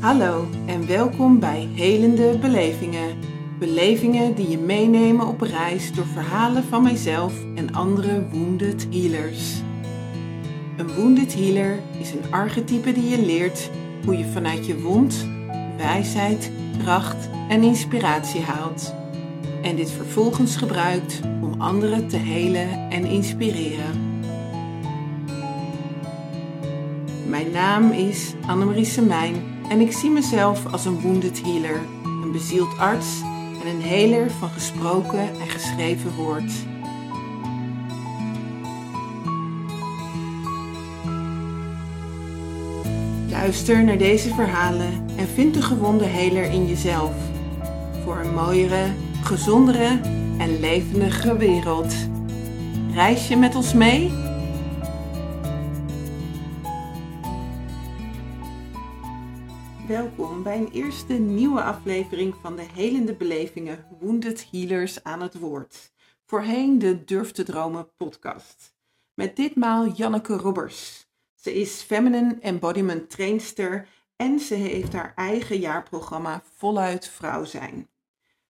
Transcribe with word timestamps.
Hallo 0.00 0.48
en 0.66 0.86
welkom 0.86 1.38
bij 1.38 1.68
Helende 1.74 2.38
Belevingen. 2.38 3.18
Belevingen 3.58 4.34
die 4.34 4.48
je 4.48 4.58
meenemen 4.58 5.26
op 5.26 5.40
reis 5.40 5.92
door 5.92 6.06
verhalen 6.06 6.64
van 6.64 6.82
mijzelf 6.82 7.32
en 7.54 7.74
andere 7.74 8.28
wounded 8.28 8.86
healers. 8.90 9.60
Een 10.76 10.94
wounded 10.94 11.34
healer 11.34 11.78
is 12.00 12.12
een 12.12 12.32
archetype 12.32 12.92
die 12.92 13.08
je 13.08 13.26
leert 13.26 13.70
hoe 14.04 14.18
je 14.18 14.24
vanuit 14.24 14.66
je 14.66 14.80
wond 14.80 15.26
wijsheid, 15.76 16.50
kracht 16.82 17.28
en 17.48 17.62
inspiratie 17.62 18.40
haalt. 18.40 18.94
En 19.62 19.76
dit 19.76 19.90
vervolgens 19.90 20.56
gebruikt 20.56 21.20
om 21.42 21.60
anderen 21.60 22.08
te 22.08 22.16
helen 22.16 22.90
en 22.90 23.04
inspireren. 23.04 24.20
Mijn 27.26 27.50
naam 27.50 27.90
is 27.90 28.34
Annemarie 28.46 28.84
Semijn 28.84 29.56
en 29.68 29.80
ik 29.80 29.92
zie 29.92 30.10
mezelf 30.10 30.72
als 30.72 30.84
een 30.84 31.00
wounded 31.00 31.42
healer, 31.42 31.80
een 32.04 32.32
bezield 32.32 32.78
arts 32.78 33.20
en 33.62 33.68
een 33.68 33.82
heler 33.82 34.30
van 34.30 34.48
gesproken 34.48 35.18
en 35.18 35.48
geschreven 35.48 36.14
woord. 36.14 36.52
Luister 43.30 43.84
naar 43.84 43.98
deze 43.98 44.34
verhalen 44.34 45.06
en 45.16 45.28
vind 45.28 45.54
de 45.54 45.62
gewonde 45.62 46.04
heler 46.04 46.44
in 46.44 46.66
jezelf. 46.66 47.12
Voor 48.04 48.18
een 48.18 48.34
mooiere, 48.34 48.86
gezondere 49.22 50.00
en 50.38 50.60
levendige 50.60 51.36
wereld. 51.36 51.94
Reis 52.94 53.28
je 53.28 53.36
met 53.36 53.54
ons 53.54 53.74
mee? 53.74 54.27
Welkom 59.88 60.42
bij 60.42 60.56
een 60.56 60.70
eerste 60.70 61.12
nieuwe 61.12 61.62
aflevering 61.62 62.34
van 62.42 62.56
de 62.56 62.62
Helende 62.62 63.14
Belevingen 63.14 63.86
Wounded 64.00 64.48
Healers 64.50 65.04
aan 65.04 65.20
het 65.20 65.38
Woord. 65.38 65.92
Voorheen 66.24 66.78
de 66.78 67.04
Durf 67.04 67.32
te 67.32 67.42
Dromen 67.42 67.88
podcast. 67.96 68.74
Met 69.14 69.36
ditmaal 69.36 69.86
Janneke 69.86 70.36
Robbers. 70.36 71.06
Ze 71.34 71.54
is 71.54 71.82
feminine 71.82 72.36
embodiment 72.40 73.10
trainster 73.10 73.88
en 74.16 74.40
ze 74.40 74.54
heeft 74.54 74.92
haar 74.92 75.12
eigen 75.14 75.58
jaarprogramma 75.58 76.42
Voluit 76.56 77.08
Vrouw 77.08 77.44
Zijn. 77.44 77.88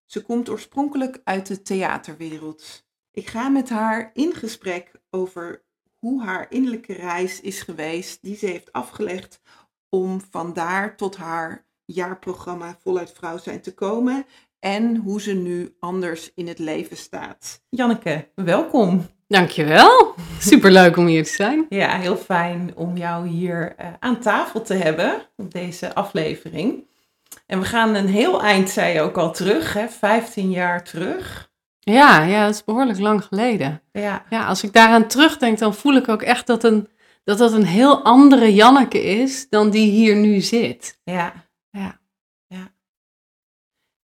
Ze 0.06 0.22
komt 0.22 0.48
oorspronkelijk 0.48 1.20
uit 1.24 1.46
de 1.46 1.62
theaterwereld. 1.62 2.86
Ik 3.10 3.26
ga 3.26 3.48
met 3.48 3.68
haar 3.68 4.10
in 4.14 4.34
gesprek 4.34 4.92
over 5.10 5.62
hoe 5.98 6.22
haar 6.22 6.46
innerlijke 6.50 6.92
reis 6.92 7.40
is 7.40 7.60
geweest 7.60 8.22
die 8.22 8.36
ze 8.36 8.46
heeft 8.46 8.72
afgelegd 8.72 9.40
om 9.90 10.20
vandaar 10.30 10.96
tot 10.96 11.16
haar 11.16 11.66
jaarprogramma 11.84 12.76
Voluit 12.82 13.12
Vrouw 13.12 13.38
Zijn 13.38 13.60
te 13.60 13.74
komen 13.74 14.26
en 14.60 14.96
hoe 14.96 15.20
ze 15.20 15.32
nu 15.32 15.76
anders 15.80 16.30
in 16.34 16.48
het 16.48 16.58
leven 16.58 16.96
staat. 16.96 17.62
Janneke, 17.68 18.28
welkom. 18.34 19.06
Dankjewel. 19.26 20.14
Superleuk 20.40 20.96
om 20.96 21.06
hier 21.06 21.24
te 21.24 21.32
zijn. 21.32 21.66
Ja, 21.68 21.98
heel 21.98 22.16
fijn 22.16 22.72
om 22.74 22.96
jou 22.96 23.26
hier 23.26 23.74
uh, 23.80 23.86
aan 23.98 24.20
tafel 24.20 24.62
te 24.62 24.74
hebben 24.74 25.22
op 25.36 25.52
deze 25.52 25.94
aflevering. 25.94 26.86
En 27.46 27.60
we 27.60 27.64
gaan 27.64 27.94
een 27.94 28.08
heel 28.08 28.42
eind, 28.42 28.70
zei 28.70 28.92
je 28.92 29.00
ook 29.00 29.16
al, 29.16 29.32
terug, 29.32 29.72
hè? 29.72 29.88
15 29.88 30.50
jaar 30.50 30.84
terug. 30.84 31.50
Ja, 31.80 32.22
ja, 32.22 32.44
dat 32.44 32.54
is 32.54 32.64
behoorlijk 32.64 32.98
lang 32.98 33.24
geleden. 33.24 33.82
Ja. 33.92 34.24
ja, 34.30 34.46
als 34.46 34.62
ik 34.62 34.72
daaraan 34.72 35.06
terugdenk, 35.06 35.58
dan 35.58 35.74
voel 35.74 35.94
ik 35.94 36.08
ook 36.08 36.22
echt 36.22 36.46
dat, 36.46 36.64
een, 36.64 36.88
dat 37.28 37.38
dat 37.38 37.52
een 37.52 37.64
heel 37.64 38.02
andere 38.02 38.54
Janneke 38.54 39.02
is 39.02 39.48
dan 39.48 39.70
die 39.70 39.90
hier 39.90 40.16
nu 40.16 40.40
zit. 40.40 41.00
Ja, 41.04 41.48
ja, 41.70 42.00
ja. 42.46 42.72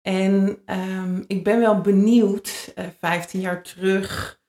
En 0.01 0.63
um, 0.67 1.25
ik 1.27 1.45
ben 1.45 1.61
wel 1.61 1.81
benieuwd, 1.81 2.73
uh, 2.75 2.85
15 2.99 3.41
jaar 3.41 3.63
terug, 3.63 4.41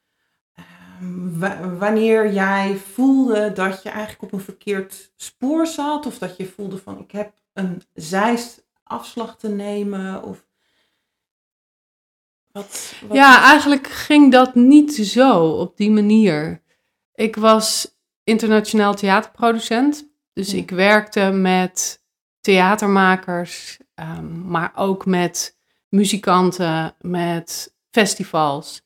wanneer 1.78 2.34
jij 2.34 2.76
voelde 2.76 3.52
dat 3.52 3.84
je 3.84 3.90
eigenlijk 3.90 4.22
op 4.22 4.32
een 4.32 4.46
verkeerd 4.46 5.12
spoor 5.16 5.68
zat, 5.68 6.06
of 6.06 6.18
dat 6.18 6.38
je 6.38 6.46
voelde 6.46 6.78
van 6.78 7.00
ik 7.00 7.12
heb 7.12 7.34
een 7.54 7.82
zijafslag 7.94 9.38
te 9.38 9.50
nemen, 9.50 10.24
of 10.24 10.46
wat, 12.52 12.94
wat, 13.08 13.18
Ja, 13.18 13.42
eigenlijk 13.42 13.88
ging 13.88 14.32
dat 14.32 14.56
niet 14.56 14.94
zo 14.96 15.48
op 15.48 15.78
die 15.78 15.92
manier. 15.92 16.62
Ik 17.14 17.36
was 17.36 17.94
internationaal 18.24 18.94
theaterproducent, 18.94 20.12
dus 20.34 20.54
ik 20.54 20.70
werkte 20.70 21.32
met 21.32 22.04
theatermakers, 22.42 23.78
um, 23.96 24.48
maar 24.48 24.72
ook 24.76 25.06
met 25.06 25.58
muzikanten, 25.90 26.96
met 27.02 27.76
festivals. 27.92 28.82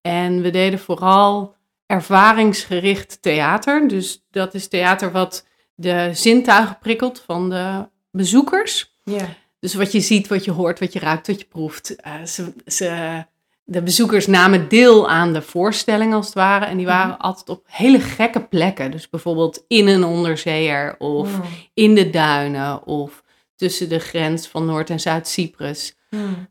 En 0.00 0.42
we 0.42 0.50
deden 0.50 0.78
vooral 0.78 1.56
ervaringsgericht 1.86 3.22
theater. 3.22 3.88
Dus 3.88 4.26
dat 4.30 4.54
is 4.54 4.68
theater 4.68 5.12
wat 5.12 5.46
de 5.74 6.10
zintuigen 6.12 6.78
prikkelt 6.78 7.22
van 7.26 7.50
de 7.50 7.88
bezoekers. 8.10 8.98
Ja. 9.04 9.28
Dus 9.58 9.74
wat 9.74 9.92
je 9.92 10.00
ziet, 10.00 10.28
wat 10.28 10.44
je 10.44 10.50
hoort, 10.50 10.80
wat 10.80 10.92
je 10.92 10.98
ruikt, 10.98 11.26
wat 11.26 11.40
je 11.40 11.46
proeft. 11.46 11.94
Uh, 12.06 12.24
ze, 12.24 12.52
ze, 12.66 13.24
de 13.72 13.82
bezoekers 13.82 14.26
namen 14.26 14.68
deel 14.68 15.08
aan 15.08 15.32
de 15.32 15.42
voorstelling 15.42 16.14
als 16.14 16.26
het 16.26 16.34
ware. 16.34 16.64
En 16.64 16.76
die 16.76 16.86
waren 16.86 17.12
mhm. 17.12 17.20
altijd 17.20 17.48
op 17.48 17.64
hele 17.66 18.00
gekke 18.00 18.44
plekken. 18.44 18.90
Dus 18.90 19.08
bijvoorbeeld 19.08 19.64
in 19.68 19.86
een 19.86 20.04
onderzeeër 20.04 20.94
of 20.98 21.30
in 21.74 21.94
de 21.94 22.10
duinen 22.10 22.86
of 22.86 23.22
tussen 23.56 23.88
de 23.88 23.98
grens 23.98 24.46
van 24.46 24.66
Noord- 24.66 24.90
en 24.90 25.00
Zuid-Cyprus. 25.00 25.96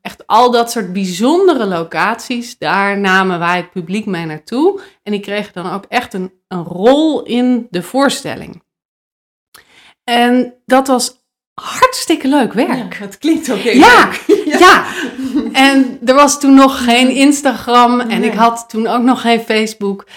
Echt 0.02 0.28
al 0.28 0.52
dat 0.52 0.72
soort 0.72 0.94
bijzondere 0.94 1.66
locaties, 1.66 2.58
daar 2.58 3.00
namen 3.00 3.40
wij 3.40 3.58
het 3.58 3.72
publiek 3.72 4.06
mee 4.06 4.26
naartoe. 4.26 4.82
En 5.04 5.12
die 5.12 5.22
kregen 5.22 5.54
dan 5.54 5.72
ook 5.72 5.86
echt 5.88 6.14
een, 6.14 6.34
een 6.48 6.64
rol 6.64 7.24
in 7.24 7.68
de 7.70 7.84
voorstelling. 7.84 8.64
En 10.04 10.54
dat 10.66 10.88
was 10.88 11.22
hartstikke 11.54 12.28
leuk 12.28 12.54
werk. 12.54 12.94
Ja, 12.94 13.06
het 13.06 13.18
klinkt 13.18 13.52
ook 13.52 13.58
heel 13.58 13.80
ja, 13.80 14.10
leuk. 14.28 14.40
Ja. 14.52 14.58
ja, 14.58 14.86
en 15.54 16.00
er 16.06 16.14
was 16.14 16.40
toen 16.40 16.54
nog 16.54 16.84
geen 16.84 17.10
Instagram 17.10 18.00
en 18.00 18.24
ik 18.24 18.34
had 18.34 18.66
toen 18.70 18.88
ook 18.88 19.02
nog 19.02 19.22
geen 19.22 19.40
Facebook. 19.40 20.08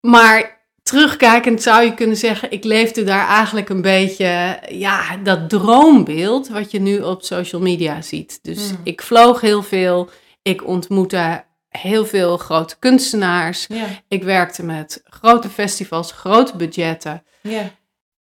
Maar 0.00 0.60
terugkijkend 0.82 1.62
zou 1.62 1.84
je 1.84 1.94
kunnen 1.94 2.16
zeggen, 2.16 2.50
ik 2.50 2.64
leefde 2.64 3.04
daar 3.04 3.28
eigenlijk 3.28 3.68
een 3.68 3.82
beetje, 3.82 4.60
ja, 4.68 5.16
dat 5.16 5.48
droombeeld 5.48 6.48
wat 6.48 6.70
je 6.70 6.80
nu 6.80 7.00
op 7.00 7.22
social 7.22 7.60
media 7.60 8.02
ziet. 8.02 8.38
Dus 8.42 8.68
hmm. 8.68 8.80
ik 8.82 9.02
vloog 9.02 9.40
heel 9.40 9.62
veel, 9.62 10.10
ik 10.42 10.66
ontmoette 10.66 11.44
heel 11.68 12.06
veel 12.06 12.36
grote 12.36 12.78
kunstenaars, 12.78 13.66
ik 14.08 14.22
werkte 14.22 14.64
met 14.64 15.02
grote 15.04 15.48
festivals, 15.48 16.12
grote 16.12 16.56
budgetten. 16.56 17.22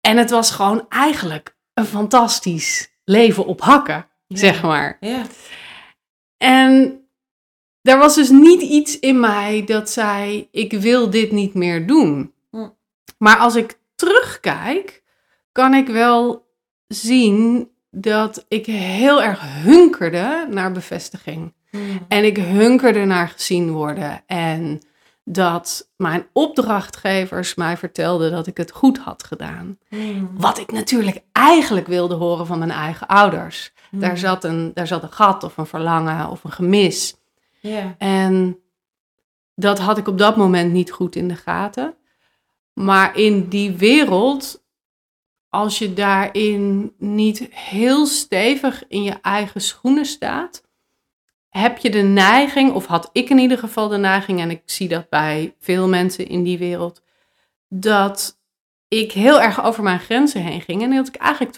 En 0.01 0.17
het 0.17 0.29
was 0.29 0.51
gewoon 0.51 0.85
eigenlijk 0.89 1.56
een 1.73 1.85
fantastisch 1.85 2.91
leven 3.03 3.45
op 3.45 3.62
hakken, 3.62 4.07
zeg 4.28 4.62
maar. 4.62 4.97
En 6.43 7.01
er 7.81 7.97
was 7.97 8.15
dus 8.15 8.29
niet 8.29 8.61
iets 8.61 8.99
in 8.99 9.19
mij 9.19 9.63
dat 9.65 9.89
zei: 9.89 10.47
ik 10.51 10.73
wil 10.73 11.09
dit 11.09 11.31
niet 11.31 11.53
meer 11.53 11.87
doen. 11.87 12.33
Maar 13.17 13.37
als 13.37 13.55
ik 13.55 13.79
terugkijk, 13.95 15.03
kan 15.51 15.73
ik 15.73 15.87
wel 15.87 16.47
zien 16.87 17.69
dat 17.91 18.45
ik 18.47 18.65
heel 18.65 19.23
erg 19.23 19.39
hunkerde 19.63 20.47
naar 20.49 20.71
bevestiging. 20.71 21.53
Hmm. 21.69 22.05
En 22.07 22.25
ik 22.25 22.37
hunkerde 22.37 23.05
naar 23.05 23.27
gezien 23.27 23.71
worden. 23.71 24.23
En 24.25 24.81
dat 25.23 25.89
mijn 25.97 26.25
opdrachtgevers 26.33 27.55
mij 27.55 27.77
vertelden 27.77 28.31
dat 28.31 28.47
ik 28.47 28.57
het 28.57 28.71
goed 28.71 28.97
had 28.97 29.23
gedaan. 29.23 29.77
Hmm. 29.89 30.29
Wat 30.33 30.59
ik 30.59 30.71
natuurlijk 30.71 31.21
eigenlijk 31.31 31.88
wilde 31.88 32.15
horen 32.15 32.45
van 32.45 32.59
mijn 32.59 32.71
eigen 32.71 33.07
ouders. 33.07 33.72
Hmm. 33.94 34.01
Daar, 34.01 34.18
zat 34.18 34.44
een, 34.44 34.72
daar 34.74 34.88
zat 34.88 35.04
een 35.04 35.12
gat 35.12 35.44
of 35.44 35.57
een 35.57 35.66
verlangen 35.66 36.30
of 36.30 36.44
een 36.44 36.51
gemis. 36.51 37.16
Yeah. 37.60 37.86
En 37.98 38.60
dat 39.56 39.80
had 39.80 39.98
ik 39.98 40.07
op 40.07 40.18
dat 40.18 40.38
moment 40.38 40.72
niet 40.72 40.92
goed 40.92 41.16
in 41.16 41.28
de 41.28 41.36
gaten. 41.36 41.95
Maar 42.74 43.18
in 43.18 43.48
die 43.48 43.72
wereld, 43.72 44.63
als 45.50 45.78
je 45.78 45.94
daarin 45.94 46.94
niet 46.98 47.48
heel 47.51 48.06
stevig 48.06 48.84
in 48.88 49.04
je 49.04 49.16
eigen 49.22 49.62
schoenen 49.62 50.06
staat, 50.06 50.63
heb 51.50 51.78
je 51.78 51.90
de 51.90 52.01
neiging, 52.01 52.74
of 52.74 52.86
had 52.86 53.10
ik 53.12 53.30
in 53.30 53.38
ieder 53.38 53.57
geval 53.57 53.88
de 53.88 53.98
neiging, 53.98 54.40
en 54.40 54.50
ik 54.50 54.62
zie 54.66 54.88
dat 54.88 55.10
bij 55.10 55.56
veel 55.60 55.88
mensen 55.88 56.28
in 56.28 56.44
die 56.44 56.57
wereld, 56.57 57.01
dat 57.68 58.40
ik 58.88 59.12
heel 59.12 59.42
erg 59.42 59.63
over 59.63 59.84
mijn 59.84 60.00
grenzen 60.00 60.42
heen 60.42 60.62
ging 60.62 60.81
en 60.81 60.95
dat 60.95 61.07
ik 61.07 61.16
eigenlijk 61.16 61.56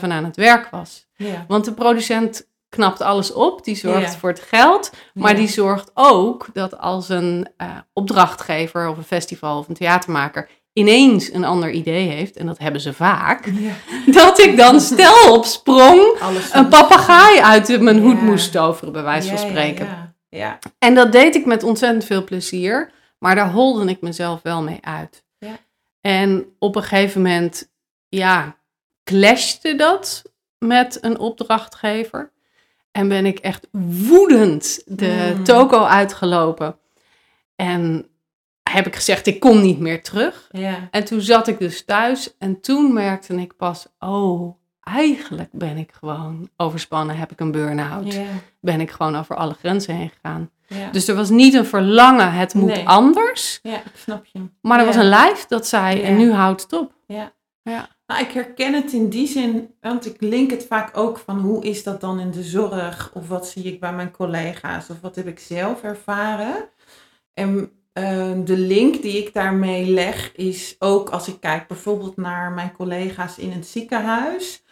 24/7 0.00 0.10
aan 0.10 0.24
het 0.24 0.36
werk 0.36 0.70
was. 0.70 1.08
Ja. 1.26 1.44
Want 1.48 1.64
de 1.64 1.72
producent 1.72 2.48
knapt 2.68 3.00
alles 3.00 3.32
op, 3.32 3.64
die 3.64 3.76
zorgt 3.76 4.16
voor 4.16 4.28
het 4.28 4.40
geld, 4.40 4.90
maar 5.14 5.34
die 5.34 5.48
zorgt 5.48 5.90
ook 5.94 6.46
dat 6.52 6.78
als 6.78 7.08
een 7.08 7.48
uh, 7.58 7.68
opdrachtgever 7.92 8.88
of 8.88 8.96
een 8.96 9.04
festival 9.04 9.58
of 9.58 9.68
een 9.68 9.74
theatermaker 9.74 10.48
ineens 10.72 11.32
een 11.32 11.44
ander 11.44 11.70
idee 11.70 12.08
heeft, 12.08 12.36
en 12.36 12.46
dat 12.46 12.58
hebben 12.58 12.80
ze 12.80 12.92
vaak, 12.92 13.46
Ja. 13.46 13.72
dat 14.22 14.38
ik 14.38 14.56
dan 14.56 14.80
stel 14.80 15.34
op 15.34 15.44
sprong 15.44 16.18
een 16.52 16.68
papegaai 16.68 17.40
uit 17.40 17.80
mijn 17.80 17.98
hoed 18.00 18.22
moest 18.22 18.52
toveren, 18.52 18.92
bij 18.92 19.02
wijze 19.02 19.28
van 19.28 19.38
spreken. 19.38 19.86
Ja, 19.86 20.14
ja. 20.28 20.58
En 20.78 20.94
dat 20.94 21.12
deed 21.12 21.34
ik 21.34 21.46
met 21.46 21.62
ontzettend 21.62 22.04
veel 22.04 22.24
plezier, 22.24 22.92
maar 23.18 23.34
daar 23.34 23.50
holde 23.50 23.90
ik 23.90 24.00
mezelf 24.00 24.42
wel 24.42 24.62
mee 24.62 24.78
uit. 24.80 25.24
Ja. 25.38 25.58
En 26.00 26.46
op 26.58 26.76
een 26.76 26.82
gegeven 26.82 27.22
moment, 27.22 27.70
ja, 28.08 28.56
clashte 29.04 29.74
dat 29.74 30.22
met 30.60 30.98
een 31.00 31.18
opdrachtgever. 31.18 32.32
En 32.92 33.08
ben 33.08 33.26
ik 33.26 33.38
echt 33.38 33.66
woedend 34.08 34.82
de 34.86 35.32
Mm. 35.36 35.44
toko 35.44 35.84
uitgelopen. 35.84 36.76
En 37.56 38.06
heb 38.70 38.86
ik 38.86 38.94
gezegd, 38.96 39.26
ik 39.26 39.40
kom 39.40 39.60
niet 39.62 39.78
meer 39.78 40.02
terug. 40.02 40.48
ja. 40.52 40.88
En 40.90 41.04
toen 41.04 41.20
zat 41.20 41.48
ik 41.48 41.58
dus 41.58 41.84
thuis 41.84 42.36
en 42.38 42.60
toen 42.60 42.92
merkte 42.92 43.34
ik 43.34 43.56
pas, 43.56 43.86
oh, 43.98 44.56
eigenlijk 44.82 45.48
ben 45.52 45.76
ik 45.76 45.92
gewoon 45.98 46.48
overspannen, 46.56 47.16
heb 47.16 47.32
ik 47.32 47.40
een 47.40 47.52
burn-out. 47.52 48.12
ja. 48.14 48.24
Ben 48.60 48.80
ik 48.80 48.90
gewoon 48.90 49.16
over 49.16 49.36
alle 49.36 49.54
grenzen 49.54 49.94
heen 49.94 50.10
gegaan. 50.10 50.50
ja. 50.66 50.90
Dus 50.90 51.08
er 51.08 51.14
was 51.14 51.30
niet 51.30 51.54
een 51.54 51.66
verlangen, 51.66 52.32
het 52.32 52.54
moet 52.54 52.68
Nee. 52.74 52.88
anders. 52.88 53.58
ja, 53.62 53.76
ik 53.76 53.92
snap 53.94 54.24
je. 54.24 54.40
Maar 54.62 54.78
er 54.80 54.86
was 54.86 54.96
een 54.96 55.08
lijf 55.08 55.46
dat 55.46 55.66
zei, 55.66 56.02
en 56.02 56.16
nu 56.16 56.32
houdt 56.32 56.62
het 56.62 56.72
op. 56.72 56.92
Ja. 57.06 57.32
Ja. 57.62 57.88
Nou, 58.10 58.22
ik 58.22 58.30
herken 58.30 58.74
het 58.74 58.92
in 58.92 59.08
die 59.08 59.26
zin, 59.26 59.74
want 59.80 60.06
ik 60.06 60.20
link 60.20 60.50
het 60.50 60.66
vaak 60.66 60.96
ook 60.96 61.18
van 61.18 61.38
hoe 61.38 61.64
is 61.64 61.82
dat 61.82 62.00
dan 62.00 62.20
in 62.20 62.30
de 62.30 62.42
zorg? 62.42 63.10
Of 63.14 63.28
wat 63.28 63.48
zie 63.48 63.64
ik 63.64 63.80
bij 63.80 63.92
mijn 63.92 64.10
collega's? 64.10 64.90
Of 64.90 65.00
wat 65.00 65.16
heb 65.16 65.26
ik 65.26 65.38
zelf 65.38 65.82
ervaren? 65.82 66.68
En 67.34 67.72
eh, 67.92 68.32
de 68.44 68.56
link 68.56 69.02
die 69.02 69.26
ik 69.26 69.34
daarmee 69.34 69.86
leg 69.86 70.32
is 70.36 70.76
ook 70.78 71.10
als 71.10 71.28
ik 71.28 71.40
kijk 71.40 71.66
bijvoorbeeld 71.66 72.16
naar 72.16 72.52
mijn 72.52 72.72
collega's 72.72 73.38
in 73.38 73.50
het 73.50 73.66
ziekenhuis. 73.66 74.62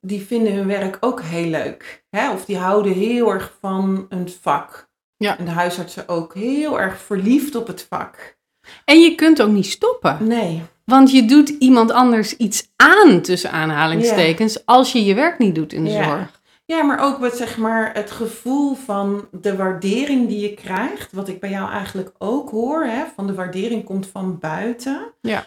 Die 0.00 0.20
vinden 0.20 0.54
hun 0.54 0.66
werk 0.66 0.96
ook 1.00 1.22
heel 1.22 1.50
leuk. 1.50 2.04
Hè? 2.10 2.32
Of 2.32 2.44
die 2.44 2.56
houden 2.56 2.92
heel 2.92 3.32
erg 3.32 3.56
van 3.60 4.06
een 4.08 4.28
vak. 4.28 4.90
Ja. 5.16 5.38
En 5.38 5.44
de 5.44 5.50
huisartsen 5.50 6.08
ook 6.08 6.34
heel 6.34 6.80
erg 6.80 6.98
verliefd 6.98 7.54
op 7.54 7.66
het 7.66 7.86
vak. 7.88 8.38
En 8.84 9.00
je 9.00 9.14
kunt 9.14 9.42
ook 9.42 9.50
niet 9.50 9.66
stoppen. 9.66 10.26
Nee. 10.26 10.62
Want 10.88 11.10
je 11.10 11.24
doet 11.24 11.48
iemand 11.48 11.90
anders 11.90 12.36
iets 12.36 12.68
aan, 12.76 13.20
tussen 13.20 13.50
aanhalingstekens, 13.50 14.66
als 14.66 14.92
je 14.92 15.04
je 15.04 15.14
werk 15.14 15.38
niet 15.38 15.54
doet 15.54 15.72
in 15.72 15.84
de 15.84 15.90
zorg. 15.90 16.40
Ja, 16.64 16.82
maar 16.82 17.00
ook 17.00 17.18
wat 17.18 17.36
zeg 17.36 17.56
maar 17.56 17.90
het 17.94 18.10
gevoel 18.10 18.74
van 18.74 19.28
de 19.32 19.56
waardering 19.56 20.28
die 20.28 20.40
je 20.40 20.54
krijgt, 20.54 21.12
wat 21.12 21.28
ik 21.28 21.40
bij 21.40 21.50
jou 21.50 21.70
eigenlijk 21.70 22.10
ook 22.18 22.50
hoor, 22.50 22.84
hè, 22.84 23.04
van 23.16 23.26
de 23.26 23.34
waardering 23.34 23.84
komt 23.84 24.06
van 24.06 24.38
buiten. 24.38 25.12
Ja. 25.20 25.46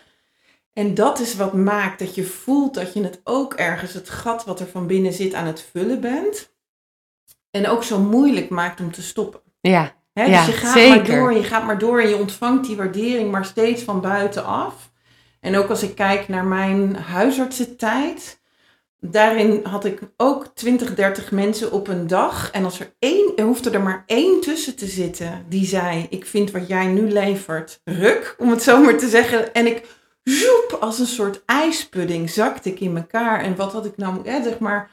En 0.73 0.93
dat 0.93 1.19
is 1.19 1.35
wat 1.35 1.53
maakt 1.53 1.99
dat 1.99 2.15
je 2.15 2.23
voelt 2.23 2.73
dat 2.73 2.93
je 2.93 3.03
het 3.03 3.21
ook 3.23 3.53
ergens 3.53 3.93
het 3.93 4.09
gat 4.09 4.45
wat 4.45 4.59
er 4.59 4.67
van 4.67 4.87
binnen 4.87 5.13
zit 5.13 5.33
aan 5.33 5.45
het 5.45 5.67
vullen 5.71 6.01
bent. 6.01 6.53
En 7.51 7.67
ook 7.67 7.83
zo 7.83 7.99
moeilijk 7.99 8.49
maakt 8.49 8.79
om 8.79 8.91
te 8.91 9.01
stoppen. 9.01 9.39
Ja, 9.61 9.93
Hè, 10.13 10.23
Ja, 10.23 10.45
dus 10.45 10.45
je 10.45 10.61
gaat 10.61 10.75
maar 10.75 10.83
zeker. 10.83 11.15
door, 11.15 11.33
je 11.33 11.43
gaat 11.43 11.65
maar 11.65 11.77
door 11.77 12.01
en 12.01 12.09
je 12.09 12.17
ontvangt 12.17 12.67
die 12.67 12.75
waardering, 12.75 13.31
maar 13.31 13.45
steeds 13.45 13.83
van 13.83 14.01
buitenaf. 14.01 14.90
En 15.41 15.57
ook 15.57 15.69
als 15.69 15.83
ik 15.83 15.95
kijk 15.95 16.27
naar 16.27 16.45
mijn 16.45 16.95
huisartsentijd, 16.95 18.41
daarin 18.99 19.59
had 19.63 19.85
ik 19.85 19.99
ook 20.17 20.47
20, 20.53 20.95
30 20.95 21.31
mensen 21.31 21.71
op 21.71 21.87
een 21.87 22.07
dag. 22.07 22.51
En 22.51 22.63
als 22.63 22.79
er 22.79 22.93
één, 22.99 23.31
er 23.35 23.45
hoefde 23.45 23.69
er 23.69 23.81
maar 23.81 24.03
één 24.05 24.41
tussen 24.41 24.75
te 24.75 24.87
zitten 24.87 25.45
die 25.49 25.65
zei, 25.65 26.07
ik 26.09 26.25
vind 26.25 26.51
wat 26.51 26.67
jij 26.67 26.85
nu 26.85 27.11
levert 27.11 27.81
ruk, 27.83 28.35
om 28.37 28.49
het 28.49 28.63
zo 28.63 28.81
maar 28.83 28.97
te 28.97 29.09
zeggen. 29.09 29.53
En 29.53 29.67
ik, 29.67 29.85
zoep, 30.23 30.77
als 30.79 30.99
een 30.99 31.05
soort 31.05 31.41
ijspudding 31.45 32.29
zakte 32.29 32.69
ik 32.69 32.79
in 32.79 32.97
elkaar. 32.97 33.41
En 33.41 33.55
wat 33.55 33.71
had 33.71 33.85
ik 33.85 33.97
nou, 33.97 34.21
zeg 34.25 34.59
maar... 34.59 34.89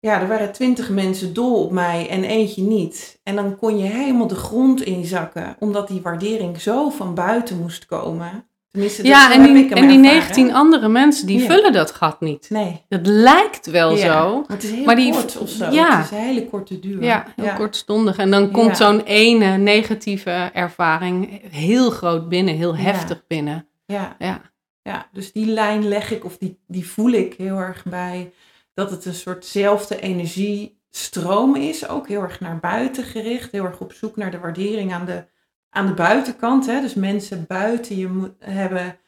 Ja, 0.00 0.20
er 0.20 0.28
waren 0.28 0.52
twintig 0.52 0.90
mensen 0.90 1.34
dol 1.34 1.64
op 1.64 1.72
mij 1.72 2.08
en 2.08 2.24
eentje 2.24 2.62
niet. 2.62 3.20
En 3.22 3.36
dan 3.36 3.56
kon 3.56 3.78
je 3.78 3.84
helemaal 3.84 4.26
de 4.26 4.34
grond 4.34 4.82
inzakken, 4.82 5.56
omdat 5.58 5.88
die 5.88 6.02
waardering 6.02 6.60
zo 6.60 6.90
van 6.90 7.14
buiten 7.14 7.58
moest 7.58 7.86
komen. 7.86 8.47
Tenminste, 8.78 9.02
dat 9.02 9.10
ja 9.10 9.32
en 9.32 9.42
die, 9.42 9.50
en 9.50 9.88
die 9.88 9.98
ervaren. 9.98 10.00
19 10.00 10.54
andere 10.54 10.88
mensen, 10.88 11.26
die 11.26 11.38
Ja. 11.40 11.46
vullen 11.46 11.72
dat 11.72 11.90
gat 11.90 12.20
niet. 12.20 12.46
Nee. 12.50 12.84
Het 12.88 13.06
lijkt 13.06 13.66
wel 13.66 13.96
Ja, 13.96 14.20
zo. 14.22 14.34
maar 14.36 14.44
Het 14.56 14.62
is 14.62 14.70
heel 14.70 14.84
Maar 14.84 14.96
die- 14.96 15.12
kort 15.12 15.36
of 15.38 15.48
zo. 15.48 15.70
ja. 15.70 15.96
Het 15.96 16.04
is 16.04 16.10
een 16.10 16.24
hele 16.24 16.46
korte 16.46 16.80
duur. 16.80 17.02
Ja, 17.02 17.24
heel 17.36 17.52
kortstondig. 17.52 18.16
En 18.16 18.30
dan 18.30 18.50
komt 18.50 18.76
zo'n 18.76 19.00
ene 19.00 19.56
negatieve 19.56 20.50
ervaring 20.52 21.40
heel 21.50 21.90
groot 21.90 22.28
binnen, 22.28 22.54
heel 22.56 22.76
heftig 22.76 23.26
binnen. 23.26 23.66
Ja, 23.86 24.16
Ja. 24.18 24.40
ja, 24.82 25.08
dus 25.12 25.32
die 25.32 25.46
lijn 25.46 25.88
leg 25.88 26.10
ik, 26.12 26.24
of 26.24 26.36
die, 26.38 26.58
die 26.66 26.86
voel 26.86 27.10
ik 27.10 27.34
heel 27.38 27.56
erg 27.58 27.84
bij, 27.84 28.32
dat 28.74 28.90
het 28.90 29.04
een 29.04 29.14
soortzelfde 29.14 30.00
energiestroom 30.00 31.56
is. 31.56 31.88
Ook 31.88 32.08
heel 32.08 32.22
erg 32.22 32.40
naar 32.40 32.58
buiten 32.60 33.04
gericht. 33.04 33.52
Heel 33.52 33.64
erg 33.64 33.80
op 33.80 33.92
zoek 33.92 34.16
naar 34.16 34.30
de 34.30 34.38
waardering 34.38 34.92
aan 34.94 35.04
de, 35.04 35.24
aan 35.70 35.86
de 35.86 35.94
buitenkant. 35.94 36.66
Hè? 36.66 36.80
Dus 36.80 36.94
mensen 36.94 37.44
buiten 37.48 37.96
je 37.96 38.08
moet, 38.08 38.32
hebben 38.38 38.98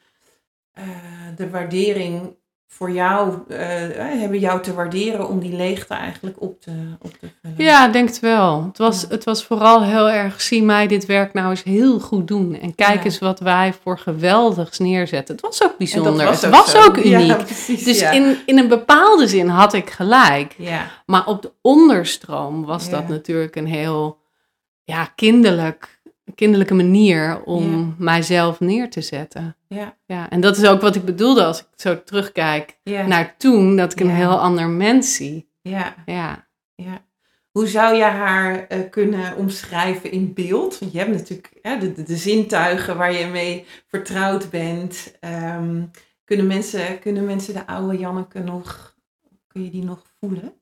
eh, 0.73 0.83
de 1.35 1.49
waardering 1.49 2.39
voor 2.67 2.91
jou, 2.91 3.37
eh, 3.47 4.13
eh, 4.13 4.19
hebben 4.19 4.39
jou 4.39 4.61
te 4.61 4.73
waarderen 4.73 5.27
om 5.27 5.39
die 5.39 5.55
leegte 5.55 5.93
eigenlijk 5.93 6.41
op 6.41 6.61
te, 6.61 6.71
op 7.01 7.11
te 7.19 7.29
vullen. 7.41 7.57
Ja, 7.57 7.87
denk 7.87 8.07
het 8.07 8.19
wel. 8.19 8.63
Het 8.63 8.77
was, 8.77 9.01
Ja. 9.01 9.07
het 9.09 9.23
was 9.23 9.45
vooral 9.45 9.83
heel 9.83 10.09
erg, 10.09 10.41
zie 10.41 10.63
mij 10.63 10.87
dit 10.87 11.05
werk 11.05 11.33
nou 11.33 11.49
eens 11.49 11.63
heel 11.63 11.99
goed 11.99 12.27
doen. 12.27 12.59
En 12.59 12.75
kijk 12.75 12.97
Ja. 12.97 13.03
eens 13.03 13.19
wat 13.19 13.39
wij 13.39 13.73
voor 13.83 13.97
geweldigs 13.97 14.79
neerzetten. 14.79 15.35
Het 15.35 15.43
was 15.43 15.63
ook 15.63 15.77
bijzonder. 15.77 16.29
het 16.29 16.49
was 16.49 16.71
zo. 16.71 16.83
ook 16.83 16.97
uniek. 16.97 17.27
Ja, 17.27 17.35
precies, 17.43 17.83
dus 17.83 18.01
in, 18.01 18.37
in 18.45 18.57
een 18.57 18.67
bepaalde 18.67 19.27
zin 19.27 19.47
had 19.47 19.73
ik 19.73 19.89
gelijk. 19.89 20.55
Maar 21.05 21.25
op 21.25 21.41
de 21.41 21.51
onderstroom 21.61 22.65
was 22.65 22.89
dat 22.89 23.07
natuurlijk 23.07 23.55
een 23.55 23.67
heel 23.67 24.19
ja, 24.83 25.05
kinderlijk, 25.05 25.99
kinderlijke 26.35 26.73
manier 26.73 27.43
om 27.43 27.71
Ja. 27.79 27.93
mijzelf 27.97 28.59
neer 28.59 28.89
te 28.89 29.01
zetten. 29.01 29.55
ja, 29.67 29.97
Ja, 30.05 30.29
en 30.29 30.41
dat 30.41 30.57
is 30.57 30.65
ook 30.67 30.81
wat 30.81 30.95
ik 30.95 31.05
bedoelde 31.05 31.43
als 31.45 31.59
ik 31.59 31.67
zo 31.75 32.03
terugkijk 32.03 32.79
ja. 32.83 33.05
naar 33.07 33.35
toen, 33.37 33.75
dat 33.75 33.91
ik 33.91 33.99
een 33.99 34.07
Ja. 34.07 34.13
heel 34.13 34.39
ander 34.39 34.67
mens 34.69 35.15
zie. 35.15 35.49
ja. 35.61 35.95
Ja. 36.05 36.47
Ja. 36.75 37.05
Hoe 37.51 37.67
zou 37.67 37.95
je 37.95 38.03
haar 38.03 38.67
eh, 38.67 38.79
kunnen 38.89 39.35
omschrijven 39.35 40.11
in 40.11 40.33
beeld? 40.33 40.79
Want 40.79 40.91
je 40.91 40.97
hebt 40.97 41.11
natuurlijk 41.11 41.49
hè, 41.61 41.77
de, 41.77 41.91
de, 41.93 42.03
de 42.03 42.15
zintuigen 42.17 42.97
waar 42.97 43.13
je 43.13 43.25
mee 43.27 43.65
vertrouwd 43.87 44.49
bent. 44.49 45.17
Ehm, 45.19 45.83
kunnen, 46.23 46.47
mensen, 46.47 46.99
kunnen 46.99 47.25
mensen 47.25 47.53
de 47.53 47.67
oude 47.67 47.97
Janneke 47.97 48.39
nog, 48.39 48.95
kun 49.47 49.63
je 49.63 49.69
die 49.69 49.83
nog 49.83 50.01
voelen? 50.19 50.53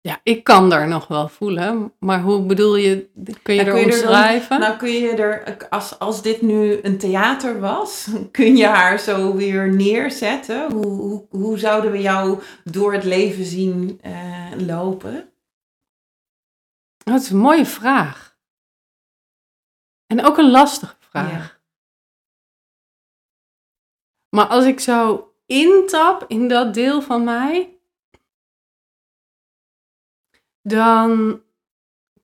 Ja, 0.00 0.20
ik 0.22 0.44
kan 0.44 0.70
daar 0.70 0.88
nog 0.88 1.06
wel 1.06 1.28
voelen, 1.28 1.92
maar 1.98 2.20
hoe 2.20 2.42
bedoel 2.46 2.76
je, 2.76 3.10
kun 3.42 3.54
je 3.54 3.64
er 3.64 3.70
kun 3.70 3.80
je 3.80 3.84
er 3.84 3.84
dan- 3.84 3.84
omschrijven? 3.84 4.60
Nou 4.60 4.76
kun 4.76 4.90
je 4.90 5.10
er, 5.10 5.68
als, 5.68 5.98
als 5.98 6.22
dit 6.22 6.42
nu 6.42 6.78
een 6.82 6.98
theater 6.98 7.60
was, 7.60 8.08
kun 8.30 8.56
je 8.56 8.66
haar 8.66 8.98
zo 8.98 9.34
weer 9.34 9.74
neerzetten? 9.74 10.72
Hoe, 10.72 10.86
hoe, 10.86 11.26
hoe 11.30 11.58
zouden 11.58 11.90
we 11.90 12.00
jou 12.00 12.42
door 12.64 12.92
het 12.92 13.04
leven 13.04 13.44
zien 13.44 13.98
eh, 14.02 14.50
lopen? 14.56 15.32
Dat 17.04 17.20
is 17.20 17.30
een 17.30 17.38
mooie 17.38 17.66
vraag. 17.66 18.38
En 20.06 20.24
ook 20.24 20.38
een 20.38 20.50
lastige 20.50 20.96
vraag. 20.98 21.30
Ja. 21.30 21.58
Maar 24.36 24.46
als 24.46 24.64
ik 24.64 24.80
zo 24.80 25.32
intap 25.46 26.24
in 26.28 26.48
dat 26.48 26.74
deel 26.74 27.02
van 27.02 27.24
mij, 27.24 27.79
dan 30.62 31.42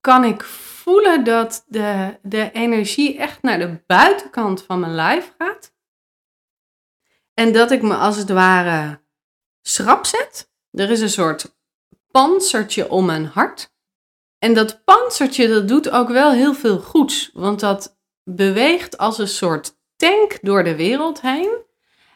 kan 0.00 0.25
ik 0.25 0.43
voelen 0.45 1.25
dat 1.25 1.64
de, 1.66 2.19
de 2.23 2.50
energie 2.52 3.19
echt 3.19 3.43
naar 3.43 3.59
de 3.59 3.83
buitenkant 3.87 4.62
van 4.62 4.81
mijn 4.81 4.95
lijf 4.95 5.35
gaat. 5.38 5.75
En 7.35 7.52
dat 7.52 7.71
ik 7.71 7.83
me 7.83 7.95
als 7.95 8.16
het 8.16 8.28
ware 8.28 9.00
schrap 9.62 10.07
zet. 10.07 10.50
Er 10.71 10.90
is 10.90 11.00
een 11.00 11.11
soort 11.11 11.57
panzertje 12.11 12.90
om 12.90 13.05
mijn 13.05 13.26
hart. 13.26 13.75
En 14.38 14.55
dat 14.55 14.85
panzertje, 14.85 15.49
dat 15.49 15.69
doet 15.69 15.90
ook 15.90 16.09
wel 16.09 16.33
heel 16.33 16.55
veel 16.55 16.78
goeds. 16.78 17.31
Want 17.33 17.61
dat 17.61 17.99
beweegt 18.25 18.99
als 18.99 19.19
een 19.19 19.28
soort 19.28 19.78
tank 19.97 20.38
door 20.43 20.64
de 20.64 20.76
wereld 20.76 21.21
heen. 21.21 21.64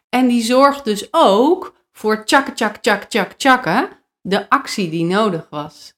En 0.08 0.28
die 0.28 0.42
zorgt 0.42 0.84
dus 0.84 1.08
ook 1.10 1.74
voor 1.92 2.24
tjak, 2.24 2.48
tjak, 2.48 2.76
tjak, 2.76 3.02
tjak, 3.02 3.32
tjakken. 3.32 3.88
De 4.20 4.48
actie 4.50 4.90
die 4.90 5.04
nodig 5.04 5.46
was. 5.50 5.94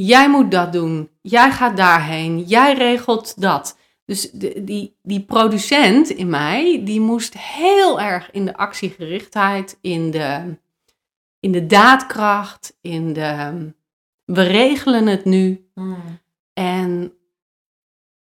Jij 0.00 0.30
moet 0.30 0.50
dat 0.50 0.72
doen. 0.72 1.10
Jij 1.22 1.50
gaat 1.50 1.76
daarheen. 1.76 2.42
Jij 2.42 2.74
regelt 2.74 3.40
dat. 3.40 3.78
Dus 4.04 4.30
de, 4.30 4.64
die, 4.64 4.96
die 5.02 5.24
producent 5.24 6.08
in 6.08 6.28
mij, 6.28 6.84
die 6.84 7.00
moest 7.00 7.38
heel 7.38 8.00
erg 8.00 8.30
in 8.30 8.44
de 8.44 8.56
actiegerichtheid, 8.56 9.78
in 9.80 10.10
de, 10.10 10.56
in 11.40 11.52
de 11.52 11.66
daadkracht, 11.66 12.78
in 12.80 13.12
de 13.12 13.72
we 14.24 14.42
regelen 14.42 15.06
het 15.06 15.24
nu. 15.24 15.70
Hmm. 15.74 16.20
En 16.52 17.12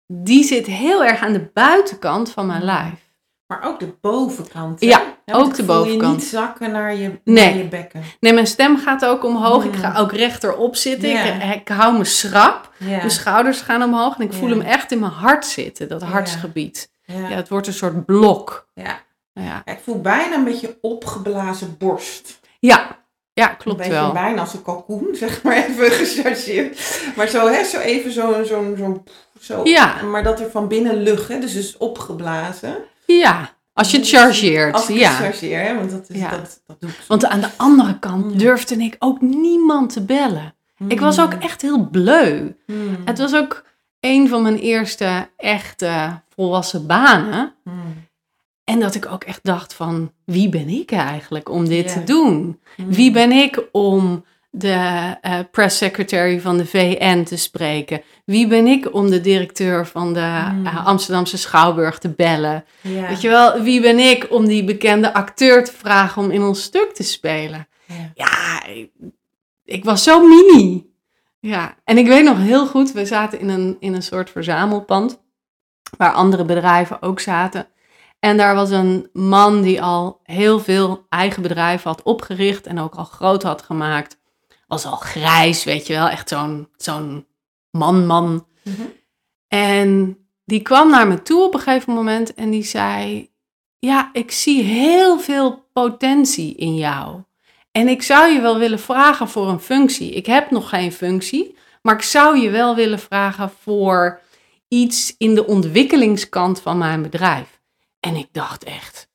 die 0.06 0.44
zit 0.44 0.66
heel 0.66 1.04
erg 1.04 1.20
aan 1.20 1.32
de 1.32 1.50
buitenkant 1.54 2.30
van 2.30 2.46
mijn 2.46 2.62
lijf. 2.62 3.12
Maar 3.46 3.62
ook 3.62 3.80
de 3.80 3.94
bovenkant. 4.00 4.80
hè? 4.80 4.86
Ja, 4.86 5.17
ook 5.34 5.54
de 5.54 5.62
bovenkant. 5.62 6.00
je 6.02 6.16
niet 6.18 6.24
zakken 6.24 6.70
naar 6.70 6.94
je, 6.94 7.20
Nee. 7.24 7.44
naar 7.48 7.56
je 7.56 7.64
bekken. 7.68 8.02
Nee, 8.20 8.32
mijn 8.32 8.46
stem 8.46 8.78
gaat 8.78 9.04
ook 9.04 9.24
omhoog. 9.24 9.64
Ik 9.64 9.76
ga 9.76 9.94
ook 9.98 10.12
rechterop 10.12 10.76
zitten. 10.76 11.10
Ik, 11.10 11.54
ik 11.54 11.68
hou 11.68 11.98
me 11.98 12.04
schrap. 12.04 12.72
Ja. 12.76 12.86
Mijn 12.96 13.10
schouders 13.10 13.60
gaan 13.60 13.82
omhoog. 13.82 14.16
En 14.18 14.24
ik 14.24 14.32
voel 14.32 14.48
hem 14.50 14.60
echt 14.60 14.92
in 14.92 14.98
mijn 14.98 15.12
hart 15.12 15.46
zitten, 15.46 15.88
dat 15.88 16.02
hartsgebied. 16.02 16.90
ja. 17.04 17.14
Het 17.14 17.48
wordt 17.48 17.66
een 17.66 17.72
soort 17.72 18.04
blok. 18.06 18.68
Ja. 18.74 19.00
Ja, 19.32 19.62
Ja, 19.64 19.72
ik 19.72 19.78
voel 19.84 20.00
bijna 20.00 20.34
een 20.34 20.44
beetje 20.44 20.78
opgeblazen 20.80 21.74
borst. 21.78 22.40
ja, 22.58 22.96
ja 23.32 23.50
Een 23.50 23.56
klopt 23.56 23.78
beetje 23.78 23.92
wel. 23.92 24.12
bijna 24.12 24.40
als 24.40 24.54
een 24.54 24.62
kalkoen, 24.62 25.08
zeg 25.22 25.42
maar 25.42 25.56
even 25.56 25.90
gechargeerd. 25.90 27.00
Maar 27.16 27.26
zo, 27.28 27.46
hè, 27.48 27.64
zo 27.64 27.78
even 27.78 28.12
zo, 28.12 28.42
zo, 28.44 28.74
zo, 28.78 29.02
zo. 29.40 29.60
Ja. 29.64 30.02
Maar 30.02 30.22
dat 30.22 30.40
er 30.40 30.50
van 30.50 30.68
binnen 30.68 31.02
lucht, 31.02 31.28
hè, 31.28 31.38
dus 31.38 31.54
is 31.54 31.76
opgeblazen. 31.76 32.76
Ja, 33.06 33.50
als 33.78 33.90
je 33.90 33.98
het 33.98 34.08
chargeert. 34.08 34.74
Als 34.74 34.88
ik 34.88 34.96
ja. 34.96 35.08
het 35.10 35.16
chargeer, 35.16 35.60
hè, 35.60 35.74
want 35.74 35.90
dat, 35.90 36.10
is, 36.10 36.20
Ja. 36.20 36.30
dat, 36.30 36.62
dat 36.66 36.80
doe 36.80 36.90
ik 36.90 36.96
Want 37.06 37.24
aan 37.24 37.40
de 37.40 37.50
andere 37.56 37.98
kant 37.98 38.38
durfde 38.38 38.76
ik 38.76 38.96
ook 38.98 39.20
niemand 39.20 39.92
te 39.92 40.02
bellen. 40.02 40.54
Ik 40.88 41.00
was 41.00 41.20
ook 41.20 41.32
echt 41.32 41.62
heel 41.62 41.88
bleu. 41.88 42.52
Mm. 42.66 42.96
Het 43.04 43.18
was 43.18 43.34
ook 43.34 43.64
een 44.00 44.28
van 44.28 44.42
mijn 44.42 44.58
eerste 44.58 45.28
echte 45.36 46.20
volwassen 46.34 46.86
banen. 46.86 47.54
Mm. 47.64 48.06
En 48.64 48.80
dat 48.80 48.94
ik 48.94 49.06
ook 49.06 49.24
echt 49.24 49.40
dacht 49.42 49.74
van, 49.74 50.12
wie 50.24 50.48
ben 50.48 50.68
ik 50.68 50.90
eigenlijk 50.90 51.48
om 51.48 51.68
dit 51.68 51.92
te 51.92 52.04
doen? 52.04 52.60
Wie 52.76 53.10
ben 53.10 53.32
ik 53.32 53.62
om 53.72 54.24
de 54.50 55.16
eh 55.20 55.38
press 55.50 55.76
secretary 55.76 56.40
van 56.40 56.56
de 56.56 56.66
VN 56.66 57.22
te 57.22 57.36
spreken? 57.36 58.02
Wie 58.24 58.46
ben 58.46 58.66
ik 58.66 58.94
om 58.94 59.10
de 59.10 59.20
directeur 59.20 59.86
van 59.86 60.12
de 60.12 60.48
Mm. 60.52 60.66
eh, 60.66 60.86
Amsterdamse 60.86 61.36
Schouwburg 61.38 61.98
te 61.98 62.08
bellen? 62.08 62.64
Ja. 62.80 63.08
Weet 63.08 63.20
je 63.20 63.28
wel, 63.28 63.60
wie 63.62 63.80
ben 63.80 63.98
ik 63.98 64.26
om 64.30 64.46
die 64.46 64.64
bekende 64.64 65.14
acteur 65.14 65.64
te 65.64 65.72
vragen 65.72 66.22
om 66.22 66.30
in 66.30 66.42
ons 66.42 66.62
stuk 66.62 66.92
te 66.94 67.02
spelen? 67.02 67.68
Ja. 67.86 68.10
Ja, 68.14 68.66
ik, 68.66 68.90
ik 69.64 69.84
was 69.84 70.02
zo 70.02 70.26
mini. 70.26 70.86
Ja, 71.40 71.74
en 71.84 71.98
ik 71.98 72.06
weet 72.06 72.24
nog 72.24 72.38
heel 72.38 72.66
goed, 72.66 72.92
we 72.92 73.06
zaten 73.06 73.40
in 73.40 73.48
een, 73.48 73.76
in 73.80 73.94
een 73.94 74.02
soort 74.02 74.30
verzamelpand, 74.30 75.20
waar 75.96 76.12
andere 76.12 76.44
bedrijven 76.44 77.02
ook 77.02 77.20
zaten. 77.20 77.66
En 78.20 78.36
daar 78.36 78.54
was 78.54 78.70
een 78.70 79.08
man 79.12 79.62
die 79.62 79.82
al 79.82 80.20
heel 80.22 80.60
veel 80.60 81.06
eigen 81.08 81.42
bedrijven 81.42 81.90
had 81.90 82.02
opgericht 82.02 82.66
en 82.66 82.78
ook 82.80 82.94
al 82.94 83.04
groot 83.04 83.42
had 83.42 83.62
gemaakt. 83.62 84.16
Was 84.68 84.84
al 84.84 84.96
grijs, 84.96 85.64
weet 85.64 85.86
je 85.86 85.92
wel, 85.92 86.08
echt 86.08 86.28
zo'n 86.28 86.68
zo'n 86.76 87.26
man-man. 87.70 88.46
Mhm. 88.62 88.82
En 89.48 90.18
die 90.44 90.62
kwam 90.62 90.90
naar 90.90 91.06
me 91.06 91.22
toe 91.22 91.42
op 91.42 91.54
een 91.54 91.60
gegeven 91.60 91.92
moment 91.92 92.34
en 92.34 92.50
die 92.50 92.64
zei: 92.64 93.30
Ja, 93.78 94.10
ik 94.12 94.30
zie 94.30 94.62
heel 94.62 95.20
veel 95.20 95.68
potentie 95.72 96.54
in 96.54 96.76
jou. 96.76 97.22
En 97.72 97.88
ik 97.88 98.02
zou 98.02 98.32
je 98.32 98.40
wel 98.40 98.58
willen 98.58 98.80
vragen 98.80 99.28
voor 99.28 99.48
een 99.48 99.60
functie. 99.60 100.10
Ik 100.10 100.26
heb 100.26 100.50
nog 100.50 100.68
geen 100.68 100.92
functie, 100.92 101.56
maar 101.82 101.94
ik 101.94 102.02
zou 102.02 102.38
je 102.38 102.50
wel 102.50 102.74
willen 102.74 102.98
vragen 102.98 103.50
voor 103.60 104.20
iets 104.68 105.14
in 105.18 105.34
de 105.34 105.46
ontwikkelingskant 105.46 106.60
van 106.60 106.78
mijn 106.78 107.02
bedrijf. 107.02 107.60
En 108.00 108.16
ik 108.16 108.28
dacht 108.32 108.64
echt: 108.64 109.08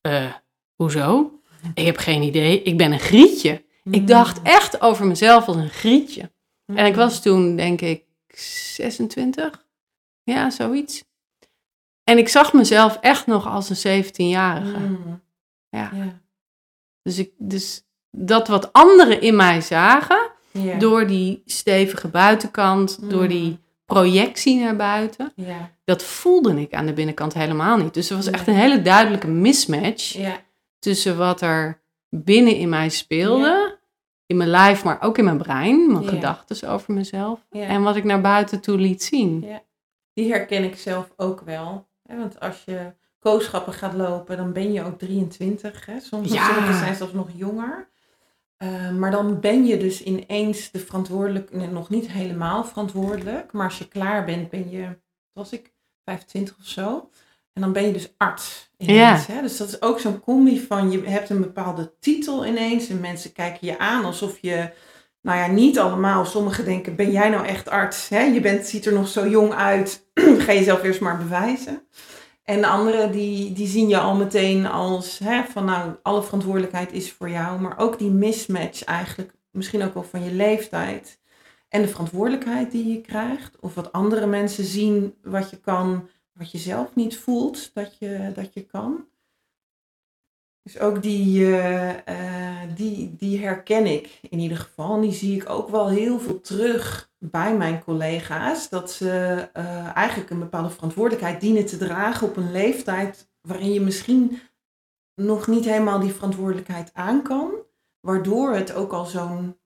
eh, 0.00 0.32
Hoezo? 0.74 1.40
Ik 1.74 1.86
heb 1.86 1.96
geen 1.96 2.22
idee. 2.22 2.62
Ik 2.62 2.76
ben 2.76 2.92
een 2.92 3.00
grietje. 3.00 3.64
Ik 3.90 4.06
dacht 4.06 4.42
echt 4.42 4.80
over 4.80 5.06
mezelf 5.06 5.46
als 5.46 5.56
een 5.56 5.68
grietje. 5.70 6.30
En 6.66 6.86
ik 6.86 6.94
was 6.94 7.22
toen, 7.22 7.56
denk 7.56 7.80
ik, 7.80 8.04
26. 8.28 9.64
Ja, 10.22 10.50
zoiets. 10.50 11.04
En 12.04 12.18
ik 12.18 12.28
zag 12.28 12.52
mezelf 12.52 12.98
echt 13.00 13.26
nog 13.26 13.46
als 13.46 13.84
een 13.84 14.04
17-jarige. 14.04 14.78
Mm. 14.78 15.22
Ja. 15.68 15.90
Ja. 15.94 16.20
Dus, 17.02 17.18
ik, 17.18 17.30
dus 17.38 17.82
dat 18.10 18.48
wat 18.48 18.72
anderen 18.72 19.20
in 19.20 19.36
mij 19.36 19.60
zagen, 19.60 20.30
door 20.78 21.06
die 21.06 21.42
stevige 21.46 22.08
buitenkant, 22.08 22.98
Mm. 23.00 23.08
door 23.08 23.28
die 23.28 23.58
projectie 23.84 24.56
naar 24.60 24.76
buiten, 24.76 25.32
Ja. 25.36 25.70
dat 25.84 26.02
voelde 26.02 26.60
ik 26.60 26.74
aan 26.74 26.86
de 26.86 26.92
binnenkant 26.92 27.34
helemaal 27.34 27.76
niet. 27.76 27.94
Dus 27.94 28.10
er 28.10 28.16
was 28.16 28.26
echt 28.30 28.46
een 28.46 28.54
hele 28.54 28.82
duidelijke 28.82 29.26
mismatch 29.28 30.12
Ja. 30.12 30.40
tussen 30.78 31.16
wat 31.16 31.40
er 31.40 31.80
binnen 32.08 32.56
in 32.56 32.68
mij 32.68 32.88
speelde. 32.88 33.75
In 34.26 34.36
mijn 34.36 34.48
lijf, 34.50 34.84
maar 34.84 35.02
ook 35.02 35.18
in 35.18 35.24
mijn 35.24 35.38
brein, 35.38 35.92
mijn 35.92 36.04
Ja. 36.04 36.08
gedachten 36.10 36.68
over 36.68 36.94
mezelf, 36.94 37.46
Ja. 37.50 37.66
en 37.66 37.82
wat 37.82 37.96
ik 37.96 38.04
naar 38.04 38.20
buiten 38.20 38.60
toe 38.60 38.78
liet 38.78 39.02
zien. 39.02 39.40
Ja. 39.40 39.62
Die 40.12 40.30
herken 40.32 40.64
ik 40.64 40.76
zelf 40.76 41.12
ook 41.16 41.40
wel. 41.40 41.88
Hè, 42.02 42.16
Want 42.18 42.40
als 42.40 42.62
je 42.64 42.92
kooschappen 43.18 43.72
gaat 43.72 43.94
lopen, 43.94 44.36
dan 44.36 44.52
ben 44.52 44.72
je 44.72 44.84
ook 44.84 44.98
23. 44.98 45.86
Hè? 45.86 46.00
Soms, 46.00 46.32
Ja. 46.32 46.72
Zijn 46.78 46.94
zelfs 46.94 47.12
nog 47.12 47.28
jonger. 47.34 47.88
Eh, 48.56 48.90
maar 48.90 49.10
dan 49.10 49.40
ben 49.40 49.66
je 49.66 49.76
dus 49.76 50.02
ineens 50.02 50.70
de 50.70 50.78
verantwoordelijk, 50.78 51.52
nee, 51.52 51.68
nog 51.68 51.88
niet 51.88 52.10
helemaal 52.10 52.64
verantwoordelijk. 52.64 53.52
Maar 53.52 53.64
als 53.64 53.78
je 53.78 53.88
klaar 53.88 54.24
bent, 54.24 54.50
ben 54.50 54.70
je, 54.70 54.98
was 55.32 55.52
ik, 55.52 55.72
25 56.04 56.56
of 56.58 56.64
zo. 56.66 57.10
En 57.56 57.62
dan 57.62 57.72
ben 57.72 57.86
je 57.86 57.92
dus 57.92 58.14
arts 58.16 58.70
ineens. 58.76 59.26
Hè? 59.26 59.42
Dus 59.42 59.56
dat 59.56 59.68
is 59.68 59.82
ook 59.82 60.00
zo'n 60.00 60.20
combi 60.20 60.60
van, 60.60 60.90
je 60.90 61.02
hebt 61.04 61.30
een 61.30 61.40
bepaalde 61.40 61.92
titel 62.00 62.46
ineens. 62.46 62.88
En 62.88 63.00
mensen 63.00 63.32
kijken 63.32 63.66
je 63.66 63.78
aan 63.78 64.04
alsof 64.04 64.38
je, 64.40 64.70
nou 65.22 65.38
ja, 65.38 65.46
niet 65.46 65.78
allemaal. 65.78 66.24
Sommigen 66.24 66.64
denken, 66.64 66.96
ben 66.96 67.10
jij 67.10 67.28
nou 67.28 67.46
echt 67.46 67.68
arts? 67.68 68.08
Hè? 68.08 68.22
Je 68.22 68.40
bent, 68.40 68.66
ziet 68.66 68.86
er 68.86 68.92
nog 68.92 69.08
zo 69.08 69.28
jong 69.28 69.52
uit. 69.52 70.06
Ga 70.44 70.52
jezelf 70.52 70.82
eerst 70.82 71.00
maar 71.00 71.18
bewijzen. 71.18 71.82
En 72.44 72.60
de 72.60 72.66
anderen 72.66 73.12
die, 73.12 73.52
die 73.52 73.66
zien 73.66 73.88
je 73.88 73.98
al 73.98 74.14
meteen 74.14 74.66
als 74.66 75.18
hè, 75.18 75.44
van 75.44 75.64
nou, 75.64 75.90
alle 76.02 76.22
verantwoordelijkheid 76.22 76.92
is 76.92 77.12
voor 77.12 77.30
jou. 77.30 77.60
Maar 77.60 77.78
ook 77.78 77.98
die 77.98 78.10
mismatch 78.10 78.84
eigenlijk, 78.84 79.32
misschien 79.50 79.82
ook 79.82 79.94
wel 79.94 80.06
van 80.10 80.24
je 80.24 80.32
leeftijd. 80.32 81.18
En 81.68 81.82
de 81.82 81.88
verantwoordelijkheid 81.88 82.70
die 82.70 82.92
je 82.92 83.00
krijgt. 83.00 83.56
Of 83.60 83.74
wat 83.74 83.92
andere 83.92 84.26
mensen 84.26 84.64
zien 84.64 85.14
wat 85.22 85.50
je 85.50 85.56
kan, 85.56 86.08
wat 86.36 86.50
je 86.50 86.58
zelf 86.58 86.94
niet 86.94 87.16
voelt 87.16 87.74
dat 87.74 87.98
je, 87.98 88.32
dat 88.34 88.54
je 88.54 88.62
kan. 88.62 89.06
Dus 90.66 90.78
ook 90.78 91.02
die, 91.02 91.44
eh, 91.44 92.60
eh, 92.60 92.70
die, 92.76 93.16
die 93.16 93.38
herken 93.38 93.86
ik 93.86 94.18
in 94.30 94.38
ieder 94.38 94.56
geval. 94.56 94.94
En 94.94 95.00
die 95.00 95.12
zie 95.12 95.40
ik 95.40 95.48
ook 95.48 95.68
wel 95.68 95.88
heel 95.88 96.18
veel 96.18 96.40
terug 96.40 97.12
bij 97.18 97.56
mijn 97.56 97.84
collega's. 97.84 98.68
Dat 98.68 98.90
ze 98.90 99.08
eh, 99.52 99.96
eigenlijk 99.96 100.30
een 100.30 100.38
bepaalde 100.38 100.70
verantwoordelijkheid 100.70 101.40
dienen 101.40 101.66
te 101.66 101.76
dragen 101.76 102.28
op 102.28 102.36
een 102.36 102.52
leeftijd 102.52 103.30
waarin 103.40 103.72
je 103.72 103.80
misschien 103.80 104.40
nog 105.14 105.46
niet 105.46 105.64
helemaal 105.64 106.00
die 106.00 106.12
verantwoordelijkheid 106.12 106.90
aan 106.94 107.22
kan. 107.22 107.52
Waardoor 108.00 108.54
het 108.54 108.74
ook 108.74 108.92
al 108.92 109.04
zo'n 109.04 109.58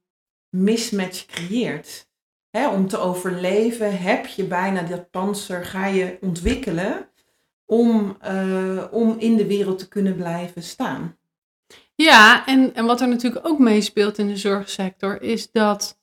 mismatch 0.57 1.27
creëert. 1.27 2.10
Hè, 2.51 2.69
om 2.69 2.89
te 2.89 2.99
overleven 2.99 3.99
heb 3.99 4.27
je 4.27 4.45
bijna 4.45 4.83
dat 4.83 5.11
panzer, 5.11 5.65
ga 5.65 5.87
je 5.87 6.19
ontwikkelen 6.21 7.09
om, 7.67 8.17
eh, 8.21 8.85
om 8.91 9.15
in 9.19 9.37
de 9.37 9.47
wereld 9.47 9.79
te 9.79 9.89
kunnen 9.89 10.17
blijven 10.17 10.63
staan. 10.63 11.17
Ja, 11.95 12.47
en, 12.47 12.75
en 12.75 12.85
wat 12.87 13.01
er 13.01 13.09
natuurlijk 13.09 13.47
ook 13.49 13.59
meespeelt 13.59 14.19
in 14.19 14.27
de 14.29 14.37
zorgsector 14.37 15.23
is 15.23 15.51
dat 15.53 15.99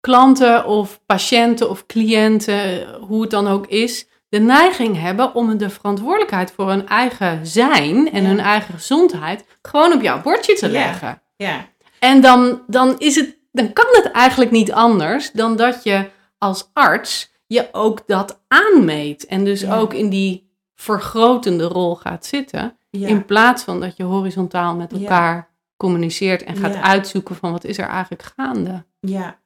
klanten 0.00 0.66
of 0.66 1.00
patiënten 1.06 1.70
of 1.70 1.86
cliënten, 1.86 2.88
hoe 3.00 3.20
het 3.20 3.30
dan 3.30 3.46
ook 3.46 3.66
is, 3.66 4.06
de 4.28 4.38
neiging 4.38 5.00
hebben 5.00 5.34
om 5.34 5.58
de 5.58 5.70
verantwoordelijkheid 5.70 6.52
voor 6.52 6.68
hun 6.68 6.86
eigen 6.88 7.46
zijn 7.46 8.12
en 8.12 8.22
Ja. 8.22 8.28
hun 8.28 8.40
eigen 8.40 8.74
gezondheid 8.74 9.44
gewoon 9.62 9.92
op 9.92 10.02
jouw 10.02 10.20
bordje 10.22 10.54
te 10.54 10.66
Ja. 10.66 10.72
leggen. 10.72 11.22
Ja, 11.36 11.66
En 11.98 12.20
dan, 12.20 12.62
dan, 12.66 12.98
is 12.98 13.16
het, 13.16 13.37
dan 13.52 13.72
kan 13.72 13.86
het 13.90 14.10
eigenlijk 14.10 14.50
niet 14.50 14.72
anders 14.72 15.32
dan 15.32 15.56
dat 15.56 15.82
je 15.82 16.10
als 16.38 16.70
arts 16.72 17.32
je 17.46 17.68
ook 17.72 18.06
dat 18.06 18.40
aanmeet. 18.48 19.26
En 19.26 19.44
dus 19.44 19.60
Ja. 19.60 19.78
ook 19.78 19.94
in 19.94 20.08
die 20.08 20.50
vergrotende 20.74 21.64
rol 21.64 21.94
gaat 21.96 22.26
zitten. 22.26 22.76
ja. 22.90 23.08
In 23.08 23.24
plaats 23.24 23.62
van 23.62 23.80
dat 23.80 23.96
je 23.96 24.02
horizontaal 24.02 24.74
met 24.74 24.90
Ja. 24.90 24.98
elkaar 24.98 25.48
communiceert 25.76 26.42
en 26.42 26.56
gaat 26.56 26.74
uitzoeken 26.74 27.34
van 27.36 27.52
wat 27.52 27.64
is 27.64 27.78
er 27.78 27.86
eigenlijk 27.88 28.22
gaande. 28.36 28.84
Ja. 29.00 29.40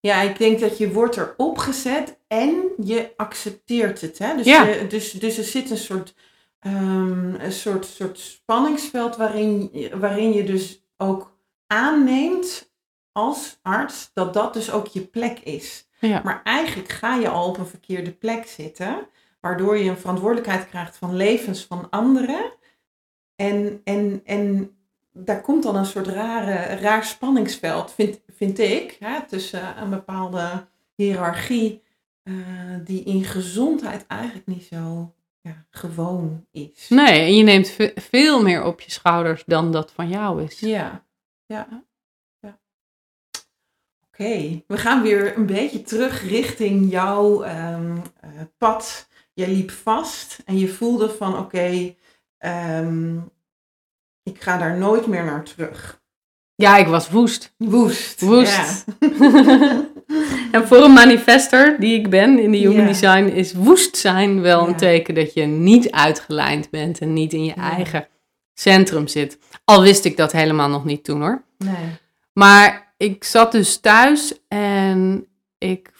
ja, 0.00 0.20
ik 0.20 0.38
denk 0.38 0.60
dat 0.60 0.78
je 0.78 0.92
wordt 0.92 1.16
erop 1.16 1.58
gezet 1.58 2.18
en 2.28 2.54
je 2.84 3.12
accepteert 3.16 4.00
het. 4.00 4.18
Hè? 4.18 4.36
Dus, 4.36 4.46
je, 4.46 4.86
dus, 4.88 5.12
dus 5.12 5.38
er 5.38 5.44
zit 5.44 5.70
een 5.70 5.76
soort, 5.76 6.14
ehm, 6.60 7.34
een 7.34 7.52
soort, 7.52 7.86
soort 7.86 8.18
spanningsveld 8.18 9.16
waarin, 9.16 9.70
waarin 9.94 10.32
je 10.32 10.44
dus 10.44 10.84
ook 10.96 11.36
aanneemt 11.66 12.72
als 13.14 13.58
arts 13.62 14.10
dat 14.14 14.34
dat 14.34 14.52
dus 14.54 14.70
ook 14.70 14.86
je 14.86 15.00
plek 15.00 15.38
is. 15.38 15.88
Ja. 16.00 16.20
Maar 16.24 16.40
eigenlijk 16.44 16.88
ga 16.88 17.16
je 17.16 17.28
al 17.28 17.48
op 17.48 17.58
een 17.58 17.66
verkeerde 17.66 18.12
plek 18.12 18.46
zitten, 18.46 19.06
waardoor 19.40 19.78
je 19.78 19.90
een 19.90 19.96
verantwoordelijkheid 19.98 20.68
krijgt 20.68 20.96
van 20.96 21.16
levens 21.16 21.64
van 21.64 21.86
anderen. 21.90 22.52
En, 23.36 23.80
en, 23.84 24.20
en 24.24 24.70
daar 25.12 25.40
komt 25.40 25.62
dan 25.62 25.76
een 25.76 25.86
soort 25.86 26.06
rare, 26.06 26.74
raar 26.74 27.04
spanningsveld, 27.04 27.92
vind, 27.92 28.20
vind 28.36 28.58
ik, 28.58 28.96
hè, 29.00 29.26
tussen 29.26 29.82
een 29.82 29.90
bepaalde 29.90 30.66
hiërarchie 30.94 31.82
eh, 32.22 32.34
die 32.84 33.02
in 33.04 33.24
gezondheid 33.24 34.06
eigenlijk 34.06 34.46
niet 34.46 34.64
zo 34.64 35.14
ja, 35.40 35.64
gewoon 35.70 36.46
is. 36.50 36.88
Nee, 36.88 37.20
en 37.20 37.36
je 37.36 37.42
neemt 37.42 37.68
ve- 37.68 37.92
veel 37.94 38.42
meer 38.42 38.64
op 38.64 38.80
je 38.80 38.90
schouders 38.90 39.42
dan 39.46 39.72
dat 39.72 39.92
van 39.92 40.08
jou 40.08 40.42
is. 40.42 40.60
Ja, 40.60 41.04
ja. 41.46 41.82
Oké, 44.18 44.62
we 44.66 44.76
gaan 44.78 45.02
weer 45.02 45.36
een 45.36 45.46
beetje 45.46 45.82
terug 45.82 46.28
richting 46.28 46.90
jouw 46.90 47.42
ehm, 47.42 47.96
eh, 48.20 48.30
pad. 48.58 49.08
Jij 49.32 49.48
liep 49.48 49.70
vast 49.70 50.38
en 50.44 50.58
je 50.58 50.68
voelde 50.68 51.10
van 51.10 51.38
oké, 51.38 51.94
ehm, 52.38 53.16
ik 54.22 54.42
ga 54.42 54.58
daar 54.58 54.76
nooit 54.78 55.06
meer 55.06 55.24
naar 55.24 55.44
terug. 55.44 56.02
Ja, 56.54 56.76
ik 56.76 56.86
was 56.86 57.10
woest. 57.10 57.54
Woest. 57.56 58.20
Woest. 58.20 58.84
Ja. 59.00 59.84
En 60.52 60.66
voor 60.66 60.76
een 60.76 60.92
manifester 60.92 61.80
die 61.80 61.98
ik 61.98 62.10
ben 62.10 62.38
in 62.38 62.50
de 62.50 62.58
Human. 62.58 62.86
Design 62.86 63.24
is 63.24 63.52
woest 63.52 63.96
zijn 63.96 64.40
wel 64.40 64.68
een 64.68 64.76
teken 64.76 65.14
dat 65.14 65.34
je 65.34 65.42
niet 65.42 65.90
uitgelijnd 65.90 66.70
bent 66.70 66.98
en 66.98 67.12
niet 67.12 67.32
in 67.32 67.44
je 67.44 67.54
eigen 67.54 68.08
centrum 68.52 69.06
zit. 69.08 69.38
Al 69.64 69.82
wist 69.82 70.04
ik 70.04 70.16
dat 70.16 70.32
helemaal 70.32 70.68
nog 70.68 70.84
niet 70.84 71.04
toen 71.04 71.20
hoor. 71.20 71.44
nee. 71.58 71.74
Maar 72.32 72.83
ik 73.04 73.24
zat 73.24 73.52
dus 73.52 73.76
thuis 73.80 74.34
en 74.48 75.26
ik 75.58 75.92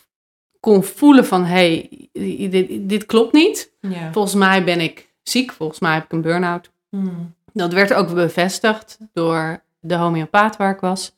kon 0.60 0.84
voelen 0.84 1.26
van 1.26 1.44
hé, 1.44 1.88
hey, 2.12 2.48
dit, 2.50 2.88
dit 2.88 3.06
klopt 3.06 3.32
niet. 3.32 3.72
Ja. 3.80 4.12
Volgens 4.12 4.34
mij 4.34 4.64
ben 4.64 4.80
ik 4.80 5.12
ziek, 5.22 5.52
volgens 5.52 5.78
mij 5.78 5.94
heb 5.94 6.04
ik 6.04 6.12
een 6.12 6.20
burn-out. 6.22 6.70
Hmm. 6.90 7.34
Dat 7.52 7.72
werd 7.72 7.92
ook 7.94 8.14
bevestigd 8.14 8.98
door 9.12 9.62
de 9.80 9.94
homeopaat 9.94 10.56
waar 10.56 10.74
ik 10.74 10.80
was. 10.80 11.16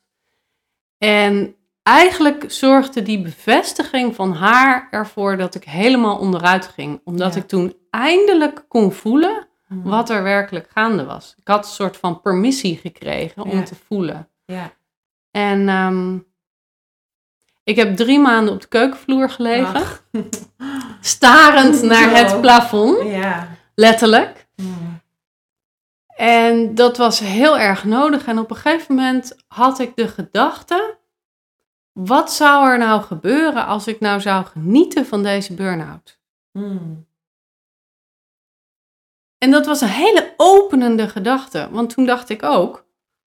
En 0.98 1.54
eigenlijk 1.82 2.44
zorgde 2.52 3.02
die 3.02 3.22
bevestiging 3.22 4.14
van 4.14 4.32
haar 4.32 4.88
ervoor 4.90 5.36
dat 5.36 5.54
ik 5.54 5.64
helemaal 5.64 6.18
onderuit 6.18 6.66
ging. 6.66 7.00
Omdat 7.04 7.34
Ja. 7.34 7.40
ik 7.40 7.46
toen 7.48 7.74
eindelijk 7.90 8.64
kon 8.68 8.92
voelen 8.92 9.46
Hmm. 9.66 9.82
wat 9.82 10.10
er 10.10 10.22
werkelijk 10.22 10.68
gaande 10.70 11.04
was. 11.04 11.34
Ik 11.38 11.48
had 11.48 11.64
een 11.64 11.70
soort 11.70 11.96
van 11.96 12.20
permissie 12.20 12.76
gekregen 12.76 13.42
om 13.42 13.50
Ja. 13.58 13.62
te 13.62 13.74
voelen. 13.86 14.28
Ja. 14.44 14.72
En 15.36 15.68
ehm, 15.68 16.18
ik 17.64 17.76
heb 17.76 17.96
drie 17.96 18.18
maanden 18.18 18.54
op 18.54 18.60
de 18.60 18.68
keukenvloer 18.68 19.30
gelegen, 19.30 19.74
Ach. 19.74 20.04
starend 21.00 21.82
naar 21.82 22.16
het 22.16 22.40
plafond, 22.40 23.02
Ja. 23.08 23.48
letterlijk. 23.74 24.46
Hmm. 24.54 25.00
En 26.16 26.74
dat 26.74 26.96
was 26.96 27.18
heel 27.18 27.58
erg 27.58 27.84
nodig. 27.84 28.26
En 28.26 28.38
op 28.38 28.50
een 28.50 28.56
gegeven 28.56 28.94
moment 28.94 29.36
had 29.46 29.78
ik 29.78 29.96
de 29.96 30.08
gedachte: 30.08 30.98
wat 31.92 32.32
zou 32.32 32.68
er 32.68 32.78
nou 32.78 33.02
gebeuren 33.02 33.66
als 33.66 33.86
ik 33.86 34.00
nou 34.00 34.20
zou 34.20 34.44
genieten 34.44 35.06
van 35.06 35.22
deze 35.22 35.54
burn-out? 35.54 36.20
Hmm. 36.52 37.06
En 39.38 39.50
dat 39.50 39.66
was 39.66 39.80
een 39.80 39.88
hele 39.88 40.34
openende 40.36 41.08
gedachte. 41.08 41.68
Want 41.70 41.90
toen 41.90 42.06
dacht 42.06 42.28
ik 42.28 42.42
ook: 42.42 42.86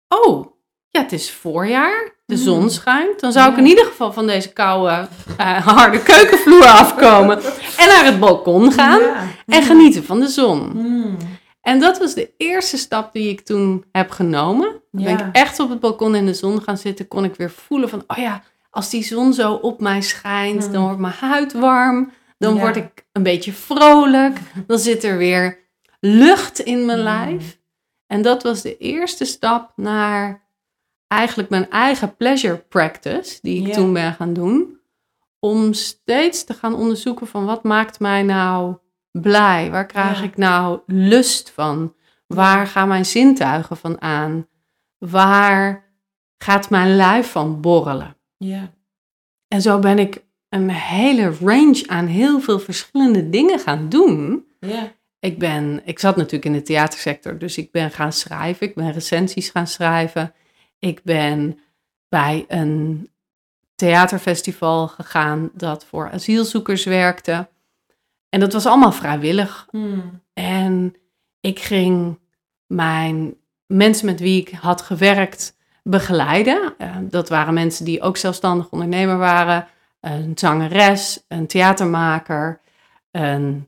oh, 0.08 0.60
ja, 0.92 1.02
het 1.02 1.12
is 1.12 1.32
voorjaar, 1.32 2.12
de 2.26 2.36
Mm. 2.36 2.42
zon 2.42 2.70
schijnt. 2.70 3.20
Dan 3.20 3.32
zou 3.32 3.52
ik 3.52 3.58
in 3.58 3.66
ieder 3.66 3.86
geval 3.86 4.14
van 4.14 4.28
deze 4.28 4.54
koude, 4.54 5.08
eh, 5.38 5.68
harde 5.68 6.04
keukenvloer 6.04 6.66
afkomen 6.66 7.38
en 7.78 7.88
naar 7.88 8.06
het 8.06 8.20
balkon 8.20 8.72
gaan 8.72 9.02
en 9.48 9.64
genieten 9.64 10.04
van 10.04 10.20
de 10.20 10.28
zon. 10.28 10.70
Hmm. 10.72 11.18
En 11.62 11.80
dat 11.80 11.98
was 12.00 12.14
de 12.14 12.32
eerste 12.38 12.78
stap 12.78 13.14
die 13.14 13.30
ik 13.30 13.42
toen 13.42 13.86
heb 13.92 14.10
genomen. 14.12 14.82
Dan 14.92 15.04
ben 15.04 15.14
ik 15.20 15.26
echt 15.36 15.60
op 15.60 15.70
het 15.70 15.80
balkon 15.80 16.16
in 16.16 16.26
de 16.26 16.34
zon 16.34 16.62
gaan 16.64 16.78
zitten. 16.78 17.08
Kon 17.08 17.24
ik 17.24 17.36
weer 17.36 17.52
voelen 17.52 17.90
van, 17.90 18.04
oh 18.08 18.18
ja, 18.18 18.44
als 18.70 18.90
die 18.90 19.04
zon 19.04 19.34
zo 19.34 19.54
op 19.54 19.82
mij 19.82 20.02
schijnt, 20.02 20.66
Mm. 20.68 20.74
dan 20.74 20.84
wordt 20.84 21.00
mijn 21.00 21.14
huid 21.20 21.54
warm. 21.54 22.12
Dan 22.38 22.60
word 22.60 22.76
ik 22.76 23.06
een 23.12 23.24
beetje 23.24 23.54
vrolijk. 23.54 24.38
Dan 24.68 24.80
zit 24.80 25.04
er 25.04 25.18
weer 25.18 25.60
lucht 26.00 26.60
in 26.60 26.86
mijn 26.86 26.98
Mm. 26.98 27.04
lijf. 27.04 27.58
En 28.08 28.22
dat 28.22 28.44
was 28.44 28.62
de 28.62 28.78
eerste 28.78 29.26
stap 29.26 29.72
naar 29.76 30.41
eigenlijk 31.12 31.50
mijn 31.50 31.70
eigen 31.70 32.16
pleasure 32.16 32.58
practice, 32.58 33.40
die 33.42 33.68
ik 33.68 33.74
toen 33.74 33.94
ben 33.94 34.14
gaan 34.14 34.34
doen. 34.34 34.80
Om 35.40 35.74
steeds 35.74 36.44
te 36.44 36.54
gaan 36.54 36.76
onderzoeken 36.76 37.28
van 37.28 37.46
wat 37.46 37.64
maakt 37.64 38.00
mij 38.00 38.24
nou 38.24 38.76
blij? 39.12 39.72
Waar 39.72 39.86
krijg 39.86 40.18
Ja. 40.20 40.24
ik 40.26 40.38
nou 40.38 40.80
lust 40.86 41.50
van? 41.50 41.96
Waar 42.28 42.68
gaan 42.68 42.88
mijn 42.88 43.06
zintuigen 43.06 43.78
van 43.78 44.02
aan? 44.02 44.48
Waar 44.98 45.84
gaat 46.38 46.70
mijn 46.70 46.96
lijf 46.96 47.32
van 47.32 47.62
borrelen? 47.62 48.18
Ja. 48.38 48.74
En 49.48 49.62
zo 49.62 49.80
ben 49.80 50.00
ik 50.00 50.24
een 50.50 50.70
hele 50.70 51.34
range 51.42 51.84
aan 51.88 52.06
heel 52.06 52.40
veel 52.40 52.60
verschillende 52.60 53.30
dingen 53.30 53.60
gaan 53.60 53.90
doen. 53.90 54.46
Ja. 54.60 54.92
Ik, 55.20 55.40
ben, 55.40 55.82
ik 55.86 56.00
zat 56.00 56.16
natuurlijk 56.16 56.46
in 56.46 56.54
de 56.54 56.62
theatersector, 56.62 57.38
dus 57.38 57.58
ik 57.58 57.72
ben 57.72 57.92
gaan 57.92 58.14
schrijven. 58.14 58.68
Ik 58.68 58.76
ben 58.76 58.92
recensies 58.92 59.50
gaan 59.50 59.68
schrijven. 59.68 60.34
Ik 60.82 61.04
ben 61.04 61.60
bij 62.10 62.46
een 62.48 63.10
theaterfestival 63.76 64.88
gegaan 64.88 65.50
dat 65.54 65.86
voor 65.86 66.12
asielzoekers 66.12 66.84
werkte. 66.84 67.50
En 68.30 68.40
dat 68.40 68.54
was 68.54 68.66
allemaal 68.66 68.92
vrijwillig. 68.92 69.68
Hmm. 69.70 70.22
En 70.34 70.96
ik 71.40 71.60
ging 71.60 72.20
mijn 72.68 73.36
mensen 73.66 74.06
met 74.06 74.20
wie 74.20 74.42
ik 74.42 74.50
had 74.50 74.82
gewerkt 74.82 75.56
begeleiden. 75.84 76.74
Eh, 76.78 76.96
dat 77.02 77.30
waren 77.30 77.54
mensen 77.54 77.86
die 77.86 78.02
ook 78.02 78.18
zelfstandig 78.18 78.70
ondernemer 78.70 79.18
waren. 79.18 79.68
Een 80.00 80.32
zangeres, 80.36 81.26
een 81.28 81.48
theatermaker, 81.48 82.62
een 83.12 83.68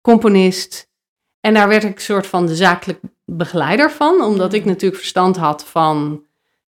componist. 0.00 0.90
En 1.40 1.54
daar 1.54 1.68
werd 1.68 1.84
ik 1.84 1.94
een 1.94 2.00
soort 2.00 2.26
van 2.26 2.46
de 2.46 2.56
zakelijk 2.56 3.00
begeleider 3.24 3.90
van. 3.90 4.20
Omdat 4.20 4.52
ik 4.52 4.62
Mm. 4.62 4.68
natuurlijk 4.68 5.00
verstand 5.00 5.36
had 5.36 5.64
van... 5.64 6.24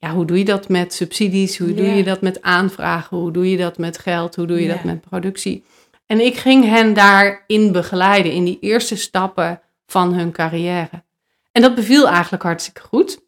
Ja, 0.02 0.14
hoe 0.14 0.24
doe 0.24 0.38
je 0.38 0.44
dat 0.44 0.68
met 0.68 0.94
subsidies? 0.94 1.58
Hoe 1.58 1.74
doe 1.74 1.86
je 1.86 2.04
dat 2.04 2.20
met 2.20 2.42
aanvragen? 2.42 3.16
Hoe 3.16 3.30
doe 3.30 3.50
je 3.50 3.56
dat 3.56 3.78
met 3.78 3.98
geld? 3.98 4.36
Hoe 4.36 4.46
doe 4.46 4.60
je 4.60 4.68
dat 4.68 4.84
met 4.84 5.00
productie? 5.00 5.64
En 6.06 6.20
ik 6.20 6.36
ging 6.36 6.64
hen 6.64 6.94
daarin 6.94 7.72
begeleiden, 7.72 8.32
in 8.32 8.44
die 8.44 8.58
eerste 8.60 8.96
stappen 8.96 9.60
van 9.86 10.14
hun 10.14 10.32
carrière. 10.32 11.04
En 11.52 11.62
dat 11.62 11.74
beviel 11.74 12.08
eigenlijk 12.08 12.42
hartstikke 12.42 12.80
goed. 12.80 13.20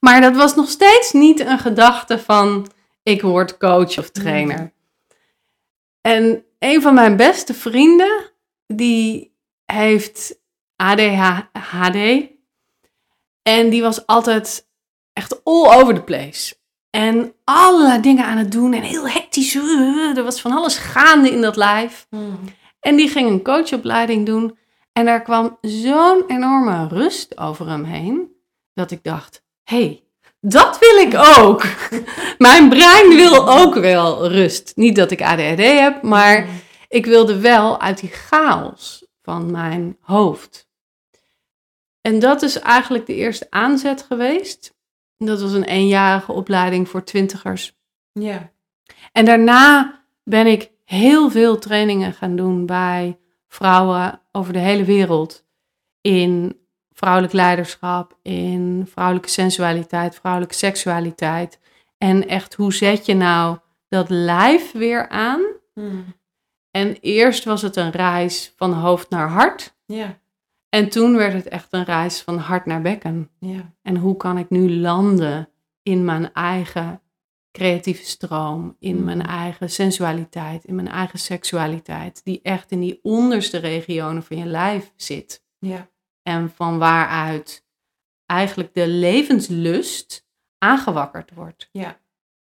Maar 0.00 0.20
dat 0.20 0.36
was 0.36 0.54
nog 0.54 0.68
steeds 0.68 1.12
niet 1.12 1.40
een 1.40 1.58
gedachte 1.58 2.18
van 2.18 2.68
ik 3.02 3.22
word 3.22 3.56
coach 3.56 3.98
of 3.98 4.10
trainer. 4.10 4.72
En 6.00 6.44
een 6.58 6.82
van 6.82 6.94
mijn 6.94 7.16
beste 7.16 7.54
vrienden, 7.54 8.30
die 8.66 9.34
heeft 9.64 10.38
ADHD. 10.76 11.96
En 13.42 13.70
die 13.70 13.82
was 13.82 14.06
altijd 14.06 14.70
echt 15.12 15.44
all 15.44 15.80
over 15.80 15.94
the 15.94 16.02
place. 16.02 16.54
En 16.90 17.34
allerlei 17.44 18.00
dingen 18.00 18.24
aan 18.24 18.36
het 18.36 18.52
doen 18.52 18.72
en 18.72 18.82
heel 18.82 19.08
hectisch. 19.08 19.54
Er 19.54 20.22
was 20.22 20.40
van 20.40 20.52
alles 20.52 20.76
gaande 20.76 21.30
in 21.30 21.40
dat 21.40 21.56
lijf. 21.56 22.06
Hmm. 22.10 22.38
En 22.80 22.96
die 22.96 23.08
ging 23.08 23.28
een 23.28 23.42
coachopleiding 23.42 24.26
doen. 24.26 24.58
En 24.92 25.04
daar 25.04 25.22
kwam 25.22 25.58
zo'n 25.60 26.24
enorme 26.26 26.88
rust 26.88 27.38
over 27.38 27.68
hem 27.68 27.84
heen. 27.84 28.36
Dat 28.74 28.90
ik 28.90 29.02
dacht, 29.02 29.42
hé, 29.62 29.76
hey, 29.76 30.02
dat 30.40 30.78
wil 30.78 30.96
ik 30.96 31.14
ook. 31.38 31.64
Mijn 32.38 32.68
brein 32.68 33.08
wil 33.08 33.48
ook 33.48 33.74
wel 33.74 34.28
rust. 34.28 34.72
Niet 34.74 34.96
dat 34.96 35.10
ik 35.10 35.22
ADHD 35.22 35.58
heb, 35.58 36.02
maar 36.02 36.48
ik 36.88 37.06
wilde 37.06 37.40
wel 37.40 37.80
uit 37.80 38.00
die 38.00 38.10
chaos 38.10 39.06
van 39.22 39.50
mijn 39.50 39.96
hoofd. 40.00 40.68
En 42.00 42.18
dat 42.18 42.42
is 42.42 42.58
eigenlijk 42.58 43.06
de 43.06 43.14
eerste 43.14 43.46
aanzet 43.50 44.02
geweest. 44.02 44.74
Dat 45.26 45.40
was 45.40 45.52
een 45.52 45.64
eenjarige 45.64 46.32
opleiding 46.32 46.88
voor 46.88 47.04
twintigers. 47.04 47.76
Ja. 48.12 48.50
En 49.12 49.24
daarna 49.24 50.00
ben 50.24 50.46
ik 50.46 50.70
heel 50.84 51.30
veel 51.30 51.58
trainingen 51.58 52.12
gaan 52.12 52.36
doen 52.36 52.66
bij 52.66 53.18
vrouwen 53.48 54.20
over 54.32 54.52
de 54.52 54.58
hele 54.58 54.84
wereld. 54.84 55.44
In 56.00 56.60
vrouwelijk 56.90 57.32
leiderschap, 57.32 58.18
in 58.22 58.86
vrouwelijke 58.90 59.28
sensualiteit, 59.28 60.14
vrouwelijke 60.14 60.54
seksualiteit. 60.54 61.60
En 61.98 62.28
echt, 62.28 62.54
hoe 62.54 62.72
zet 62.72 63.06
je 63.06 63.14
nou 63.14 63.58
dat 63.88 64.08
lijf 64.08 64.72
weer 64.72 65.08
aan? 65.08 65.42
Hmm. 65.74 66.04
En 66.70 66.96
eerst 67.00 67.44
was 67.44 67.62
het 67.62 67.76
een 67.76 67.90
reis 67.90 68.52
van 68.56 68.72
hoofd 68.72 69.10
naar 69.10 69.28
hart. 69.28 69.74
Ja. 69.86 70.20
En 70.74 70.88
toen 70.88 71.16
werd 71.16 71.32
het 71.32 71.48
echt 71.48 71.68
een 71.70 71.84
reis 71.84 72.20
van 72.20 72.36
hart 72.38 72.66
naar 72.66 72.82
bekken. 72.82 73.30
Ja. 73.38 73.74
En 73.82 73.96
hoe 73.96 74.16
kan 74.16 74.38
ik 74.38 74.50
nu 74.50 74.76
landen 74.76 75.48
in 75.82 76.04
mijn 76.04 76.32
eigen 76.32 77.00
creatieve 77.50 78.04
stroom, 78.04 78.76
in 78.78 78.96
Mm. 78.96 79.04
mijn 79.04 79.22
eigen 79.22 79.70
sensualiteit, 79.70 80.64
in 80.64 80.74
mijn 80.74 80.88
eigen 80.88 81.18
seksualiteit, 81.18 82.24
die 82.24 82.40
echt 82.42 82.70
in 82.70 82.80
die 82.80 82.98
onderste 83.02 83.58
regionen 83.58 84.22
van 84.22 84.36
je 84.36 84.44
lijf 84.44 84.92
zit. 84.96 85.44
Ja. 85.58 85.90
En 86.22 86.50
van 86.50 86.78
waaruit 86.78 87.64
eigenlijk 88.26 88.74
de 88.74 88.88
levenslust 88.88 90.26
aangewakkerd 90.58 91.34
wordt. 91.34 91.68
Ja. 91.72 92.00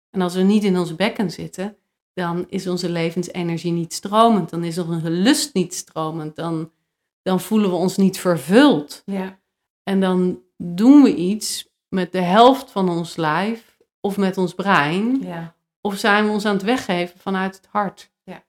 En 0.10 0.22
als 0.22 0.36
we 0.36 0.42
niet 0.42 0.64
in 0.64 0.78
ons 0.78 0.96
bekken 0.96 1.32
zitten, 1.32 1.78
dan 2.14 2.46
is 2.50 2.68
onze 2.68 2.90
levensenergie 2.90 3.72
niet 3.72 3.94
stromend. 3.94 4.50
Dan 4.50 4.64
is 4.64 4.78
onze 4.78 5.10
lust 5.10 5.54
niet 5.54 5.74
stromend. 5.74 6.36
Dan, 6.36 6.72
dan 7.22 7.40
voelen 7.40 7.70
we 7.70 7.76
ons 7.76 7.98
niet 7.98 8.20
vervuld. 8.20 9.02
Ja. 9.06 9.40
En 9.84 10.00
dan 10.00 10.42
doen 10.58 11.04
we 11.04 11.16
iets 11.16 11.70
met 11.88 12.12
de 12.12 12.22
helft 12.22 12.72
van 12.72 12.90
ons 12.90 13.16
lijf 13.16 13.78
of 14.00 14.18
met 14.18 14.38
ons 14.38 14.54
brein. 14.54 15.22
Ja. 15.22 15.56
Of 15.82 15.98
zijn 15.98 16.26
we 16.26 16.32
ons 16.32 16.46
aan 16.46 16.54
het 16.54 16.64
weggeven 16.64 17.20
vanuit 17.20 17.56
het 17.56 17.68
hart. 17.72 18.12
Ja. 18.24 18.44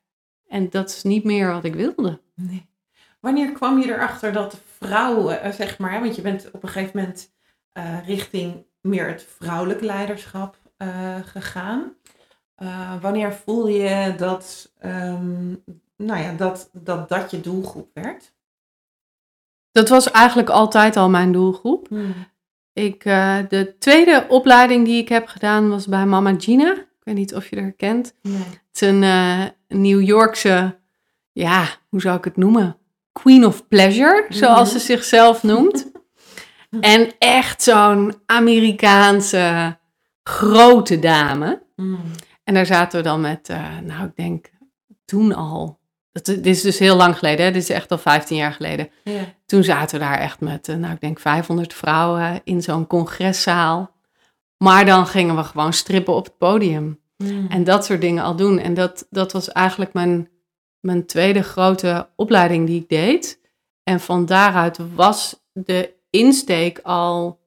En 0.48 0.70
dat 0.70 0.88
is 0.88 1.02
niet 1.02 1.24
meer 1.24 1.52
wat 1.52 1.64
ik 1.64 1.74
wilde. 1.74 2.20
Nee. 2.34 2.70
Wanneer 3.20 3.52
kwam 3.52 3.78
je 3.78 3.92
erachter 3.92 4.32
dat 4.32 4.60
vrouwen, 4.78 5.42
eh, 5.42 5.52
zeg 5.52 5.78
maar, 5.78 6.00
want 6.00 6.16
je 6.16 6.22
bent 6.22 6.50
op 6.50 6.62
een 6.62 6.68
gegeven 6.68 6.98
moment 6.98 7.32
eh, 7.72 8.06
richting 8.06 8.64
meer 8.80 9.08
het 9.08 9.22
vrouwelijk 9.38 9.80
leiderschap 9.80 10.56
eh, 10.76 11.16
gegaan. 11.24 11.94
Wanneer 13.00 13.32
voel 13.32 13.68
je 13.68 14.14
dat, 14.16 14.72
ehm, 14.78 15.50
nou 15.96 16.20
ja, 16.22 16.32
dat, 16.32 16.70
dat 16.72 17.08
dat 17.08 17.30
je 17.30 17.40
doelgroep 17.40 17.90
werd? 17.94 18.34
Dat 19.72 19.88
was 19.88 20.10
eigenlijk 20.10 20.48
altijd 20.48 20.96
al 20.96 21.08
mijn 21.10 21.32
doelgroep. 21.32 21.88
Ik, 22.72 23.04
eh, 23.04 23.38
de 23.48 23.74
tweede 23.78 24.26
opleiding 24.28 24.84
die 24.84 25.00
ik 25.00 25.08
heb 25.08 25.26
gedaan 25.26 25.68
was 25.68 25.86
bij 25.86 26.06
Mama 26.06 26.34
Gina. 26.38 26.72
Ik 26.72 27.02
weet 27.02 27.14
niet 27.14 27.34
of 27.34 27.50
je 27.50 27.60
haar 27.60 27.72
kent. 27.72 28.14
Nee. 28.22 28.36
Het 28.36 28.68
is 28.72 28.80
een 28.80 29.02
eh, 29.02 29.44
New 29.68 30.02
Yorkse, 30.02 30.78
ja, 31.32 31.66
hoe 31.88 32.00
zou 32.00 32.16
ik 32.16 32.24
het 32.24 32.36
noemen? 32.36 32.76
Queen 33.12 33.46
of 33.46 33.68
Pleasure, 33.68 34.26
zoals 34.28 34.72
ze 34.72 34.78
zichzelf 34.78 35.42
noemt. 35.42 35.90
en 36.80 37.12
echt 37.18 37.62
zo'n 37.62 38.14
Amerikaanse 38.26 39.76
grote 40.22 40.98
dame. 40.98 41.62
Mm. 41.76 42.00
En 42.44 42.54
daar 42.54 42.66
zaten 42.66 42.98
we 42.98 43.04
dan 43.04 43.20
met, 43.20 43.48
eh, 43.48 43.78
nou 43.78 44.06
ik 44.06 44.16
denk 44.16 44.50
toen 45.04 45.34
al, 45.34 45.78
dat, 46.12 46.24
dit 46.24 46.46
is 46.46 46.62
dus 46.62 46.78
heel 46.78 46.96
lang 46.96 47.18
geleden, 47.18 47.44
hè? 47.44 47.52
dit 47.52 47.62
is 47.62 47.70
echt 47.70 47.90
al 47.90 47.98
15 47.98 48.36
jaar 48.36 48.52
geleden. 48.52 48.90
Ja. 49.04 49.34
Toen 49.52 49.64
zaten 49.64 49.98
we 49.98 50.04
daar 50.04 50.18
echt 50.18 50.40
met, 50.40 50.68
eh, 50.68 50.76
nou 50.76 50.92
ik 50.92 51.00
denk 51.00 51.18
500 51.18 51.74
vrouwen 51.74 52.40
in 52.44 52.62
zo'n 52.62 52.86
congreszaal. 52.86 53.94
Maar 54.56 54.84
dan 54.84 55.06
gingen 55.06 55.36
we 55.36 55.44
gewoon 55.44 55.72
strippen 55.72 56.14
op 56.14 56.24
het 56.24 56.38
podium. 56.38 57.00
Mm. 57.16 57.46
En 57.48 57.64
dat 57.64 57.84
soort 57.84 58.00
dingen 58.00 58.24
al 58.24 58.36
doen. 58.36 58.58
En 58.58 58.74
dat, 58.74 59.06
dat 59.10 59.32
was 59.32 59.52
eigenlijk 59.52 59.92
mijn, 59.92 60.28
mijn 60.80 61.06
tweede 61.06 61.42
grote 61.42 62.08
opleiding 62.16 62.66
die 62.66 62.80
ik 62.80 62.88
deed. 62.88 63.40
En 63.82 64.00
van 64.00 64.26
daaruit 64.26 64.78
was 64.94 65.44
de 65.52 65.94
insteek 66.10 66.78
al, 66.82 67.40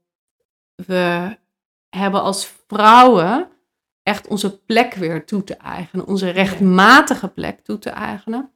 we 0.75 1.37
hebben 1.89 2.21
als 2.21 2.51
vrouwen 2.67 3.47
echt 4.03 4.27
onze 4.27 4.59
plek 4.59 4.93
weer 4.93 5.25
toe 5.25 5.43
te 5.43 5.55
eigenen. 5.55 6.07
Onze 6.07 6.29
rechtmatige 6.29 7.27
plek 7.27 7.59
toe 7.59 7.79
te 7.79 7.89
eigenen. 7.89 8.51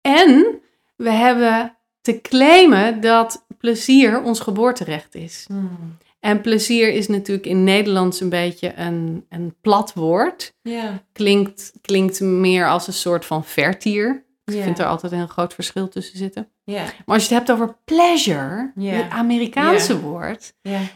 En 0.00 0.60
we 0.96 1.10
hebben 1.10 1.76
te 2.02 2.20
claimen 2.20 3.00
dat 3.00 3.44
plezier 3.58 4.22
ons 4.22 4.40
geboorterecht 4.40 5.14
is. 5.14 5.46
Mm. 5.50 5.96
En 6.20 6.40
plezier 6.40 6.92
is 6.92 7.08
natuurlijk 7.08 7.46
in 7.46 7.64
Nederlands 7.64 8.20
een 8.20 8.28
beetje 8.28 8.72
een, 8.76 9.26
een 9.28 9.54
plat 9.60 9.92
woord. 9.94 10.52
Ja. 10.62 11.02
Klinkt, 11.12 11.72
klinkt 11.80 12.20
meer 12.20 12.68
als 12.68 12.86
een 12.86 12.92
soort 12.92 13.24
van 13.24 13.44
vertier. 13.44 14.24
Ik 14.44 14.54
Ja. 14.54 14.62
vind 14.62 14.78
er 14.78 14.86
altijd 14.86 15.12
een 15.12 15.28
groot 15.28 15.54
verschil 15.54 15.88
tussen 15.88 16.18
zitten. 16.18 16.48
Ja. 16.64 16.82
Maar 16.82 17.16
als 17.16 17.28
je 17.28 17.34
het 17.34 17.46
hebt 17.46 17.60
over 17.60 17.76
pleasure, 17.84 18.72
het 18.78 19.10
Amerikaanse 19.10 20.00
woord, 20.00 20.54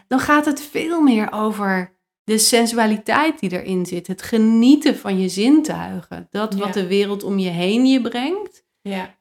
dan 0.08 0.18
gaat 0.20 0.44
het 0.44 0.60
veel 0.60 1.00
meer 1.00 1.32
over 1.32 1.94
de 2.24 2.38
sensualiteit 2.38 3.40
die 3.40 3.52
erin 3.52 3.86
zit. 3.86 4.06
Het 4.06 4.22
genieten 4.22 4.96
van 4.96 5.20
je 5.20 5.28
zintuigen. 5.28 6.26
Dat 6.30 6.54
wat 6.54 6.72
de 6.74 6.86
wereld 6.86 7.22
om 7.22 7.38
je 7.38 7.50
heen 7.50 7.86
je 7.86 8.00
brengt. 8.00 8.64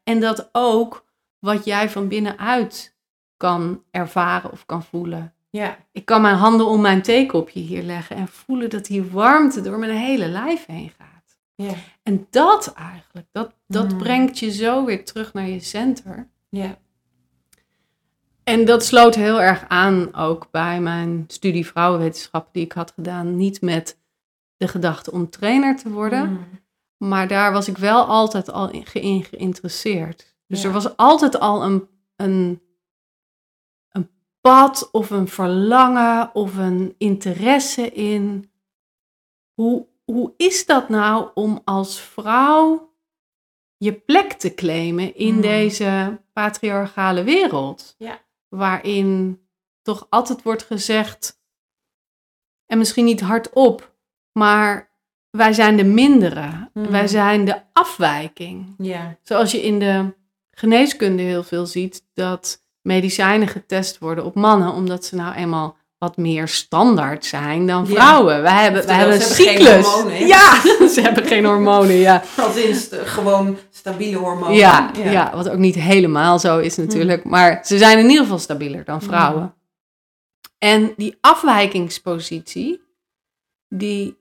En 0.03 0.19
dat 0.19 0.49
ook 0.51 1.04
wat 1.39 1.65
jij 1.65 1.89
van 1.89 2.07
binnenuit 2.07 2.95
kan 3.37 3.83
ervaren 3.91 4.51
of 4.51 4.65
kan 4.65 4.83
voelen. 4.83 5.33
Ja. 5.49 5.77
Ik 5.91 6.05
kan 6.05 6.21
mijn 6.21 6.35
handen 6.35 6.65
om 6.67 6.81
mijn 6.81 7.01
theekopje 7.01 7.59
hier 7.59 7.83
leggen 7.83 8.15
en 8.15 8.27
voelen 8.27 8.69
dat 8.69 8.85
die 8.85 9.03
warmte 9.03 9.61
door 9.61 9.79
mijn 9.79 9.97
hele 9.97 10.27
lijf 10.27 10.65
heen 10.65 10.91
gaat. 10.97 11.37
Ja. 11.55 11.73
En 12.03 12.27
dat 12.29 12.73
eigenlijk, 12.73 13.27
dat, 13.31 13.53
dat 13.67 13.91
Mm. 13.91 13.97
brengt 13.97 14.39
je 14.39 14.51
zo 14.51 14.85
weer 14.85 15.05
terug 15.05 15.33
naar 15.33 15.47
je 15.47 15.59
center. 15.59 16.29
Ja. 16.49 16.77
En 18.43 18.65
dat 18.65 18.85
sloot 18.85 19.15
heel 19.15 19.41
erg 19.41 19.65
aan 19.67 20.13
ook 20.15 20.47
bij 20.51 20.79
mijn 20.81 21.23
studie 21.27 21.65
vrouwenwetenschap 21.65 22.49
die 22.51 22.63
ik 22.63 22.71
had 22.71 22.91
gedaan. 22.91 23.35
Niet 23.35 23.61
met 23.61 23.97
de 24.57 24.67
gedachte 24.67 25.11
om 25.11 25.29
trainer 25.29 25.77
te 25.77 25.89
worden, 25.89 26.29
Mm. 26.29 26.39
maar 27.09 27.27
daar 27.27 27.51
was 27.51 27.67
ik 27.67 27.77
wel 27.77 28.03
altijd 28.05 28.51
al 28.51 28.69
in 28.71 28.85
geïnteresseerd. 28.85 30.34
Dus 30.47 30.61
Ja. 30.61 30.67
er 30.67 30.73
was 30.73 30.97
altijd 30.97 31.39
al 31.39 31.63
een, 31.63 31.87
een, 32.15 32.61
een 33.89 34.09
pad 34.41 34.89
of 34.91 35.09
een 35.09 35.27
verlangen 35.27 36.35
of 36.35 36.57
een 36.57 36.95
interesse 36.97 37.91
in. 37.91 38.51
Hoe, 39.53 39.87
hoe 40.05 40.33
is 40.37 40.65
dat 40.65 40.89
nou 40.89 41.29
om 41.33 41.61
als 41.65 41.99
vrouw 42.01 42.93
je 43.77 43.93
plek 43.93 44.31
te 44.31 44.53
claimen 44.53 45.15
in 45.15 45.31
Hmm. 45.31 45.41
deze 45.41 46.21
patriarchale 46.33 47.23
wereld? 47.23 47.95
Ja. 47.97 48.19
Waarin 48.47 49.39
toch 49.81 50.07
altijd 50.09 50.41
wordt 50.43 50.63
gezegd, 50.63 51.43
en 52.65 52.77
misschien 52.77 53.05
niet 53.05 53.21
hardop, 53.21 53.95
maar 54.31 54.91
wij 55.29 55.53
zijn 55.53 55.77
de 55.77 55.83
mindere. 55.83 56.69
Hmm. 56.73 56.89
Wij 56.89 57.07
zijn 57.07 57.45
de 57.45 57.61
afwijking. 57.73 58.73
Ja. 58.77 59.17
Zoals 59.21 59.51
je 59.51 59.61
in 59.63 59.79
de 59.79 60.13
geneeskunde 60.57 61.23
heel 61.23 61.43
veel 61.43 61.65
ziet, 61.65 62.03
dat 62.13 62.61
medicijnen 62.81 63.47
getest 63.47 63.97
worden 63.97 64.25
op 64.25 64.35
mannen, 64.35 64.71
omdat 64.73 65.05
ze 65.05 65.15
nou 65.15 65.35
eenmaal 65.35 65.77
wat 65.97 66.17
meer 66.17 66.47
standaard 66.47 67.25
zijn 67.25 67.67
dan 67.67 67.85
Ja. 67.87 67.93
vrouwen. 67.93 68.41
Wij 68.41 68.63
hebben, 68.63 68.85
wij 68.85 68.95
hebben 68.95 69.15
een 69.15 69.21
ze 69.21 69.43
hebben 69.43 69.63
geen 69.63 69.65
cyclus. 69.65 69.85
hormonen, 69.85 70.27
ja, 70.27 70.61
ze 70.93 71.01
hebben 71.01 71.25
geen 71.25 71.45
hormonen, 71.45 71.95
ja. 71.95 72.23
St- 72.73 72.95
gewoon 72.95 73.57
stabiele 73.71 74.17
hormonen. 74.17 74.55
Ja, 74.55 74.91
ja. 75.03 75.31
wat 75.35 75.49
ook 75.49 75.57
niet 75.57 75.75
helemaal 75.75 76.39
zo 76.39 76.59
is 76.59 76.75
natuurlijk. 76.77 77.23
Maar 77.23 77.59
ze 77.65 77.77
zijn 77.77 77.99
in 77.99 78.07
ieder 78.09 78.23
geval 78.23 78.39
stabieler 78.39 78.83
dan 78.83 79.01
vrouwen. 79.01 79.53
En 80.57 80.93
die 80.97 81.17
afwijkingspositie, 81.21 82.81
die 83.69 84.17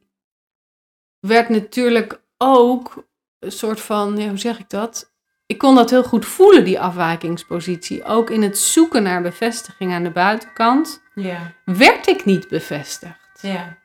werd 1.20 1.48
natuurlijk 1.48 2.20
ook 2.38 3.04
een 3.38 3.52
soort 3.52 3.80
van, 3.80 4.16
ja, 4.16 4.28
hoe 4.28 4.38
zeg 4.38 4.58
ik 4.58 4.70
dat? 4.70 5.12
Ik 5.46 5.58
kon 5.58 5.74
dat 5.74 5.90
heel 5.90 6.04
goed 6.04 6.26
voelen, 6.26 6.64
die 6.64 6.80
afwijkingspositie. 6.80 8.04
Ook 8.04 8.30
in 8.30 8.42
het 8.42 8.58
zoeken 8.58 9.02
naar 9.02 9.22
bevestiging 9.22 9.92
aan 9.92 10.02
de 10.02 10.10
buitenkant, 10.10 11.02
Ja. 11.14 11.54
werd 11.64 12.06
ik 12.06 12.24
niet 12.24 12.48
bevestigd. 12.48 13.38
Ja. 13.40 13.78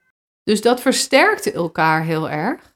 Dus 0.44 0.62
dat 0.62 0.82
versterkte 0.82 1.52
elkaar 1.52 2.04
heel 2.04 2.30
erg. 2.30 2.76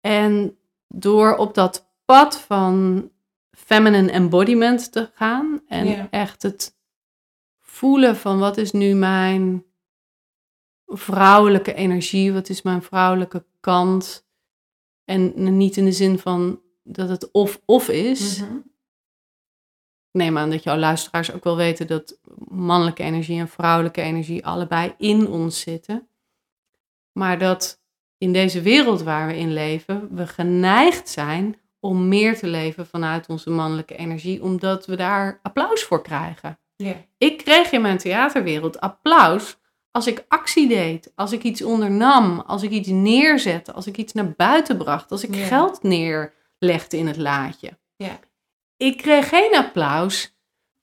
En 0.00 0.58
door 0.88 1.36
op 1.36 1.54
dat 1.54 1.90
pad 2.04 2.40
van 2.40 3.10
feminine 3.50 4.10
embodiment 4.10 4.92
te 4.92 5.10
gaan 5.14 5.60
en 5.66 5.86
Ja. 5.86 6.06
echt 6.10 6.42
het 6.42 6.74
voelen 7.60 8.16
van 8.16 8.38
wat 8.38 8.56
is 8.56 8.72
nu 8.72 8.94
mijn 8.94 9.64
vrouwelijke 10.86 11.74
energie, 11.74 12.32
wat 12.32 12.48
is 12.48 12.62
mijn 12.62 12.82
vrouwelijke 12.82 13.44
kant. 13.60 14.26
En 15.04 15.56
niet 15.56 15.76
in 15.76 15.84
de 15.84 15.92
zin 15.92 16.18
van 16.18 16.61
dat 16.82 17.08
het 17.08 17.30
of-of 17.30 17.88
is. 17.88 18.40
Mhm. 18.40 18.56
Ik 20.12 20.20
neem 20.20 20.38
aan 20.38 20.50
dat 20.50 20.62
jouw 20.62 20.76
luisteraars 20.76 21.32
ook 21.32 21.44
wel 21.44 21.56
weten 21.56 21.86
dat 21.86 22.18
mannelijke 22.48 23.02
energie 23.02 23.40
en 23.40 23.48
vrouwelijke 23.48 24.00
energie 24.00 24.46
allebei 24.46 24.94
in 24.98 25.28
ons 25.28 25.60
zitten. 25.60 26.08
Maar 27.12 27.38
dat 27.38 27.80
in 28.18 28.32
deze 28.32 28.60
wereld 28.60 29.02
waar 29.02 29.26
we 29.26 29.36
in 29.36 29.52
leven, 29.52 30.08
we 30.14 30.26
geneigd 30.26 31.08
zijn 31.08 31.56
om 31.80 32.08
meer 32.08 32.38
te 32.38 32.46
leven 32.46 32.86
vanuit 32.86 33.28
onze 33.28 33.50
mannelijke 33.50 33.96
energie, 33.96 34.42
omdat 34.42 34.86
we 34.86 34.96
daar 34.96 35.38
applaus 35.42 35.82
voor 35.82 36.02
krijgen. 36.02 36.58
Ik 37.18 37.38
kreeg 37.38 37.72
in 37.72 37.80
mijn 37.80 37.98
theaterwereld 37.98 38.80
applaus 38.80 39.56
als 39.90 40.06
ik 40.06 40.24
actie 40.28 40.68
deed, 40.68 41.12
als 41.14 41.32
ik 41.32 41.42
iets 41.42 41.62
ondernam, 41.62 42.40
als 42.40 42.62
ik 42.62 42.70
iets 42.70 42.88
neerzette, 42.88 43.72
als 43.72 43.86
ik 43.86 43.96
iets 43.96 44.12
naar 44.12 44.32
buiten 44.36 44.76
bracht, 44.76 45.10
als 45.10 45.24
ik 45.24 45.36
geld 45.36 45.82
neerlegde 46.62 46.96
in 46.96 47.06
het 47.06 47.16
laadje. 47.16 47.78
Ja. 47.96 48.18
Ik 48.76 48.96
kreeg 48.96 49.28
geen 49.28 49.56
applaus 49.56 50.36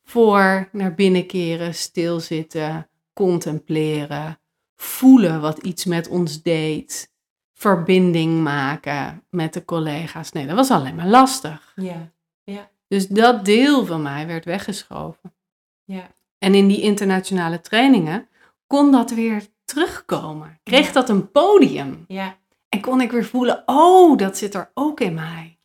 voor 0.04 0.70
naar 0.72 0.96
binnen 0.96 1.26
keren, 1.26 1.76
stilzitten, 1.76 2.90
contempleren, 3.14 4.40
voelen 4.76 5.42
wat 5.42 5.58
iets 5.58 5.86
met 5.86 6.08
ons 6.08 6.42
deed, 6.42 7.12
verbinding 7.54 8.44
maken 8.44 9.24
met 9.30 9.54
de 9.54 9.66
collega's. 9.66 10.32
Nee, 10.32 10.46
dat 10.48 10.56
was 10.56 10.72
alleen 10.72 10.96
maar 10.96 11.08
lastig. 11.08 11.74
Ja. 11.76 12.12
Dus 12.88 13.08
dat 13.08 13.46
deel 13.46 13.86
van 13.86 14.02
mij 14.02 14.28
werd 14.28 14.46
weggeschoven. 14.46 15.34
Ja. 15.84 16.12
En 16.38 16.56
in 16.56 16.68
die 16.68 16.82
internationale 16.82 17.62
trainingen 17.62 18.28
kon 18.68 18.92
dat 18.92 19.12
weer 19.12 19.48
terugkomen. 19.66 20.60
Kreeg 20.64 20.86
Ja. 20.86 20.92
dat 20.92 21.10
een 21.10 21.32
podium. 21.32 22.06
Ja. 22.08 22.38
En 22.70 22.82
kon 22.82 23.02
ik 23.02 23.12
weer 23.12 23.26
voelen, 23.26 23.64
oh, 23.66 24.18
dat 24.18 24.38
zit 24.38 24.54
er 24.54 24.72
ook 24.74 25.00
in 25.00 25.14
mij. 25.14 25.59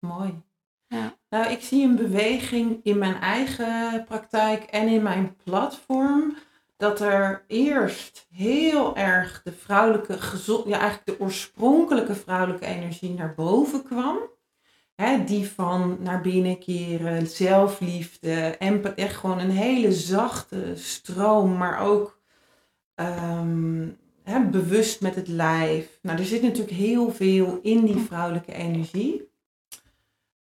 Mooi. 0.00 0.42
Ja. 0.86 1.14
Nou, 1.28 1.50
ik 1.50 1.60
zie 1.60 1.84
een 1.84 1.96
beweging 1.96 2.80
in 2.82 2.98
mijn 2.98 3.14
eigen 3.14 4.04
praktijk 4.04 4.62
en 4.62 4.88
in 4.88 5.02
mijn 5.02 5.36
platform. 5.44 6.36
Dat 6.76 7.00
er 7.00 7.44
eerst 7.46 8.26
heel 8.30 8.96
erg 8.96 9.42
de 9.42 9.52
vrouwelijke, 9.52 10.18
gezond, 10.18 10.68
ja, 10.68 10.78
eigenlijk 10.78 11.18
de 11.18 11.24
oorspronkelijke 11.24 12.14
vrouwelijke 12.14 12.66
energie 12.66 13.14
naar 13.14 13.34
boven 13.34 13.82
kwam. 13.82 14.18
Hè, 14.94 15.24
die 15.24 15.48
van 15.48 15.96
naar 16.00 16.20
binnen 16.20 16.58
keren, 16.58 17.26
zelfliefde, 17.26 18.34
en 18.40 18.96
echt 18.96 19.16
gewoon 19.16 19.38
een 19.38 19.50
hele 19.50 19.92
zachte 19.92 20.72
stroom, 20.76 21.56
maar 21.56 21.80
ook 21.80 22.20
hè, 24.22 24.40
bewust 24.50 25.00
met 25.00 25.14
het 25.14 25.28
lijf. 25.28 25.98
Nou, 26.02 26.18
er 26.18 26.24
zit 26.24 26.42
natuurlijk 26.42 26.76
heel 26.76 27.12
veel 27.12 27.58
in 27.62 27.84
die 27.84 27.98
vrouwelijke 27.98 28.52
energie. 28.52 29.29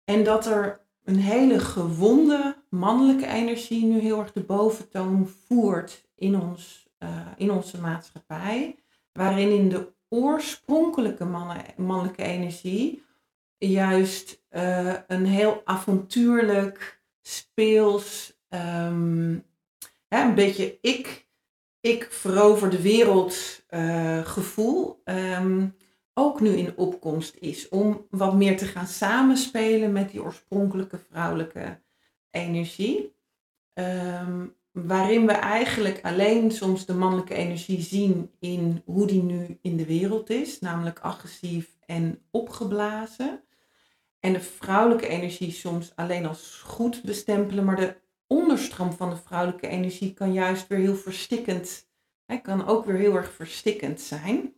En 0.09 0.23
dat 0.23 0.45
er 0.45 0.79
een 1.03 1.19
hele 1.19 1.59
gewonde 1.59 2.55
mannelijke 2.69 3.27
energie 3.27 3.85
nu 3.85 3.99
heel 3.99 4.19
erg 4.19 4.31
de 4.31 4.43
boventoon 4.43 5.27
voert 5.47 6.09
in, 6.15 6.41
ons, 6.41 6.89
uh, 6.99 7.09
in 7.37 7.51
onze 7.51 7.81
maatschappij. 7.81 8.75
Waarin 9.11 9.51
in 9.51 9.69
de 9.69 9.93
oorspronkelijke 10.07 11.25
mannelijke 11.75 12.23
energie 12.23 13.03
juist 13.57 14.43
uh, 14.51 14.95
een 15.07 15.25
heel 15.25 15.61
avontuurlijk, 15.65 17.01
speels, 17.21 18.39
um, 18.49 19.45
een 20.07 20.35
beetje 20.35 20.77
ik, 20.81 21.27
ik 21.79 22.07
verover 22.11 22.69
de 22.69 22.81
wereld 22.81 23.63
uh, 23.69 24.25
gevoel. 24.25 25.01
Um, 25.05 25.75
ook 26.19 26.41
nu 26.41 26.49
in 26.49 26.77
opkomst 26.77 27.35
is. 27.39 27.69
Om 27.69 28.05
wat 28.09 28.33
meer 28.33 28.57
te 28.57 28.65
gaan 28.65 28.87
samenspelen 28.87 29.91
met 29.91 30.11
die 30.11 30.23
oorspronkelijke 30.23 30.97
vrouwelijke 30.97 31.81
energie. 32.31 33.15
Um, 33.73 34.57
waarin 34.71 35.25
we 35.25 35.31
eigenlijk 35.31 35.99
alleen 36.01 36.51
soms 36.51 36.85
de 36.85 36.93
mannelijke 36.93 37.33
energie 37.33 37.81
zien 37.81 38.31
in 38.39 38.81
hoe 38.85 39.07
die 39.07 39.23
nu 39.23 39.57
in 39.61 39.77
de 39.77 39.85
wereld 39.85 40.29
is, 40.29 40.59
namelijk 40.59 40.99
agressief 40.99 41.77
en 41.85 42.21
opgeblazen. 42.31 43.43
En 44.19 44.33
de 44.33 44.39
vrouwelijke 44.39 45.07
energie 45.07 45.51
soms 45.51 45.91
alleen 45.95 46.25
als 46.25 46.61
goed 46.65 47.03
bestempelen, 47.03 47.65
maar 47.65 47.75
de 47.75 47.95
onderstroom 48.27 48.91
van 48.91 49.09
de 49.09 49.17
vrouwelijke 49.17 49.67
energie 49.67 50.13
kan 50.13 50.33
juist 50.33 50.67
weer 50.67 50.79
heel 50.79 50.95
verstikkend, 50.95 51.87
hij 52.25 52.41
kan 52.41 52.67
ook 52.67 52.85
weer 52.85 52.97
heel 52.97 53.15
erg 53.15 53.33
verstikkend 53.33 54.01
zijn. 54.01 54.53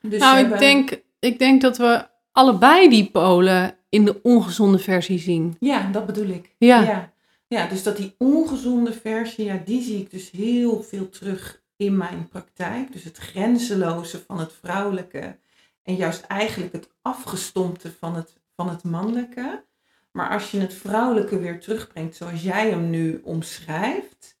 Dus 0.00 0.20
nou, 0.20 0.38
ik, 0.38 0.58
denk, 0.58 1.02
ik 1.18 1.38
denk 1.38 1.60
dat 1.60 1.76
we 1.76 2.06
allebei 2.32 2.88
die 2.88 3.10
polen 3.10 3.74
in 3.88 4.04
de 4.04 4.22
ongezonde 4.22 4.78
versie 4.78 5.18
zien. 5.18 5.56
Ja, 5.60 5.90
dat 5.92 6.06
bedoel 6.06 6.28
ik. 6.28 6.54
Ja. 6.58 6.80
ja. 6.80 7.12
Ja, 7.46 7.66
dus 7.66 7.82
dat 7.82 7.96
die 7.96 8.14
ongezonde 8.18 8.92
versie, 8.92 9.44
ja, 9.44 9.62
die 9.64 9.82
zie 9.82 10.00
ik 10.00 10.10
dus 10.10 10.30
heel 10.30 10.82
veel 10.82 11.08
terug 11.08 11.62
in 11.76 11.96
mijn 11.96 12.28
praktijk. 12.28 12.92
Dus 12.92 13.04
het 13.04 13.16
grenzeloze 13.16 14.22
van 14.26 14.38
het 14.38 14.52
vrouwelijke 14.52 15.38
en 15.82 15.94
juist 15.94 16.20
eigenlijk 16.20 16.72
het 16.72 16.88
afgestompte 17.02 17.92
van 17.98 18.14
het, 18.14 18.36
van 18.56 18.68
het 18.68 18.82
mannelijke. 18.82 19.64
Maar 20.12 20.30
als 20.30 20.50
je 20.50 20.60
het 20.60 20.74
vrouwelijke 20.74 21.38
weer 21.38 21.60
terugbrengt 21.60 22.16
zoals 22.16 22.42
jij 22.42 22.70
hem 22.70 22.90
nu 22.90 23.20
omschrijft, 23.24 24.38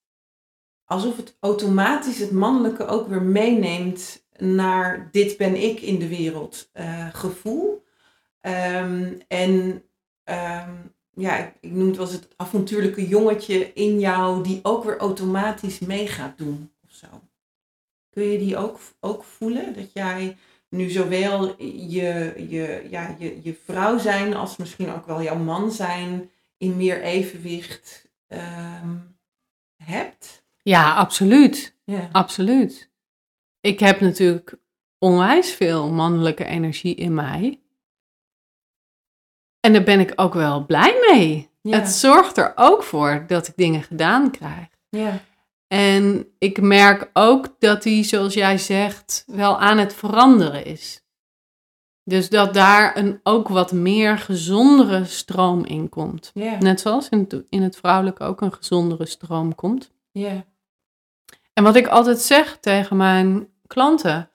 alsof 0.84 1.16
het 1.16 1.36
automatisch 1.40 2.18
het 2.18 2.32
mannelijke 2.32 2.86
ook 2.86 3.08
weer 3.08 3.22
meeneemt 3.22 4.26
naar 4.40 5.08
dit 5.10 5.36
ben 5.36 5.62
ik 5.62 5.80
in 5.80 5.98
de 5.98 6.08
wereld 6.08 6.70
uh, 6.74 7.08
gevoel. 7.12 7.84
Um, 8.40 9.20
en 9.28 9.82
um, 10.24 10.94
ja, 11.10 11.36
ik, 11.36 11.52
ik 11.60 11.70
noem 11.70 11.86
het 11.86 11.96
wel 11.96 12.06
eens 12.06 12.14
het 12.14 12.28
avontuurlijke 12.36 13.08
jongetje 13.08 13.72
in 13.72 14.00
jou 14.00 14.42
die 14.42 14.60
ook 14.62 14.84
weer 14.84 14.98
automatisch 14.98 15.78
mee 15.78 16.06
gaat 16.06 16.38
doen 16.38 16.72
of 16.84 16.90
zo. 16.90 17.06
Kun 18.10 18.22
je 18.22 18.38
die 18.38 18.56
ook, 18.56 18.78
ook 19.00 19.24
voelen? 19.24 19.74
Dat 19.74 19.92
jij 19.92 20.36
nu 20.68 20.90
zowel 20.90 21.62
je, 21.62 22.34
je, 22.48 22.86
ja, 22.90 23.16
je, 23.18 23.40
je 23.42 23.54
vrouw 23.64 23.98
zijn 23.98 24.34
als 24.34 24.56
misschien 24.56 24.92
ook 24.92 25.06
wel 25.06 25.22
jouw 25.22 25.38
man 25.38 25.72
zijn 25.72 26.30
in 26.56 26.76
meer 26.76 27.02
evenwicht 27.02 28.08
um, 28.28 29.16
hebt? 29.76 30.44
Ja, 30.62 30.94
absoluut. 30.94 31.74
Ja. 31.84 32.08
Absoluut. 32.12 32.89
Ik 33.60 33.80
heb 33.80 34.00
natuurlijk 34.00 34.58
onwijs 34.98 35.52
veel 35.52 35.90
mannelijke 35.90 36.44
energie 36.44 36.94
in 36.94 37.14
mij. 37.14 37.60
En 39.60 39.72
daar 39.72 39.82
ben 39.82 40.00
ik 40.00 40.12
ook 40.16 40.34
wel 40.34 40.66
blij 40.66 41.06
mee. 41.10 41.50
Het 41.62 41.88
zorgt 41.88 42.36
er 42.36 42.52
ook 42.54 42.82
voor 42.82 43.24
dat 43.26 43.48
ik 43.48 43.56
dingen 43.56 43.82
gedaan 43.82 44.30
krijg. 44.30 44.68
Ja. 44.88 45.20
En 45.66 46.26
ik 46.38 46.60
merk 46.60 47.10
ook 47.12 47.56
dat 47.58 47.82
die, 47.82 48.04
zoals 48.04 48.34
jij 48.34 48.58
zegt, 48.58 49.24
wel 49.26 49.58
aan 49.60 49.78
het 49.78 49.94
veranderen 49.94 50.64
is. 50.64 51.04
Dus 52.04 52.28
dat 52.28 52.54
daar 52.54 52.96
een 52.96 53.20
ook 53.22 53.48
wat 53.48 53.72
meer 53.72 54.18
gezondere 54.18 55.04
stroom 55.04 55.64
in 55.64 55.88
komt. 55.88 56.30
Net 56.34 56.80
zoals 56.80 57.08
in 57.08 57.18
het, 57.18 57.44
in 57.48 57.62
het 57.62 57.76
vrouwelijke 57.76 58.24
ook 58.24 58.40
een 58.40 58.52
gezondere 58.52 59.06
stroom 59.06 59.54
komt. 59.54 59.90
Ja. 60.10 60.44
En 61.52 61.64
wat 61.64 61.76
ik 61.76 61.86
altijd 61.86 62.18
zeg 62.18 62.58
tegen 62.58 62.96
mijn 62.96 63.48
klanten, 63.66 64.30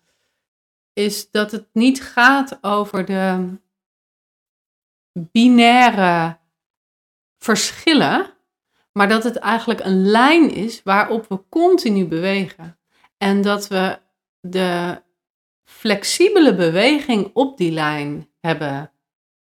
is 0.93 1.31
dat 1.31 1.51
het 1.51 1.67
niet 1.71 2.03
gaat 2.03 2.57
over 2.63 3.05
de 3.05 3.57
binaire 5.13 6.37
verschillen, 7.37 8.33
maar 8.91 9.07
dat 9.07 9.23
het 9.23 9.35
eigenlijk 9.35 9.79
een 9.79 10.05
lijn 10.05 10.51
is 10.51 10.83
waarop 10.83 11.27
we 11.29 11.43
continu 11.49 12.07
bewegen. 12.07 12.79
En 13.17 13.41
dat 13.41 13.67
we 13.67 13.99
de 14.39 15.01
flexibele 15.63 16.55
beweging 16.55 17.31
op 17.33 17.57
die 17.57 17.71
lijn 17.71 18.29
hebben 18.39 18.91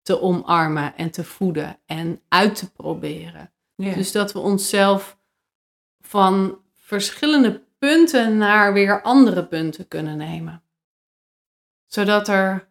te 0.02 0.22
omarmen 0.22 0.96
en 0.96 1.12
te 1.12 1.24
voeden 1.24 1.80
en 1.86 2.22
uit 2.28 2.56
te 2.56 2.72
proberen. 2.72 3.54
Dus 3.76 4.12
dat 4.12 4.32
we 4.32 4.40
onszelf 4.40 5.18
van 6.02 6.63
verschillende 6.94 7.64
punten 7.80 8.38
naar 8.38 8.74
weer 8.74 9.02
andere 9.02 9.46
punten 9.46 9.88
kunnen 9.88 10.18
nemen. 10.18 10.64
Zodat 11.86 12.28
er 12.28 12.68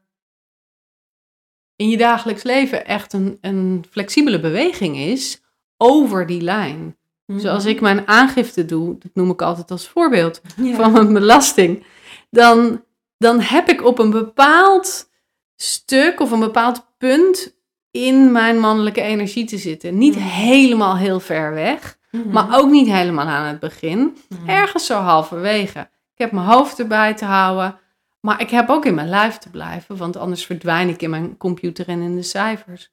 in 1.77 1.89
je 1.89 1.97
dagelijks 1.97 2.43
leven 2.43 2.87
echt 2.87 3.13
een, 3.13 3.39
een 3.41 3.85
flexibele 3.91 4.41
beweging 4.41 4.97
is 4.97 5.43
over 5.77 6.27
die 6.27 6.41
lijn. 6.41 6.97
Dus 7.27 7.47
als 7.47 7.65
ik 7.65 7.81
mijn 7.81 8.09
aangifte 8.09 8.65
doe, 8.65 8.99
dat 8.99 9.15
noem 9.15 9.31
ik 9.31 9.43
altijd 9.43 9.71
als 9.71 9.89
voorbeeld 9.89 10.41
van 10.81 10.93
mijn 10.93 11.13
belasting, 11.13 11.87
dan, 12.31 12.85
dan 13.19 13.41
heb 13.41 13.69
ik 13.69 13.85
op 13.85 13.99
een 13.99 14.11
bepaald 14.11 15.11
stuk 15.57 16.21
of 16.21 16.31
een 16.31 16.41
bepaald 16.41 16.87
punt 16.99 17.57
in 17.91 18.33
mijn 18.33 18.59
mannelijke 18.59 19.01
energie 19.01 19.45
te 19.45 19.59
zitten. 19.59 19.99
Niet 19.99 20.15
mhm. 20.15 20.25
helemaal 20.25 20.97
heel 20.97 21.21
ver 21.21 21.55
weg, 21.55 21.99
mhm. 22.13 22.31
maar 22.31 22.59
ook 22.59 22.71
niet 22.71 22.89
helemaal 22.89 23.27
aan 23.27 23.47
het 23.47 23.61
begin. 23.61 24.17
Mhm. 24.29 24.49
Ergens 24.49 24.87
zo 24.87 24.99
halverwege. 24.99 25.81
Ik 26.13 26.19
heb 26.19 26.33
mijn 26.33 26.47
hoofd 26.47 26.79
erbij 26.79 27.15
te 27.15 27.25
houden. 27.25 27.81
Maar 28.23 28.41
ik 28.41 28.51
heb 28.51 28.69
ook 28.69 28.85
in 28.85 28.95
mijn 28.95 29.09
lijf 29.09 29.39
te 29.39 29.51
blijven, 29.51 29.97
want 29.97 30.17
anders 30.17 30.47
verdwijn 30.47 30.89
ik 30.89 31.03
in 31.03 31.11
mijn 31.11 31.37
computer 31.37 31.89
en 31.89 32.01
in 32.01 32.17
de 32.17 32.23
cijfers. 32.23 32.91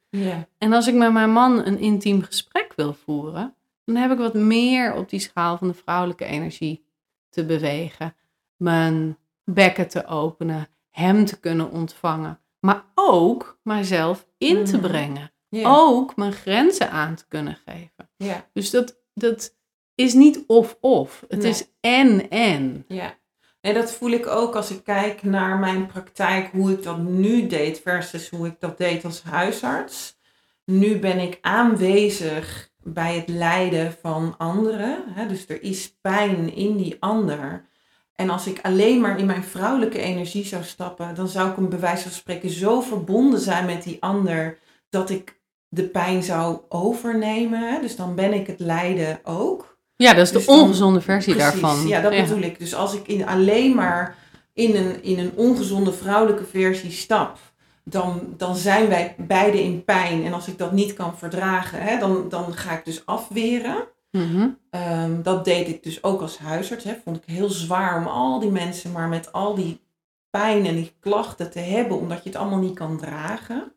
En 0.58 0.74
als 0.74 0.88
ik 0.88 0.94
met 0.94 1.12
mijn 1.12 1.32
man 1.32 1.66
een 1.66 1.80
intiem 1.80 2.22
gesprek 2.22 2.74
wil 2.76 2.94
voeren, 2.94 3.56
dan 3.86 3.96
heb 3.96 4.12
ik 4.12 4.18
wat 4.18 4.34
meer 4.34 4.94
op 4.94 5.10
die 5.10 5.20
schaal 5.20 5.58
van 5.58 5.68
de 5.68 5.74
vrouwelijke 5.74 6.26
energie 6.26 6.86
te 7.30 7.46
bewegen. 7.46 8.16
Mijn 8.58 9.18
bekken 9.44 9.88
te 9.88 10.06
openen, 10.06 10.68
hem 10.90 11.26
te 11.26 11.40
kunnen 11.40 11.72
ontvangen, 11.72 12.40
maar 12.60 12.84
ook 12.96 13.60
mijzelf 13.64 14.28
in 14.38 14.66
te 14.66 14.78
mhm. 14.78 14.88
brengen. 14.88 15.32
Ook 15.64 16.16
mijn 16.16 16.34
grenzen 16.34 16.92
aan 16.92 17.16
te 17.16 17.26
kunnen 17.28 17.58
geven. 17.66 18.10
Dus 18.54 18.70
dat, 18.70 19.00
dat 19.14 19.56
is 19.96 20.14
niet 20.14 20.44
of-of. 20.48 21.24
Het 21.28 21.44
is 21.44 21.66
en-en. 21.80 22.86
Ja. 22.88 23.18
En 23.62 23.74
dat 23.74 23.92
voel 23.92 24.12
ik 24.12 24.28
ook 24.28 24.56
als 24.56 24.72
ik 24.72 24.84
kijk 24.84 25.24
naar 25.24 25.58
mijn 25.58 25.86
praktijk, 25.86 26.52
hoe 26.52 26.72
ik 26.72 26.84
dat 26.84 26.98
nu 26.98 27.48
deed 27.48 27.80
versus 27.80 28.30
hoe 28.30 28.48
ik 28.48 28.56
dat 28.60 28.78
deed 28.78 29.06
als 29.06 29.24
huisarts. 29.24 30.18
Nu 30.66 31.00
ben 31.00 31.20
ik 31.20 31.38
aanwezig 31.42 32.72
bij 32.84 33.16
het 33.16 33.28
lijden 33.28 33.96
van 34.02 34.36
anderen. 34.38 35.04
Hè? 35.08 35.28
Dus 35.28 35.48
er 35.48 35.64
is 35.64 35.98
pijn 36.02 36.54
in 36.54 36.78
die 36.78 36.96
ander. 37.00 37.68
En 38.16 38.30
als 38.30 38.48
ik 38.48 38.60
alleen 38.62 39.02
maar 39.02 39.20
in 39.20 39.26
mijn 39.26 39.44
vrouwelijke 39.44 40.00
energie 40.00 40.46
zou 40.46 40.64
stappen, 40.64 41.16
dan 41.16 41.28
zou 41.28 41.50
ik 41.50 41.58
een 41.58 41.70
bewijs 41.70 42.02
van 42.02 42.12
spreken 42.12 42.50
zo 42.50 42.82
verbonden 42.82 43.40
zijn 43.40 43.66
met 43.66 43.84
die 43.84 43.98
ander 44.00 44.58
dat 44.90 45.10
ik 45.10 45.39
de 45.70 45.84
pijn 45.84 46.24
zou 46.24 46.60
overnemen. 46.70 47.82
Dus 47.82 47.96
dan 47.96 48.16
ben 48.16 48.34
ik 48.34 48.48
het 48.48 48.60
lijden 48.60 49.20
ook. 49.24 49.78
Ja, 49.96 50.14
dat 50.14 50.26
is 50.26 50.32
de 50.32 50.38
dus 50.38 50.48
ongezonde 50.48 51.02
versie 51.02 51.34
precies, 51.36 51.62
daarvan. 51.62 51.88
Ja, 51.88 52.02
dat 52.02 52.12
bedoel 52.12 52.42
ik. 52.42 52.60
Dus 52.60 52.76
als 52.76 52.94
ik 52.94 53.08
in, 53.08 53.28
alleen 53.28 53.76
maar 53.76 54.16
in 54.54 54.76
een, 54.76 55.04
in 55.04 55.20
een 55.20 55.32
ongezonde 55.36 55.94
vrouwelijke 55.94 56.46
versie 56.46 56.92
stap, 56.92 57.38
dan, 57.84 58.34
dan 58.38 58.56
zijn 58.56 58.88
wij 58.88 59.16
beide 59.18 59.64
in 59.64 59.84
pijn. 59.84 60.26
En 60.26 60.34
als 60.34 60.48
ik 60.48 60.58
dat 60.58 60.72
niet 60.72 60.94
kan 60.94 61.18
verdragen, 61.18 61.82
hè, 61.82 62.00
dan, 62.00 62.30
dan 62.30 62.54
ga 62.54 62.72
ik 62.72 62.86
dus 62.86 63.06
afweren. 63.06 63.88
Mhm. 64.12 64.48
Ehm, 64.70 65.22
dat 65.22 65.46
deed 65.46 65.68
ik 65.68 65.84
dus 65.84 66.04
ook 66.04 66.22
als 66.22 66.38
huisarts. 66.38 66.84
Hè. 66.84 66.96
Vond 67.04 67.18
ik 67.18 67.24
heel 67.26 67.50
zwaar 67.50 68.00
om 68.00 68.08
al 68.08 68.40
die 68.40 68.52
mensen 68.52 68.92
maar 68.92 69.08
met 69.08 69.32
al 69.32 69.56
die 69.56 69.82
pijn 70.30 70.66
en 70.66 70.76
die 70.76 70.94
klachten 71.00 71.52
te 71.52 71.60
hebben, 71.60 71.98
omdat 71.98 72.24
je 72.24 72.30
het 72.30 72.38
allemaal 72.38 72.60
niet 72.60 72.76
kan 72.76 72.98
dragen. 72.98 73.74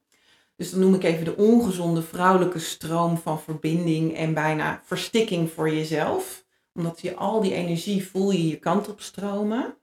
Dus 0.57 0.71
dan 0.71 0.81
noem 0.81 0.95
ik 0.95 1.03
even 1.03 1.25
de 1.25 1.37
ongezonde 1.37 2.03
vrouwelijke 2.03 2.59
stroom 2.59 3.19
van 3.19 3.41
verbinding 3.41 4.17
en 4.17 4.35
bijna 4.35 4.81
verstikking 4.85 5.51
voor 5.51 5.71
jezelf. 5.71 6.45
Omdat 6.75 7.01
je 7.01 7.17
al 7.17 7.41
die 7.41 7.55
energie 7.55 8.09
voel 8.09 8.31
je 8.31 8.49
je 8.49 8.59
kant 8.59 8.89
op 8.89 9.01
stromen. 9.01 9.75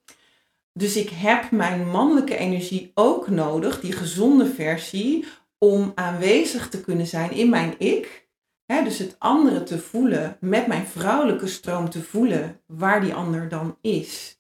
Dus 0.73 0.95
ik 0.95 1.09
heb 1.09 1.51
mijn 1.51 1.87
mannelijke 1.87 2.35
energie 2.35 2.91
ook 2.93 3.29
nodig, 3.29 3.81
die 3.81 3.91
gezonde 3.91 4.45
versie, 4.45 5.25
om 5.57 5.91
aanwezig 5.95 6.69
te 6.69 6.81
kunnen 6.81 7.07
zijn 7.07 7.31
in 7.31 7.49
mijn 7.49 7.75
ik. 7.77 8.27
dus 8.65 8.97
het 8.97 9.15
andere 9.17 9.63
te 9.63 9.79
voelen, 9.79 10.37
met 10.39 10.67
mijn 10.67 10.85
vrouwelijke 10.85 11.47
stroom 11.47 11.89
te 11.89 12.03
voelen 12.03 12.61
waar 12.65 13.01
die 13.01 13.13
ander 13.13 13.49
dan 13.49 13.77
is. 13.81 14.39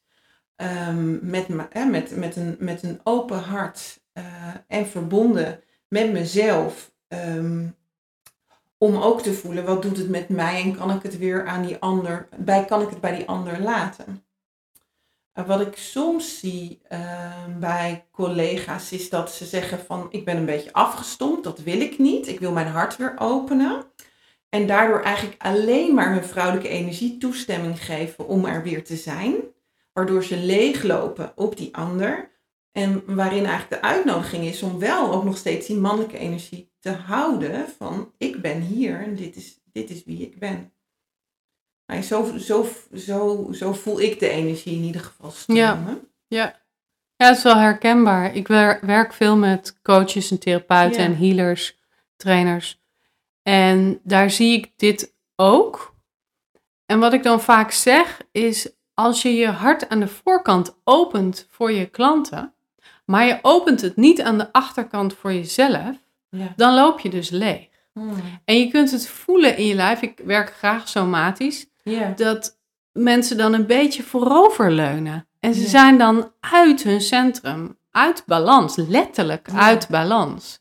Um, 0.55 1.19
met, 1.21 1.47
met, 1.47 2.15
met, 2.15 2.35
een, 2.35 2.55
met 2.59 2.83
een 2.83 2.99
open 3.03 3.39
hart 3.39 4.01
uh, 4.13 4.23
en 4.67 4.87
verbonden 4.87 5.63
met 5.89 6.11
mezelf. 6.11 6.91
Ehm, 7.07 7.67
om 8.77 8.95
ook 8.95 9.21
te 9.21 9.33
voelen, 9.33 9.65
wat 9.65 9.81
doet 9.81 9.97
het 9.97 10.09
met 10.09 10.29
mij 10.29 10.61
en 10.63 10.75
kan 10.77 10.91
ik 10.91 11.03
het 11.03 11.17
weer 11.17 11.47
aan 11.47 11.65
die 11.65 11.77
ander, 11.79 12.27
bij, 12.37 12.65
kan 12.65 12.81
ik 12.81 12.89
het 12.89 13.01
bij 13.01 13.15
die 13.15 13.27
ander 13.27 13.61
laten. 13.61 14.23
wat 15.45 15.61
ik 15.61 15.77
soms 15.77 16.39
zie 16.39 16.81
ehm, 16.87 17.59
bij 17.59 18.05
collega's 18.11 18.91
is 18.91 19.09
dat 19.09 19.31
ze 19.31 19.45
zeggen 19.45 19.79
van 19.79 20.07
ik 20.09 20.25
ben 20.25 20.37
een 20.37 20.45
beetje 20.45 20.73
afgestompt, 20.73 21.43
dat 21.43 21.59
wil 21.59 21.81
ik 21.81 21.97
niet. 21.97 22.27
Ik 22.27 22.39
wil 22.39 22.51
mijn 22.51 22.67
hart 22.67 22.97
weer 22.97 23.13
openen. 23.17 23.83
En 24.49 24.67
daardoor 24.67 25.01
eigenlijk 25.01 25.41
alleen 25.41 25.93
maar 25.93 26.13
hun 26.13 26.23
vrouwelijke 26.23 26.69
energie 26.69 27.17
toestemming 27.17 27.85
geven 27.85 28.27
om 28.27 28.45
er 28.45 28.63
weer 28.63 28.83
te 28.83 28.95
zijn. 28.95 29.35
Waardoor 29.93 30.23
ze 30.23 30.37
leeglopen 30.37 31.31
op 31.35 31.57
die 31.57 31.75
ander. 31.75 32.29
En 32.71 33.15
waarin 33.15 33.45
eigenlijk 33.45 33.81
de 33.81 33.87
uitnodiging 33.87 34.43
is 34.45 34.63
om 34.63 34.79
wel 34.79 35.13
ook 35.13 35.23
nog 35.23 35.37
steeds 35.37 35.67
die 35.67 35.77
mannelijke 35.77 36.17
energie 36.17 36.71
te 36.79 36.91
houden 36.91 37.69
van 37.77 38.13
ik 38.17 38.41
ben 38.41 38.61
hier 38.61 39.01
en 39.01 39.15
dit 39.15 39.35
is, 39.35 39.59
dit 39.71 39.89
is 39.89 40.03
wie 40.03 40.21
ik 40.21 40.39
ben. 40.39 40.73
Maar 41.85 42.01
zo, 42.01 42.37
zo, 42.37 42.67
zo, 42.95 43.47
zo 43.51 43.73
voel 43.73 44.01
ik 44.01 44.19
de 44.19 44.29
energie 44.29 44.75
in 44.75 44.83
ieder 44.83 45.01
geval 45.01 45.31
stromen. 45.31 45.63
Ja, 45.67 45.99
ja. 46.27 46.61
ja 47.15 47.27
het 47.27 47.37
is 47.37 47.43
wel 47.43 47.57
herkenbaar. 47.57 48.35
Ik 48.35 48.47
werk 48.81 49.13
veel 49.13 49.37
met 49.37 49.79
coaches 49.81 50.31
en 50.31 50.39
therapeuten 50.39 51.01
en 51.01 51.17
healers, 51.17 51.79
trainers. 52.15 52.81
En 53.41 53.99
daar 54.03 54.29
zie 54.31 54.57
ik 54.57 54.71
dit 54.75 55.15
ook. 55.35 55.95
En 56.85 56.99
wat 56.99 57.13
ik 57.13 57.23
dan 57.23 57.41
vaak 57.41 57.71
zeg 57.71 58.21
is, 58.31 58.69
als 58.93 59.21
je 59.21 59.33
je 59.33 59.47
hart 59.47 59.89
aan 59.89 59.99
de 59.99 60.07
voorkant 60.07 60.79
opent 60.83 61.47
voor 61.49 61.71
je 61.71 61.85
klanten, 61.85 62.53
maar 63.09 63.25
je 63.25 63.39
opent 63.41 63.81
het 63.81 63.95
niet 63.95 64.21
aan 64.21 64.37
de 64.37 64.51
achterkant 64.53 65.13
voor 65.13 65.33
jezelf, 65.33 65.95
ja. 66.29 66.53
dan 66.55 66.73
loop 66.73 66.99
je 66.99 67.09
dus 67.09 67.29
leeg. 67.29 67.67
Hmm. 67.93 68.13
En 68.45 68.59
je 68.59 68.67
kunt 68.67 68.91
het 68.91 69.07
voelen 69.07 69.57
in 69.57 69.65
je 69.65 69.75
lijf. 69.75 70.01
Ik 70.01 70.21
werk 70.25 70.53
graag 70.53 70.87
somatisch. 70.87 71.67
Dat 72.15 72.59
mensen 72.91 73.37
dan 73.37 73.53
een 73.53 73.65
beetje 73.65 74.03
vooroverleunen. 74.03 75.27
En 75.39 75.53
ze 75.53 75.67
zijn 75.67 75.97
dan 75.97 76.31
uit 76.39 76.83
hun 76.83 77.01
centrum, 77.01 77.77
uit 77.91 78.23
balans, 78.25 78.75
letterlijk 78.75 79.49
uit 79.53 79.87
balans. 79.87 80.57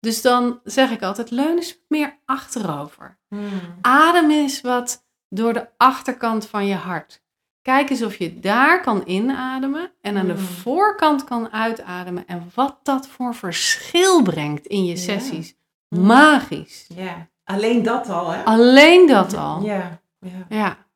Dus 0.00 0.22
dan 0.22 0.60
zeg 0.64 0.90
ik 0.90 1.02
altijd, 1.02 1.30
leun 1.30 1.56
eens 1.56 1.78
meer 1.88 2.18
achterover. 2.24 3.18
Hmm. 3.28 3.50
Adem 3.80 4.30
eens 4.30 4.60
wat 4.60 5.04
door 5.28 5.52
de 5.52 5.68
achterkant 5.76 6.46
van 6.46 6.66
je 6.66 6.74
hart. 6.74 7.22
Kijk 7.62 7.90
eens 7.90 8.02
of 8.02 8.16
je 8.16 8.40
daar 8.40 8.80
kan 8.80 9.02
inademen 9.04 9.92
en 10.00 10.16
aan 10.16 10.26
de 10.26 10.32
mm. 10.32 10.38
voorkant 10.38 11.24
kan 11.24 11.52
uitademen. 11.52 12.26
En 12.26 12.50
wat 12.54 12.78
dat 12.82 13.08
voor 13.08 13.34
verschil 13.34 14.22
brengt 14.22 14.66
in 14.66 14.84
je 14.84 14.96
sessies. 14.96 15.54
Mm. 15.88 16.06
Magisch. 16.06 16.86
Ja, 16.94 17.28
alleen 17.44 17.82
dat 17.82 18.08
al, 18.08 18.30
hè? 18.30 18.44
Alleen 18.44 19.06
dat 19.06 19.34
al. 19.34 19.62
Ja. 19.62 20.00
Ja. 20.18 20.46
ja. 20.48 20.86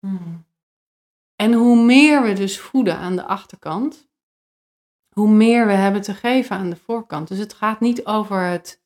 Mm. 0.00 0.44
En 1.36 1.52
hoe 1.52 1.76
meer 1.76 2.22
we 2.22 2.32
dus 2.32 2.58
voeden 2.58 2.96
aan 2.96 3.16
de 3.16 3.24
achterkant, 3.24 4.08
hoe 5.08 5.28
meer 5.28 5.66
we 5.66 5.72
hebben 5.72 6.02
te 6.02 6.14
geven 6.14 6.56
aan 6.56 6.70
de 6.70 6.76
voorkant. 6.76 7.28
Dus 7.28 7.38
het 7.38 7.54
gaat 7.54 7.80
niet 7.80 8.06
over 8.06 8.40
het, 8.40 8.82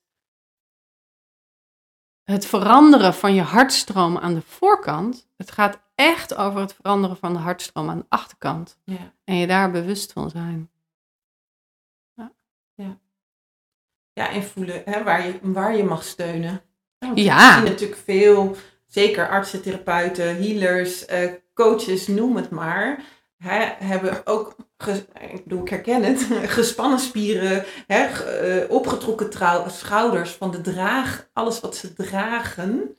het 2.25 2.47
veranderen 2.47 3.15
van 3.15 3.35
je 3.35 3.43
hartstroom 3.43 4.19
aan 4.19 4.35
de 4.35 4.43
voorkant. 4.43 5.29
Het 5.37 5.51
gaat 5.51 5.84
echt 5.95 6.35
over 6.35 6.61
het 6.61 6.75
veranderen 6.75 7.17
van 7.17 7.33
de 7.33 7.39
hartstroom 7.39 7.91
aan 7.91 7.99
de 7.99 8.07
achterkant. 8.09 8.79
Ja. 8.85 9.13
En 9.25 9.37
je 9.37 9.47
daar 9.47 9.71
bewust 9.71 10.13
van 10.13 10.31
zijn. 10.31 10.71
Ja, 12.15 12.33
ja. 12.75 12.99
ja 14.13 14.31
en 14.31 14.45
voelen 14.45 14.83
hè, 14.85 15.03
waar, 15.03 15.27
je, 15.27 15.39
waar 15.43 15.77
je 15.77 15.85
mag 15.85 16.05
steunen. 16.05 16.63
ja. 17.15 17.49
We 17.49 17.61
zien 17.61 17.71
natuurlijk 17.71 18.01
veel, 18.01 18.57
zeker 18.87 19.29
artsen, 19.29 19.63
therapeuten, 19.63 20.37
healers, 20.37 21.09
uh, 21.09 21.33
coaches, 21.55 22.07
noem 22.07 22.37
het 22.37 22.51
maar. 22.51 23.05
Hè, 23.37 23.87
hebben 23.87 24.27
ook, 24.27 24.57
ik 25.21 25.45
bedoel, 25.45 25.63
ik 25.63 25.69
herken 25.69 26.03
het, 26.03 26.27
gespannen 26.59 26.99
spieren, 26.99 27.65
hè, 27.87 28.05
eh, 28.05 28.71
opgetrokken 28.71 29.31
schouders 29.71 30.31
van 30.31 30.51
de 30.51 30.61
draag, 30.61 31.29
alles 31.33 31.61
wat 31.61 31.77
ze 31.77 31.93
dragen. 31.93 32.97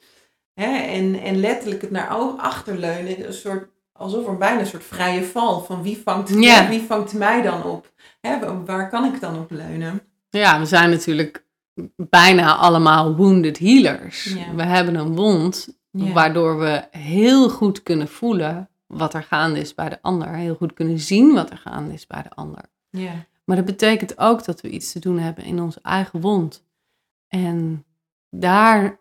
Hè, 0.56 0.78
en, 0.78 1.20
en 1.22 1.40
letterlijk 1.40 1.82
het 1.82 1.92
naar 1.92 2.08
achterleunen, 2.38 3.28
een 3.28 3.34
soort, 3.34 3.70
alsof 3.92 4.28
er 4.28 4.38
bijna 4.38 4.60
een 4.60 4.66
soort 4.66 4.84
vrije 4.84 5.24
val 5.24 5.62
van 5.62 5.84
wie 5.84 5.98
vangt, 5.98 6.30
wie 6.70 6.82
vangt 6.82 7.14
mij 7.14 7.42
dan 7.42 7.64
op? 7.64 7.94
Hè, 8.22 8.64
waar 8.66 8.90
kan 8.90 9.14
ik 9.14 9.22
dan 9.22 9.40
op 9.40 9.52
leunen? 9.52 10.02
Ja, 10.30 10.60
we 10.60 10.66
zijn 10.66 10.90
natuurlijk 10.90 11.46
bijna 11.96 12.56
allemaal 12.56 13.16
wounded 13.16 13.60
healers. 13.60 14.36
We 14.56 14.64
hebben 14.64 14.96
een 14.96 15.16
wond, 15.16 15.78
waardoor 15.92 16.60
we 16.60 16.88
heel 16.92 17.50
goed 17.50 17.84
kunnen 17.84 18.08
voelen 18.08 18.70
wat 18.88 19.14
er 19.14 19.24
gaande 19.24 19.60
is 19.60 19.76
bij 19.76 19.90
de 19.90 20.02
ander. 20.02 20.28
Heel 20.28 20.56
goed 20.56 20.74
kunnen 20.74 21.00
zien 21.00 21.34
wat 21.34 21.50
er 21.50 21.58
gaande 21.58 21.94
is 21.94 22.08
bij 22.08 22.22
de 22.22 22.30
ander. 22.30 22.62
Ja. 22.90 23.26
Maar 23.46 23.56
dat 23.56 23.66
betekent 23.66 24.18
ook 24.18 24.46
dat 24.46 24.62
we 24.62 24.70
iets 24.70 24.92
te 24.92 25.00
doen 25.00 25.20
hebben 25.20 25.44
in 25.44 25.62
onze 25.62 25.80
eigen 25.82 26.22
wond. 26.22 26.64
En 27.28 27.86
daar 28.30 28.98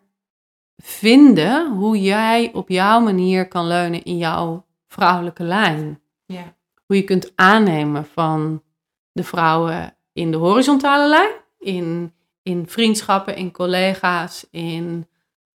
vinden 0.77 1.71
hoe 1.71 2.01
jij 2.01 2.53
op 2.53 2.69
jouw 2.69 2.99
manier 2.99 3.47
kan 3.47 3.67
leunen 3.67 4.03
in 4.03 4.17
jouw 4.17 4.65
vrouwelijke 4.87 5.43
lijn. 5.43 6.01
Ja. 6.25 6.55
Hoe 6.85 6.95
je 6.95 7.03
kunt 7.03 7.31
aannemen 7.35 8.05
van 8.05 8.63
de 9.11 9.23
vrouwen 9.23 9.95
in 10.13 10.31
de 10.31 10.37
horizontale 10.37 11.09
lijn, 11.09 11.33
in, 11.59 12.13
in 12.41 12.67
vriendschappen, 12.67 13.35
in 13.35 13.51
collega's, 13.51 14.47
in 14.51 15.07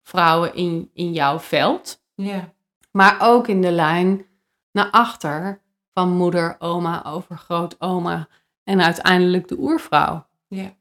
vrouwen 0.04 0.56
in, 0.56 0.90
in 0.94 1.14
jouw 1.14 1.40
veld. 1.40 2.04
Ja. 2.16 2.54
Maar 2.92 3.18
ook 3.22 3.48
in 3.48 3.62
de 3.62 3.72
lijn 3.72 4.26
naar 4.72 4.90
achter 4.90 5.62
van 5.94 6.10
moeder, 6.10 6.56
oma, 6.60 7.04
overgrootoma 7.06 8.28
en 8.64 8.82
uiteindelijk 8.82 9.48
de 9.48 9.58
oervrouw. 9.58 10.28
Ja. 10.48 10.74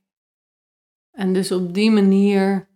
En 1.10 1.32
dus 1.32 1.52
op 1.52 1.74
die 1.74 1.90
manier 1.90 2.67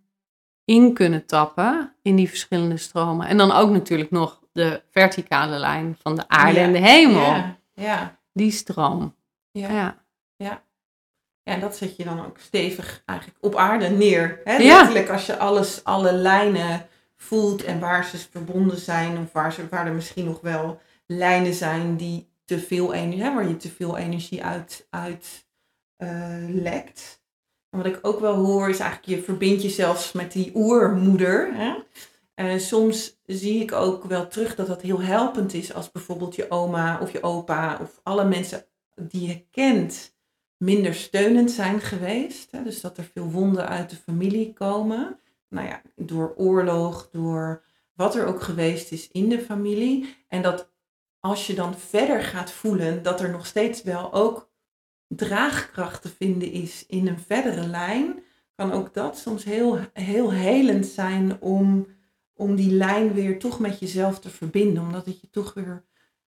in 0.65 0.93
kunnen 0.93 1.25
tappen 1.25 1.95
in 2.01 2.15
die 2.15 2.29
verschillende 2.29 2.77
stromen. 2.77 3.27
En 3.27 3.37
dan 3.37 3.51
ook 3.51 3.69
natuurlijk 3.69 4.11
nog 4.11 4.41
de 4.51 4.81
verticale 4.91 5.57
lijn 5.57 5.97
van 6.01 6.15
de 6.15 6.27
aarde 6.27 6.59
en 6.59 6.71
de 6.71 6.79
hemel. 6.79 7.21
Ja, 7.21 7.57
ja. 7.73 8.19
Die 8.33 8.51
stroom. 8.51 9.15
Ja. 9.51 9.69
ja. 9.69 10.03
ja. 10.35 10.63
Ja, 11.43 11.53
en 11.53 11.59
dat 11.59 11.75
zet 11.75 11.95
je 11.95 12.03
dan 12.03 12.25
ook 12.25 12.37
stevig 12.39 13.03
eigenlijk 13.05 13.39
op 13.41 13.55
aarde 13.55 13.89
neer. 13.89 14.39
Hè? 14.43 14.57
Letterlijk 14.57 15.09
als 15.09 15.25
je 15.25 15.37
alles, 15.37 15.83
alle 15.83 16.13
lijnen 16.13 16.87
voelt 17.15 17.63
en 17.63 17.79
waar 17.79 18.05
ze 18.05 18.17
verbonden 18.17 18.77
zijn. 18.77 19.17
Of 19.17 19.31
waar, 19.31 19.53
ze, 19.53 19.67
waar 19.69 19.87
er 19.87 19.93
misschien 19.93 20.25
nog 20.25 20.41
wel 20.41 20.81
lijnen 21.05 21.53
zijn 21.53 21.97
die 21.97 22.31
te 22.45 22.59
veel 22.59 22.93
energie, 22.93 23.23
hè, 23.23 23.33
waar 23.33 23.47
je 23.47 23.57
te 23.57 23.69
veel 23.69 23.97
energie 23.97 24.43
uit, 24.43 24.87
uit 24.89 25.45
uh, 25.97 26.09
lekt. 26.47 27.22
Wat 27.73 27.85
ik 27.85 27.99
ook 28.01 28.19
wel 28.19 28.35
hoor 28.35 28.69
is 28.69 28.79
eigenlijk, 28.79 29.09
je 29.09 29.23
verbindt 29.23 29.61
je 29.61 29.69
zelfs 29.69 30.11
met 30.11 30.31
die 30.31 30.51
oermoeder. 30.55 31.55
Hè? 31.55 31.73
En 32.33 32.59
soms 32.59 33.19
zie 33.25 33.61
ik 33.61 33.71
ook 33.71 34.03
wel 34.03 34.27
terug 34.27 34.55
dat 34.55 34.67
dat 34.67 34.81
heel 34.81 35.01
helpend 35.01 35.53
is 35.53 35.73
als 35.73 35.91
bijvoorbeeld 35.91 36.35
je 36.35 36.51
oma 36.51 36.99
of 37.01 37.11
je 37.11 37.23
opa 37.23 37.77
of 37.81 37.99
alle 38.03 38.25
mensen 38.25 38.65
die 38.95 39.27
je 39.27 39.45
kent 39.51 40.15
minder 40.57 40.93
steunend 40.93 41.51
zijn 41.51 41.81
geweest. 41.81 42.51
Hè? 42.51 42.63
Dus 42.63 42.81
dat 42.81 42.97
er 42.97 43.09
veel 43.13 43.31
wonden 43.31 43.67
uit 43.67 43.89
de 43.89 43.95
familie 43.95 44.53
komen. 44.53 45.19
Nou 45.49 45.67
ja, 45.67 45.81
door 45.95 46.33
oorlog, 46.37 47.09
door 47.11 47.63
wat 47.93 48.15
er 48.15 48.25
ook 48.25 48.41
geweest 48.41 48.91
is 48.91 49.11
in 49.11 49.29
de 49.29 49.39
familie. 49.39 50.15
En 50.27 50.41
dat 50.41 50.71
als 51.19 51.47
je 51.47 51.53
dan 51.53 51.75
verder 51.75 52.21
gaat 52.21 52.51
voelen 52.51 53.03
dat 53.03 53.21
er 53.21 53.29
nog 53.29 53.45
steeds 53.45 53.83
wel 53.83 54.13
ook 54.13 54.51
draagkracht 55.15 56.01
te 56.01 56.09
vinden 56.09 56.51
is 56.51 56.85
in 56.87 57.07
een 57.07 57.19
verdere 57.19 57.67
lijn, 57.67 58.23
kan 58.55 58.71
ook 58.71 58.93
dat 58.93 59.17
soms 59.17 59.43
heel, 59.43 59.79
heel 59.93 60.31
helend 60.31 60.85
zijn 60.85 61.41
om, 61.41 61.87
om 62.33 62.55
die 62.55 62.71
lijn 62.71 63.13
weer 63.13 63.39
toch 63.39 63.59
met 63.59 63.79
jezelf 63.79 64.19
te 64.19 64.29
verbinden. 64.29 64.83
Omdat 64.83 65.05
het 65.05 65.21
je 65.21 65.29
toch 65.29 65.53
weer 65.53 65.85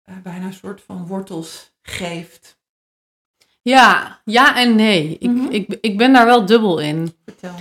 uh, 0.09 0.15
bijna 0.23 0.45
een 0.45 0.53
soort 0.53 0.81
van 0.81 1.07
wortels 1.07 1.71
geeft. 1.81 2.57
Ja, 3.61 4.21
ja 4.25 4.55
en 4.57 4.75
nee. 4.75 5.17
Ik, 5.19 5.29
Mhm. 5.29 5.47
ik, 5.51 5.77
ik 5.81 5.97
ben 5.97 6.13
daar 6.13 6.25
wel 6.25 6.45
dubbel 6.45 6.79
in. 6.79 7.13
Vertel. 7.25 7.55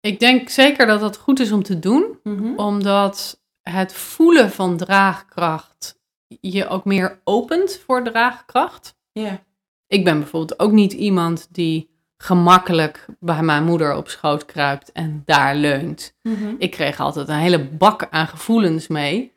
Ik 0.00 0.20
denk 0.20 0.48
zeker 0.48 0.86
dat 0.86 1.00
dat 1.00 1.16
goed 1.16 1.40
is 1.40 1.52
om 1.52 1.62
te 1.62 1.78
doen, 1.78 2.18
Mhm. 2.22 2.54
omdat 2.56 3.40
het 3.62 3.92
voelen 3.92 4.50
van 4.50 4.76
draagkracht 4.76 5.98
je 6.40 6.68
ook 6.68 6.84
meer 6.84 7.20
opent 7.24 7.80
voor 7.84 8.04
draagkracht. 8.04 8.96
Ja. 9.12 9.42
Ik 9.90 10.04
ben 10.04 10.18
bijvoorbeeld 10.18 10.60
ook 10.60 10.72
niet 10.72 10.92
iemand 10.92 11.48
die 11.50 11.90
gemakkelijk 12.16 13.06
bij 13.20 13.42
mijn 13.42 13.64
moeder 13.64 13.96
op 13.96 14.08
schoot 14.08 14.44
kruipt 14.44 14.92
en 14.92 15.22
daar 15.24 15.54
leunt. 15.54 16.16
Mhm. 16.22 16.54
Ik 16.58 16.70
kreeg 16.70 17.00
altijd 17.00 17.28
een 17.28 17.34
hele 17.34 17.64
bak 17.64 18.06
aan 18.10 18.26
gevoelens 18.26 18.88
mee. 18.88 19.32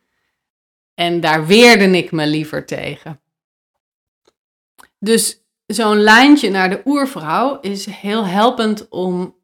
En 0.93 1.19
daar 1.19 1.45
weerde 1.45 1.97
ik 1.97 2.11
me 2.11 2.27
liever 2.27 2.65
tegen. 2.65 3.21
Dus 4.99 5.41
zo'n 5.65 5.97
lijntje 5.97 6.49
naar 6.49 6.69
de 6.69 6.81
oervrouw 6.85 7.59
is 7.59 7.85
heel 7.85 8.25
helpend 8.25 8.89
om 8.89 9.35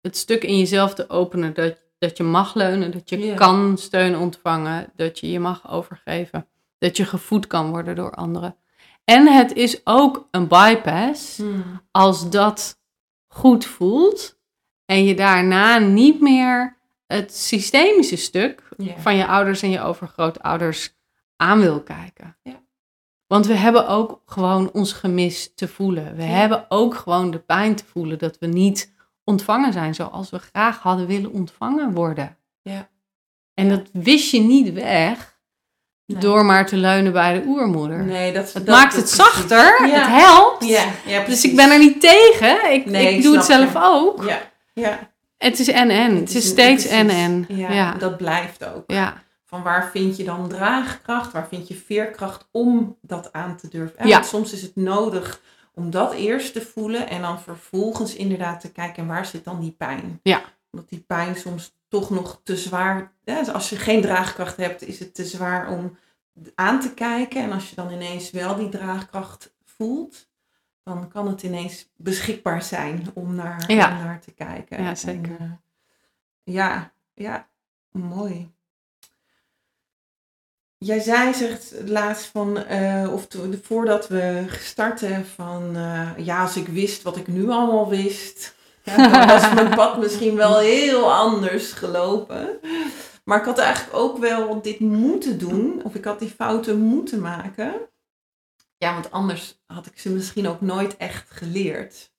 het 0.00 0.16
stuk 0.16 0.44
in 0.44 0.58
jezelf 0.58 0.94
te 0.94 1.10
openen 1.10 1.54
dat, 1.54 1.76
dat 1.98 2.16
je 2.16 2.22
mag 2.22 2.54
leunen, 2.54 2.90
dat 2.90 3.10
je 3.10 3.34
kan 3.34 3.78
steun 3.78 4.16
ontvangen, 4.16 4.92
dat 4.96 5.18
je 5.18 5.30
je 5.30 5.40
mag 5.40 5.70
overgeven, 5.70 6.48
dat 6.78 6.96
je 6.96 7.04
gevoed 7.04 7.46
kan 7.46 7.70
worden 7.70 7.96
door 7.96 8.14
anderen. 8.14 8.56
En 9.04 9.26
het 9.26 9.52
is 9.52 9.80
ook 9.84 10.28
een 10.30 10.48
bypass 10.48 11.36
Mhm. 11.36 11.60
als 11.90 12.30
dat 12.30 12.80
goed 13.28 13.64
voelt 13.64 14.38
en 14.84 15.04
je 15.04 15.14
daarna 15.14 15.78
niet 15.78 16.20
meer 16.20 16.76
het 17.06 17.36
systemische 17.36 18.16
stuk 18.16 18.62
van 18.96 19.16
je 19.16 19.26
ouders 19.26 19.62
en 19.62 19.70
je 19.70 19.80
overgrootouders 19.80 20.94
aan 21.36 21.60
wil 21.60 21.80
kijken. 21.82 22.36
Want 23.26 23.46
we 23.46 23.54
hebben 23.54 23.88
ook 23.88 24.22
gewoon 24.26 24.70
ons 24.72 24.92
gemis 24.92 25.52
te 25.54 25.68
voelen. 25.68 26.16
We 26.16 26.22
hebben 26.22 26.66
ook 26.68 26.94
gewoon 26.94 27.30
de 27.30 27.38
pijn 27.38 27.74
te 27.74 27.84
voelen 27.84 28.18
dat 28.18 28.38
we 28.38 28.46
niet 28.46 28.92
ontvangen 29.24 29.72
zijn 29.72 29.94
zoals 29.94 30.30
we 30.30 30.38
graag 30.38 30.78
hadden 30.78 31.06
willen 31.06 31.32
ontvangen 31.32 31.92
worden. 31.94 32.36
En 33.54 33.68
dat 33.68 33.88
wist 33.92 34.30
je 34.30 34.40
niet 34.40 34.72
weg 34.72 35.31
Nee. 36.06 36.20
door 36.20 36.44
maar 36.44 36.66
te 36.66 36.76
leunen 36.76 37.12
bij 37.12 37.32
de 37.40 37.46
oermoeder. 37.46 38.04
Nee, 38.04 38.32
dat, 38.32 38.52
Het 38.52 38.66
dat- 38.66 38.76
maakt 38.76 38.96
het 38.96 39.08
zachter, 39.10 39.86
Ja. 39.86 39.94
het 39.94 40.06
helpt. 40.24 40.64
Ja, 40.64 40.84
ja 41.06 41.24
Dus 41.24 41.44
ik 41.44 41.56
ben 41.56 41.70
er 41.70 41.78
niet 41.78 42.00
tegen. 42.00 42.72
Ik, 42.72 42.84
Nee, 42.86 43.08
ik 43.10 43.16
ik 43.16 43.22
doe 43.22 43.36
het 43.36 43.44
zelf 43.44 43.72
je. 43.72 43.78
ook. 43.82 44.24
Ja, 44.24 44.38
ja. 44.74 45.10
Het 45.38 45.58
is 45.58 45.68
en 45.68 45.90
en. 45.90 46.16
Het 46.16 46.34
is 46.34 46.46
steeds 46.48 46.86
en 46.86 47.10
en. 47.10 47.44
Ja, 47.48 47.94
dat 47.94 48.16
blijft 48.16 48.64
ook. 48.64 48.84
Ja. 48.86 49.22
Van 49.44 49.62
waar 49.62 49.90
vind 49.92 50.16
je 50.16 50.24
dan 50.24 50.48
draagkracht? 50.48 51.32
Waar 51.32 51.46
vind 51.48 51.68
je 51.68 51.74
veerkracht 51.74 52.48
om 52.52 52.96
dat 53.02 53.32
aan 53.32 53.56
te 53.56 53.68
durven? 53.68 53.98
En 53.98 54.06
Ja. 54.08 54.14
want 54.14 54.26
soms 54.26 54.52
is 54.52 54.62
het 54.62 54.76
nodig 54.76 55.40
om 55.74 55.90
dat 55.90 56.12
eerst 56.14 56.52
te 56.52 56.60
voelen 56.74 57.08
en 57.08 57.20
dan 57.22 57.40
vervolgens 57.40 58.14
inderdaad 58.14 58.60
te 58.60 58.72
kijken 58.72 59.02
en 59.02 59.08
waar 59.08 59.26
zit 59.26 59.44
dan 59.44 59.60
die 59.60 59.74
pijn? 59.78 60.20
Ja. 60.22 60.40
Omdat 60.72 60.88
die 60.88 61.04
pijn 61.06 61.36
soms 61.36 61.72
toch 61.92 62.10
nog 62.10 62.40
te 62.42 62.56
zwaar, 62.56 63.12
ja, 63.24 63.38
dus 63.38 63.48
als 63.52 63.70
je 63.70 63.76
geen 63.76 64.00
draagkracht 64.00 64.56
hebt, 64.56 64.82
is 64.82 64.98
het 64.98 65.14
te 65.14 65.24
zwaar 65.24 65.70
om 65.70 65.96
aan 66.54 66.80
te 66.80 66.94
kijken. 66.94 67.42
En 67.42 67.52
als 67.52 67.68
je 67.70 67.74
dan 67.76 67.90
ineens 67.92 68.30
wel 68.30 68.56
die 68.56 68.68
draagkracht 68.68 69.54
voelt, 69.64 70.28
dan 70.82 71.08
kan 71.08 71.26
het 71.28 71.42
ineens 71.42 71.88
beschikbaar 71.96 72.62
zijn 72.62 73.06
om 73.14 73.34
naar, 73.34 73.72
Ja. 73.72 73.90
om 73.98 74.04
naar 74.04 74.20
te 74.20 74.30
kijken. 74.32 74.82
Ja, 74.82 74.88
En, 74.88 74.96
zeker. 74.96 75.36
eh, 75.40 75.52
ja, 76.42 76.92
ja, 77.14 77.48
mooi. 77.90 78.50
Jij 80.78 81.00
zei 81.00 81.34
zegt 81.34 81.74
laatst 81.86 82.26
van, 82.26 82.56
eh, 82.56 83.12
of 83.12 83.26
voordat 83.62 84.08
we 84.08 84.46
starten 84.48 85.26
van, 85.26 85.76
eh, 85.76 86.10
ja, 86.16 86.42
als 86.42 86.56
ik 86.56 86.66
wist 86.68 87.02
wat 87.02 87.16
ik 87.16 87.26
nu 87.26 87.48
allemaal 87.48 87.88
wist, 87.88 88.54
ja, 88.84 89.26
was 89.26 89.54
mijn 89.54 89.74
pad 89.74 89.98
misschien 89.98 90.36
wel 90.36 90.58
heel 90.58 91.12
anders 91.12 91.72
gelopen. 91.72 92.60
Maar 93.24 93.38
ik 93.38 93.44
had 93.44 93.58
eigenlijk 93.58 93.96
ook 93.96 94.18
wel 94.18 94.62
dit 94.62 94.80
moeten 94.80 95.38
doen, 95.38 95.80
of 95.84 95.94
ik 95.94 96.04
had 96.04 96.18
die 96.18 96.30
fouten 96.30 96.80
moeten 96.80 97.20
maken. 97.20 97.74
Ja, 98.78 98.92
want 98.92 99.10
anders 99.10 99.62
had 99.66 99.86
ik 99.86 99.98
ze 99.98 100.10
misschien 100.10 100.48
ook 100.48 100.60
nooit 100.60 100.96
echt 100.96 101.30
geleerd. 101.30 102.12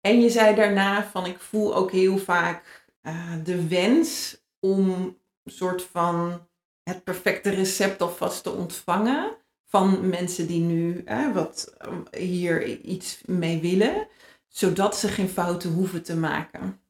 En 0.00 0.20
je 0.20 0.30
zei 0.30 0.54
daarna 0.54 1.04
van, 1.04 1.26
ik 1.26 1.38
voel 1.38 1.74
ook 1.74 1.90
heel 1.90 2.18
vaak 2.18 2.86
eh, 3.00 3.32
de 3.44 3.68
wens 3.68 4.36
om 4.60 4.90
een 5.42 5.52
soort 5.52 5.82
van 5.82 6.48
het 6.82 7.04
perfecte 7.04 7.50
recept 7.50 8.02
alvast 8.02 8.42
te 8.42 8.50
ontvangen 8.50 9.36
van 9.64 10.08
mensen 10.08 10.46
die 10.46 10.60
nu 10.60 11.02
eh, 11.04 11.32
wat 11.32 11.74
eh, 11.78 12.20
hier 12.20 12.66
iets 12.80 13.20
mee 13.26 13.60
willen, 13.60 14.08
zodat 14.56 14.96
ze 14.96 15.08
geen 15.08 15.28
fouten 15.28 15.72
hoeven 15.72 16.02
te 16.02 16.16
maken. 16.16 16.80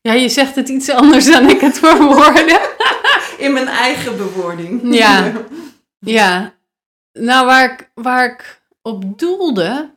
ja, 0.00 0.12
je 0.12 0.28
zegt 0.28 0.54
het 0.54 0.68
iets 0.68 0.90
anders 0.90 1.30
dan 1.30 1.48
ik 1.48 1.60
het 1.60 1.78
verwoordde. 1.78 2.68
In 3.38 3.52
mijn 3.52 3.68
eigen 3.68 4.16
bewoording. 4.16 4.94
Ja. 4.94 5.32
ja. 6.18 6.54
Nou, 7.12 7.46
waar 7.46 7.72
ik, 7.72 7.90
waar 7.94 8.24
ik 8.24 8.62
op 8.82 9.18
doelde, 9.18 9.94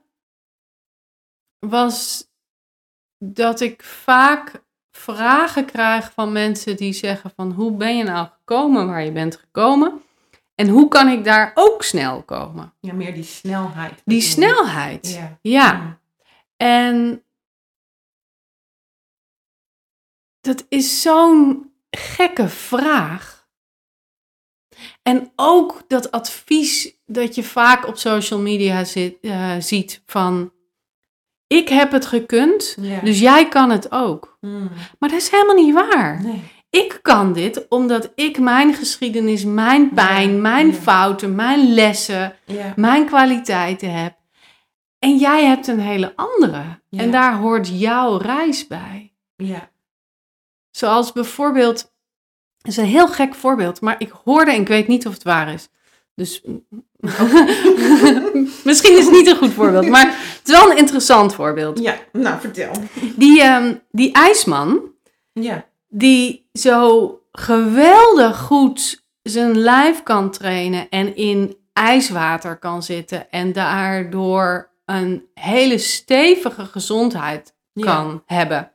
was 1.59 2.27
dat 3.17 3.59
ik 3.59 3.83
vaak 3.83 4.61
vragen 4.91 5.65
krijg 5.65 6.11
van 6.13 6.31
mensen 6.31 6.77
die 6.77 6.93
zeggen 6.93 7.31
van 7.35 7.51
hoe 7.51 7.71
ben 7.71 7.97
je 7.97 8.03
nou 8.03 8.27
gekomen 8.27 8.87
waar 8.87 9.03
je 9.03 9.11
bent 9.11 9.35
gekomen? 9.35 10.01
En 10.55 10.67
hoe 10.67 10.87
kan 10.87 11.07
ik 11.07 11.23
daar 11.23 11.51
ook 11.53 11.83
snel 11.83 12.21
komen? 12.21 12.73
Ja, 12.79 12.93
meer 12.93 13.13
die 13.13 13.23
snelheid. 13.23 14.01
Die 14.05 14.21
snelheid. 14.21 15.13
Ja. 15.13 15.37
Ja. 15.41 16.01
En 16.63 17.23
dat 20.41 20.65
is 20.69 21.01
zo'n 21.01 21.71
gekke 21.91 22.49
vraag. 22.49 23.47
En 25.01 25.31
ook 25.35 25.83
dat 25.87 26.11
advies 26.11 26.95
dat 27.05 27.35
je 27.35 27.43
vaak 27.43 27.87
op 27.87 27.97
social 27.97 28.39
media 28.39 28.83
zit, 28.83 29.17
eh, 29.21 29.55
ziet 29.59 30.01
van 30.05 30.51
ik 31.47 31.69
heb 31.69 31.91
het 31.91 32.05
gekund, 32.05 32.77
Ja. 32.81 32.99
dus 32.99 33.19
jij 33.19 33.47
kan 33.47 33.69
het 33.69 33.91
ook. 33.91 34.37
Mm. 34.41 34.69
Maar 34.99 35.09
dat 35.09 35.19
is 35.21 35.29
helemaal 35.29 35.55
niet 35.55 35.73
waar. 35.73 36.23
Nee. 36.23 36.41
Ik 36.69 36.99
kan 37.01 37.33
dit 37.33 37.67
omdat 37.69 38.11
ik 38.15 38.39
mijn 38.39 38.73
geschiedenis, 38.73 39.43
mijn 39.45 39.93
pijn, 39.93 40.41
mijn 40.41 40.67
ja. 40.67 40.73
fouten, 40.73 41.35
mijn 41.35 41.73
lessen, 41.73 42.35
Ja. 42.45 42.73
mijn 42.75 43.05
kwaliteiten 43.05 43.93
heb. 43.93 44.21
En 45.03 45.17
jij 45.17 45.45
hebt 45.45 45.67
een 45.67 45.79
hele 45.79 46.13
andere. 46.15 46.63
Ja. 46.89 46.99
En 46.99 47.11
daar 47.11 47.35
hoort 47.35 47.79
jouw 47.79 48.17
reis 48.17 48.67
bij. 48.67 49.13
Ja. 49.35 49.69
Zoals 50.71 51.11
bijvoorbeeld, 51.11 51.93
dat 52.57 52.71
is 52.71 52.77
een 52.77 52.85
heel 52.85 53.07
gek 53.07 53.35
voorbeeld, 53.35 53.81
maar 53.81 53.95
ik 53.97 54.11
hoorde 54.23 54.51
en 54.51 54.61
ik 54.61 54.67
weet 54.67 54.87
niet 54.87 55.07
of 55.07 55.13
het 55.13 55.23
waar 55.23 55.53
is. 55.53 55.69
Dus 56.15 56.41
misschien 58.63 58.97
is 58.97 59.05
het 59.05 59.11
niet 59.11 59.27
een 59.27 59.37
goed 59.37 59.53
voorbeeld, 59.53 59.87
maar 59.87 60.07
het 60.07 60.41
is 60.47 60.51
wel 60.59 60.71
een 60.71 60.77
interessant 60.77 61.33
voorbeeld. 61.33 61.79
Ja, 61.79 61.95
nou 62.11 62.39
vertel. 62.39 62.71
Die, 63.15 63.41
ehm, 63.41 63.75
die 63.91 64.11
ijsman, 64.13 64.81
Ja. 65.33 65.65
die 65.87 66.49
zo 66.53 67.19
geweldig 67.31 68.39
goed 68.39 69.03
zijn 69.21 69.57
lijf 69.57 70.03
kan 70.03 70.31
trainen 70.31 70.89
en 70.89 71.15
in 71.15 71.57
ijswater 71.73 72.57
kan 72.57 72.83
zitten 72.83 73.31
en 73.31 73.53
daardoor 73.53 74.71
een 74.85 75.25
hele 75.33 75.77
stevige 75.77 76.65
gezondheid 76.65 77.53
Ja. 77.73 77.83
kan 77.85 78.23
hebben. 78.25 78.71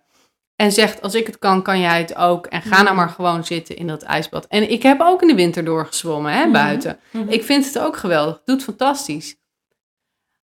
En 0.56 0.72
zegt, 0.72 1.02
als 1.02 1.14
ik 1.14 1.26
het 1.26 1.38
kan, 1.38 1.62
kan 1.62 1.80
jij 1.80 1.98
het 1.98 2.14
ook. 2.16 2.46
En 2.46 2.62
ga 2.62 2.68
nou 2.76 2.84
Mhm. 2.84 2.94
maar 2.94 3.08
gewoon 3.08 3.44
zitten 3.44 3.76
in 3.76 3.86
dat 3.86 4.02
ijsbad. 4.02 4.46
En 4.46 4.70
ik 4.70 4.82
heb 4.82 5.00
ook 5.00 5.22
in 5.22 5.28
de 5.28 5.34
winter 5.34 5.64
doorgezwommen, 5.64 6.32
hè, 6.32 6.42
Mhm. 6.42 6.52
buiten. 6.52 6.98
Mhm. 7.10 7.28
Ik 7.28 7.44
vind 7.44 7.64
het 7.66 7.78
ook 7.78 7.96
geweldig. 7.96 8.40
Doet 8.44 8.62
fantastisch. 8.62 9.36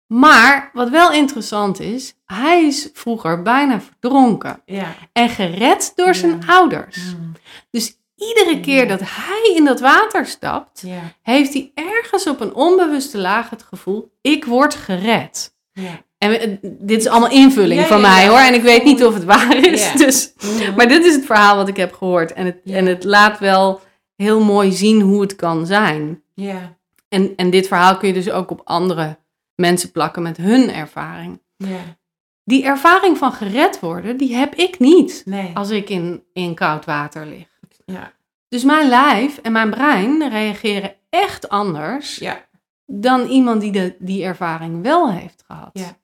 Maar 0.07 0.69
wat 0.73 0.89
wel 0.89 1.11
interessant 1.11 1.79
is, 1.79 2.13
hij 2.25 2.63
is 2.65 2.89
vroeger 2.93 3.41
bijna 3.41 3.81
verdronken. 3.81 4.61
Ja. 4.65 4.93
En 5.13 5.29
gered 5.29 5.91
door 5.95 6.15
zijn 6.15 6.41
Ja. 6.45 6.53
ouders. 6.53 6.97
Mm. 6.97 7.31
Dus 7.69 7.97
iedere 8.27 8.59
keer 8.59 8.87
dat 8.87 8.99
hij 9.03 9.53
in 9.55 9.65
dat 9.65 9.79
water 9.79 10.25
stapt, 10.25 10.83
heeft 11.21 11.53
hij 11.53 11.71
ergens 11.73 12.27
op 12.27 12.39
een 12.39 12.53
onbewuste 12.53 13.17
laag 13.17 13.49
het 13.49 13.63
gevoel: 13.63 14.11
ik 14.21 14.45
word 14.45 14.75
gered. 14.75 15.55
Ja. 15.73 16.01
En 16.17 16.59
dit 16.61 16.99
is 16.99 17.07
allemaal 17.07 17.31
invulling 17.31 17.81
Ja, 17.81 17.87
van 17.87 18.01
ja, 18.01 18.07
mij 18.13 18.23
ja. 18.23 18.29
hoor. 18.29 18.39
En 18.39 18.53
ik 18.53 18.61
weet 18.61 18.83
niet 18.83 19.05
of 19.05 19.13
het 19.13 19.23
waar 19.23 19.55
is. 19.67 19.91
Dus, 19.91 20.33
maar 20.75 20.87
dit 20.87 21.05
is 21.05 21.15
het 21.15 21.25
verhaal 21.25 21.55
wat 21.55 21.67
ik 21.67 21.77
heb 21.77 21.93
gehoord. 21.93 22.33
En 22.33 22.45
het, 22.45 22.57
en 22.65 22.85
het 22.85 23.03
laat 23.03 23.39
wel 23.39 23.81
heel 24.15 24.39
mooi 24.43 24.71
zien 24.71 25.01
hoe 25.01 25.21
het 25.21 25.35
kan 25.35 25.65
zijn. 25.65 26.23
Ja. 26.33 26.77
En, 27.09 27.33
en 27.35 27.49
dit 27.49 27.67
verhaal 27.67 27.97
kun 27.97 28.07
je 28.07 28.13
dus 28.13 28.29
ook 28.31 28.51
op 28.51 28.61
andere 28.63 29.17
mensen 29.55 29.91
plakken 29.91 30.21
met 30.21 30.37
hun 30.37 30.71
ervaring. 30.71 31.41
Ja. 31.57 31.97
Die 32.43 32.63
ervaring 32.63 33.17
van 33.17 33.31
gered 33.33 33.79
worden, 33.79 34.17
die 34.17 34.35
heb 34.35 34.55
ik 34.55 34.79
niet 34.79 35.21
Nee. 35.25 35.51
als 35.53 35.69
ik 35.69 35.89
in, 35.89 36.23
in 36.33 36.55
koud 36.55 36.85
water 36.85 37.25
lig. 37.25 37.45
Ja. 37.91 38.13
Dus 38.47 38.63
mijn 38.63 38.89
lijf 38.89 39.37
en 39.37 39.51
mijn 39.51 39.69
brein 39.69 40.29
reageren 40.29 40.95
echt 41.09 41.49
anders 41.49 42.15
Ja. 42.15 42.45
dan 42.85 43.27
iemand 43.27 43.61
die 43.61 43.71
de, 43.71 43.95
die 43.99 44.23
ervaring 44.23 44.81
wel 44.83 45.11
heeft 45.11 45.43
gehad. 45.47 45.69
Ja. 45.73 45.97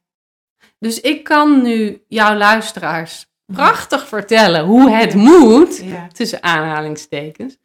Dus 0.79 1.01
ik 1.01 1.23
kan 1.23 1.61
nu 1.61 2.03
jouw 2.07 2.35
luisteraars 2.35 3.25
prachtig 3.45 4.07
vertellen 4.07 4.65
hoe 4.65 4.89
het 4.89 5.13
moet, 5.13 5.77
Ja. 5.83 6.07
tussen 6.07 6.43
aanhalingstekens. 6.43 7.57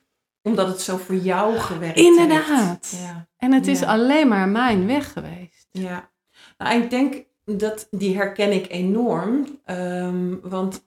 Omdat 0.42 0.66
het 0.68 0.80
zo 0.80 0.96
voor 0.96 1.14
jou 1.14 1.58
gewerkt 1.58 1.98
Inderdaad. 1.98 2.46
heeft. 2.68 3.02
Ja. 3.02 3.26
En 3.36 3.52
het 3.52 3.66
is 3.66 3.82
alleen 3.82 4.28
maar 4.28 4.48
mijn 4.48 4.86
weg 4.86 5.12
geweest. 5.12 5.68
Ja, 5.70 6.10
nou, 6.58 6.82
ik 6.82 6.90
denk 6.90 7.24
dat 7.44 7.86
die 7.90 8.16
herken 8.16 8.52
ik 8.52 8.70
enorm. 8.70 9.60
ehm, 9.64 10.34
want 10.42 10.84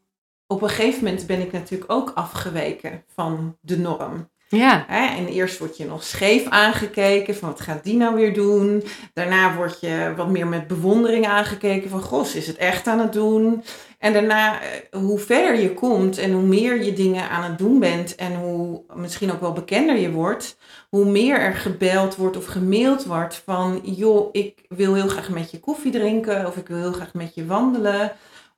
op 0.48 0.62
een 0.62 0.70
gegeven 0.70 1.04
moment 1.04 1.28
ben 1.28 1.42
ik 1.42 1.52
natuurlijk 1.52 1.92
ook 1.92 2.12
afgeweken 2.16 3.04
van 3.16 3.58
de 3.62 3.78
norm. 3.78 4.30
Ja, 4.48 4.86
Hè? 4.88 5.16
En 5.18 5.28
eerst 5.28 5.60
word 5.60 5.78
je 5.78 5.86
nog 5.86 6.04
scheef 6.04 6.48
aangekeken 6.48 7.36
van 7.36 7.50
wat 7.50 7.62
gaat 7.62 7.84
die 7.84 7.96
nou 7.96 8.16
weer 8.16 8.34
doen. 8.34 8.84
Daarna 9.14 9.56
word 9.56 9.80
je 9.80 10.14
wat 10.16 10.30
meer 10.30 10.48
met 10.48 10.68
bewondering 10.68 11.28
aangekeken 11.28 11.90
van 11.90 12.02
gos, 12.02 12.36
is 12.36 12.48
het 12.48 12.58
echt 12.58 12.88
aan 12.88 13.00
het 13.00 13.14
doen? 13.14 13.64
En 14.00 14.14
daarna, 14.14 14.62
eh, 14.62 15.00
hoe 15.00 15.20
verder 15.20 15.60
je 15.60 15.74
komt 15.74 16.18
en 16.18 16.32
hoe 16.32 16.44
meer 16.44 16.84
je 16.84 16.94
dingen 16.94 17.30
aan 17.30 17.44
het 17.44 17.58
doen 17.58 17.80
bent 17.80 18.16
en 18.16 18.36
hoe 18.36 18.84
misschien 18.94 19.32
ook 19.32 19.42
wel 19.42 19.54
bekender 19.54 19.98
je 19.98 20.12
wordt, 20.12 20.58
hoe 20.90 21.06
meer 21.06 21.40
er 21.40 21.54
gebeld 21.56 22.16
wordt 22.16 22.38
of 22.38 22.46
gemaild 22.46 23.06
wordt 23.06 23.42
van, 23.46 23.82
joh, 23.84 24.30
ik 24.32 24.66
wil 24.70 24.94
heel 24.94 25.08
graag 25.08 25.30
met 25.30 25.52
je 25.52 25.60
koffie 25.60 25.92
drinken 25.92 26.46
of 26.48 26.58
ik 26.58 26.68
wil 26.68 26.78
heel 26.78 26.94
graag 26.94 27.14
met 27.14 27.36
je 27.36 27.46
wandelen, 27.46 28.12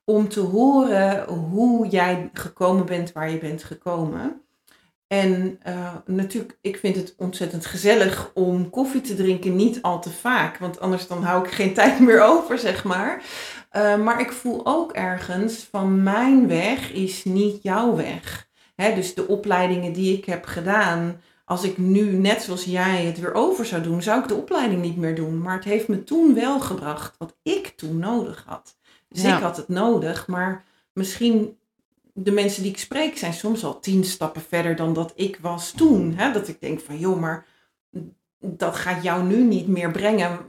om 0.10 0.30
te 0.30 0.40
horen 0.40 1.28
hoe 1.30 1.88
jij 1.88 2.30
gekomen 2.34 2.86
bent 2.86 3.12
waar 3.12 3.32
je 3.32 3.38
bent 3.38 3.64
gekomen. 3.64 4.42
En 5.08 5.60
eh, 5.62 5.96
natuurlijk, 6.06 6.58
ik 6.62 6.78
vind 6.78 6.96
het 6.96 7.16
ontzettend 7.18 7.66
gezellig 7.66 8.32
om 8.34 8.70
koffie 8.70 9.02
te 9.02 9.16
drinken, 9.16 9.56
niet 9.56 9.82
al 9.82 10.02
te 10.02 10.10
vaak, 10.10 10.58
want 10.58 10.80
anders 10.80 11.08
dan 11.08 11.24
hou 11.24 11.46
ik 11.46 11.52
geen 11.52 11.74
tijd 11.80 12.00
meer 12.00 12.22
over, 12.22 12.58
zeg 12.58 12.84
maar. 12.84 13.24
Eh, 13.70 13.98
maar 13.98 14.22
ik 14.22 14.32
voel 14.32 14.66
ook 14.66 14.92
ergens 14.92 15.68
van 15.72 16.04
mijn 16.04 16.48
weg 16.48 16.92
is 16.92 17.24
niet 17.24 17.64
jouw 17.64 17.96
weg. 17.96 18.50
Hè, 18.76 18.96
dus 18.96 19.14
de 19.14 19.28
opleidingen 19.28 19.94
die 19.94 20.18
ik 20.18 20.26
heb 20.26 20.46
gedaan, 20.46 21.22
als 21.46 21.64
ik 21.64 21.78
nu 21.78 22.12
net 22.12 22.42
zoals 22.42 22.64
jij 22.64 23.06
het 23.06 23.20
weer 23.20 23.34
over 23.34 23.66
zou 23.66 23.82
doen, 23.82 24.02
zou 24.02 24.22
ik 24.22 24.28
de 24.28 24.36
opleiding 24.36 24.82
niet 24.82 24.98
meer 24.98 25.16
doen. 25.16 25.42
Maar 25.42 25.56
het 25.56 25.64
heeft 25.64 25.88
me 25.88 26.04
toen 26.04 26.34
wel 26.34 26.60
gebracht 26.60 27.16
wat 27.18 27.38
ik 27.44 27.68
toen 27.68 27.98
nodig 27.98 28.44
had. 28.48 28.78
Dus 29.10 29.22
Ja. 29.22 29.36
ik 29.38 29.44
had 29.44 29.58
het 29.58 29.68
nodig, 29.68 30.28
maar 30.28 30.64
misschien 30.94 31.58
de 32.14 32.32
mensen 32.32 32.62
die 32.64 32.72
ik 32.72 32.78
spreek 32.78 33.18
zijn 33.18 33.34
soms 33.34 33.64
al 33.64 33.80
tien 33.80 34.04
stappen 34.04 34.42
verder 34.50 34.76
dan 34.76 34.94
dat 34.94 35.12
ik 35.16 35.38
was 35.42 35.72
toen. 35.72 36.14
Hè? 36.16 36.32
Dat 36.32 36.48
ik 36.48 36.62
denk 36.62 36.80
van, 36.80 36.98
joh, 37.00 37.20
maar 37.20 37.46
dat 38.40 38.76
gaat 38.76 39.04
jou 39.04 39.24
nu 39.24 39.36
niet 39.44 39.68
meer 39.68 39.92
brengen 39.92 40.40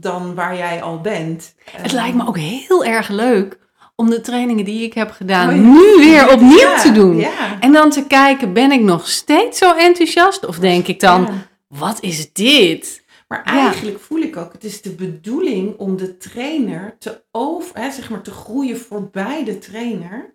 dan 0.00 0.34
waar 0.34 0.56
jij 0.56 0.82
al 0.82 1.00
bent. 1.00 1.54
het 1.70 1.92
lijkt 1.92 2.16
me 2.16 2.26
ook 2.26 2.38
heel 2.38 2.84
erg 2.84 3.08
leuk 3.08 3.58
om 3.96 4.10
de 4.10 4.20
trainingen 4.20 4.64
die 4.64 4.82
ik 4.82 4.92
heb 4.94 5.10
gedaan 5.10 5.48
Oh 5.48 5.54
ja. 5.56 5.60
nu 5.62 5.96
weer 6.06 6.32
opnieuw 6.32 6.58
Ja, 6.58 6.82
te 6.82 6.92
doen. 6.92 7.16
Ja. 7.16 7.60
En 7.60 7.72
dan 7.72 7.90
te 7.90 8.06
kijken, 8.06 8.52
ben 8.52 8.72
ik 8.72 8.80
nog 8.80 9.08
steeds 9.08 9.58
zo 9.58 9.74
enthousiast? 9.74 10.46
Of 10.46 10.58
denk 10.58 10.86
ik 10.86 11.00
dan, 11.00 11.28
wat 11.68 12.00
is 12.00 12.32
dit? 12.32 13.04
Maar 13.28 13.42
Ja. 13.44 13.52
eigenlijk 13.52 14.00
voel 14.00 14.20
ik 14.20 14.36
ook, 14.36 14.52
het 14.52 14.64
is 14.64 14.82
de 14.82 14.90
bedoeling 14.90 15.78
om 15.78 15.96
de 15.96 16.16
trainer 16.16 16.96
te 16.98 17.22
over, 17.30 17.80
hè, 17.80 17.90
zeg 17.90 18.10
maar, 18.10 18.22
te 18.22 18.30
groeien 18.30 18.78
voorbij 18.78 19.44
de 19.44 19.58
trainer. 19.58 20.34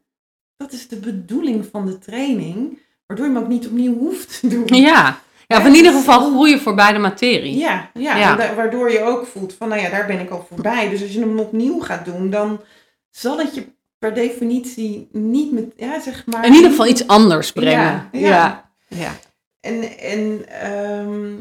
Dat 0.57 0.71
is 0.71 0.87
de 0.87 0.95
bedoeling 0.95 1.65
van 1.71 1.85
de 1.85 1.97
training, 1.99 2.79
waardoor 3.07 3.25
je 3.27 3.33
hem 3.33 3.41
ook 3.41 3.49
niet 3.49 3.67
opnieuw 3.67 3.97
hoeft 3.97 4.39
te 4.39 4.47
doen. 4.47 4.65
Ja, 4.65 5.19
ja 5.47 5.57
of 5.59 5.65
in 5.65 5.75
ieder 5.75 5.91
geval 5.91 6.19
groeien 6.19 6.59
voorbij 6.59 6.93
de 6.93 6.99
materie. 6.99 7.57
Ja, 7.57 7.89
ja, 7.93 8.55
waardoor 8.55 8.91
je 8.91 9.01
ook 9.01 9.25
voelt 9.25 9.53
van, 9.53 9.69
nou 9.69 9.81
ja, 9.81 9.89
daar 9.89 10.05
ben 10.05 10.19
ik 10.19 10.29
al 10.29 10.45
voorbij. 10.49 10.89
Dus 10.89 11.01
als 11.01 11.11
je 11.11 11.19
hem 11.19 11.39
opnieuw 11.39 11.79
gaat 11.79 12.05
doen, 12.05 12.29
dan 12.29 12.61
zal 13.09 13.37
het 13.37 13.55
je 13.55 13.65
per 13.99 14.13
definitie 14.13 15.07
niet 15.11 15.51
met, 15.51 15.73
ja, 15.75 15.99
zeg 16.01 16.25
maar. 16.25 16.45
In 16.45 16.53
ieder 16.53 16.69
geval 16.69 16.87
iets 16.87 17.07
anders 17.07 17.51
brengen. 17.51 18.09
Ja, 18.11 18.19
ja. 18.19 18.29
ja. 18.29 18.97
ja. 18.97 19.11
En, 19.59 19.97
en 19.97 20.45
ehm, 20.61 21.35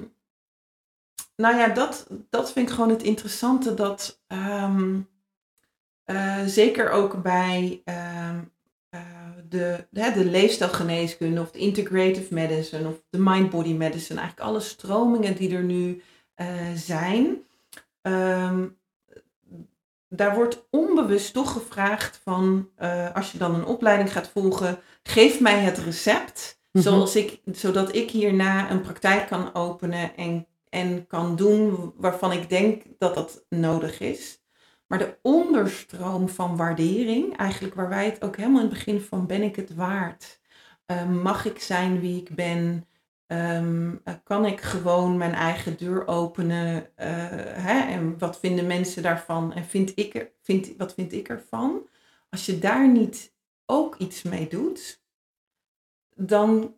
nou 1.42 1.56
ja, 1.56 1.68
dat, 1.68 2.06
dat 2.30 2.52
vind 2.52 2.68
ik 2.68 2.74
gewoon 2.74 2.90
het 2.90 3.02
interessante. 3.02 3.74
Dat 3.74 4.22
ehm, 4.26 5.00
eh, 6.04 6.42
zeker 6.46 6.90
ook 6.90 7.22
bij 7.22 7.80
ehm, 7.84 8.38
eh, 8.88 9.00
de, 9.48 9.86
de, 9.90 10.12
de 10.14 10.24
leefstijlgeneeskunde 10.24 11.40
of 11.40 11.50
de 11.50 11.58
integrative 11.58 12.34
medicine 12.34 12.88
of 12.88 13.02
de 13.10 13.18
mind-body 13.18 13.72
medicine. 13.72 14.20
Eigenlijk 14.20 14.48
alle 14.48 14.60
stromingen 14.60 15.36
die 15.36 15.56
er 15.56 15.62
nu 15.62 16.02
eh, 16.34 16.46
zijn. 16.74 17.44
ehm, 18.02 18.66
daar 20.08 20.34
wordt 20.34 20.66
onbewust 20.70 21.32
toch 21.32 21.52
gevraagd 21.52 22.20
van, 22.24 22.68
als 23.14 23.32
je 23.32 23.38
dan 23.38 23.54
een 23.54 23.64
opleiding 23.64 24.12
gaat 24.12 24.28
volgen, 24.28 24.78
geef 25.02 25.40
mij 25.40 25.58
het 25.58 25.78
recept. 25.78 26.60
Mhm. 26.72 26.84
Zoals 26.84 27.16
ik, 27.16 27.40
zodat 27.44 27.94
ik 27.94 28.10
hierna 28.10 28.70
een 28.70 28.80
praktijk 28.80 29.26
kan 29.28 29.54
openen 29.54 30.16
en, 30.16 30.46
en 30.72 31.06
kan 31.06 31.36
doen 31.36 31.92
waarvan 31.96 32.32
ik 32.32 32.48
denk 32.48 32.82
dat 32.98 33.14
dat 33.14 33.44
nodig 33.48 34.00
is. 34.00 34.42
Maar 34.86 34.98
de 34.98 35.18
onderstroom 35.22 36.28
van 36.28 36.56
waardering, 36.56 37.36
eigenlijk 37.36 37.74
waar 37.74 37.88
wij 37.88 38.04
het 38.04 38.22
ook 38.22 38.36
helemaal 38.36 38.62
in 38.62 38.66
het 38.66 38.74
begin 38.74 39.00
van 39.00 39.26
ben 39.26 39.42
ik 39.42 39.56
het 39.56 39.74
waard? 39.74 40.40
Eh, 40.86 41.08
mag 41.08 41.44
ik 41.44 41.58
zijn 41.58 42.00
wie 42.00 42.20
ik 42.20 42.34
ben? 42.34 42.88
Ehm, 43.26 43.96
eh, 44.04 44.14
kan 44.24 44.46
ik 44.46 44.60
gewoon 44.60 45.16
mijn 45.16 45.34
eigen 45.34 45.76
deur 45.76 46.06
openen? 46.06 46.96
Eh, 46.96 47.08
hè? 47.64 47.80
En 47.80 48.18
wat 48.18 48.38
vinden 48.38 48.66
mensen 48.66 49.02
daarvan? 49.02 49.52
En 49.52 49.64
vind 49.64 49.92
ik 49.94 50.14
er, 50.14 50.32
vind, 50.42 50.76
wat 50.76 50.94
vind 50.94 51.12
ik 51.12 51.28
ervan? 51.28 51.88
Als 52.30 52.46
je 52.46 52.58
daar 52.58 52.88
niet 52.88 53.34
ook 53.66 53.96
iets 53.96 54.22
mee 54.22 54.48
doet, 54.48 55.02
dan 56.14 56.76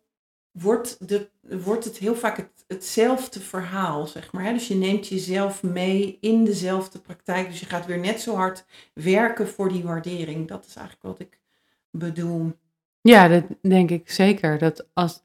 wordt, 0.50 1.08
de, 1.08 1.30
wordt 1.40 1.84
het 1.84 1.96
heel 1.96 2.14
vaak 2.14 2.36
het, 2.36 2.53
hetzelfde 2.66 3.40
verhaal, 3.40 4.06
zeg 4.06 4.32
maar. 4.32 4.44
Hè? 4.44 4.52
Dus 4.52 4.68
je 4.68 4.74
neemt 4.74 5.08
jezelf 5.08 5.62
mee 5.62 6.18
in 6.20 6.44
dezelfde 6.44 6.98
praktijk. 6.98 7.48
Dus 7.48 7.60
je 7.60 7.66
gaat 7.66 7.86
weer 7.86 7.98
net 7.98 8.20
zo 8.20 8.34
hard 8.34 8.64
werken 8.94 9.48
voor 9.48 9.68
die 9.68 9.82
waardering. 9.82 10.48
Dat 10.48 10.66
is 10.66 10.76
eigenlijk 10.76 11.06
wat 11.06 11.20
ik 11.20 11.40
bedoel. 11.90 12.52
Ja, 13.00 13.28
dat 13.28 13.44
denk 13.62 13.90
ik 13.90 14.10
zeker. 14.10 14.58
Dat 14.58 14.86
als 14.92 15.22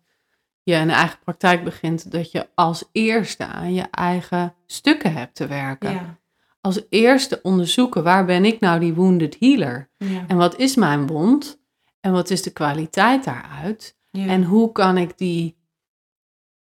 je 0.64 0.76
een 0.76 0.90
eigen 0.90 1.20
praktijk 1.20 1.64
begint, 1.64 2.12
dat 2.12 2.32
je 2.32 2.48
als 2.56 2.90
eerste 2.92 3.46
aan 3.46 3.74
je 3.74 3.86
eigen 3.92 4.54
stukken 4.66 5.14
hebt 5.14 5.36
te 5.36 5.48
werken. 5.48 5.92
Ja. 5.92 6.18
Als 6.62 6.82
eerste 6.90 7.40
onderzoeken, 7.42 8.04
waar 8.04 8.26
ben 8.26 8.46
ik 8.46 8.60
nou 8.60 8.80
die 8.80 8.94
wounded 8.94 9.38
healer? 9.40 9.90
Ja. 9.98 10.26
En 10.28 10.38
wat 10.38 10.58
is 10.58 10.76
mijn 10.76 11.08
wond? 11.08 11.60
En 12.00 12.12
wat 12.12 12.30
is 12.30 12.42
de 12.42 12.52
kwaliteit 12.52 13.24
daaruit? 13.24 13.98
Ja. 14.12 14.26
En 14.26 14.44
hoe 14.44 14.72
kan 14.72 14.98
ik 14.98 15.18
die 15.18 15.58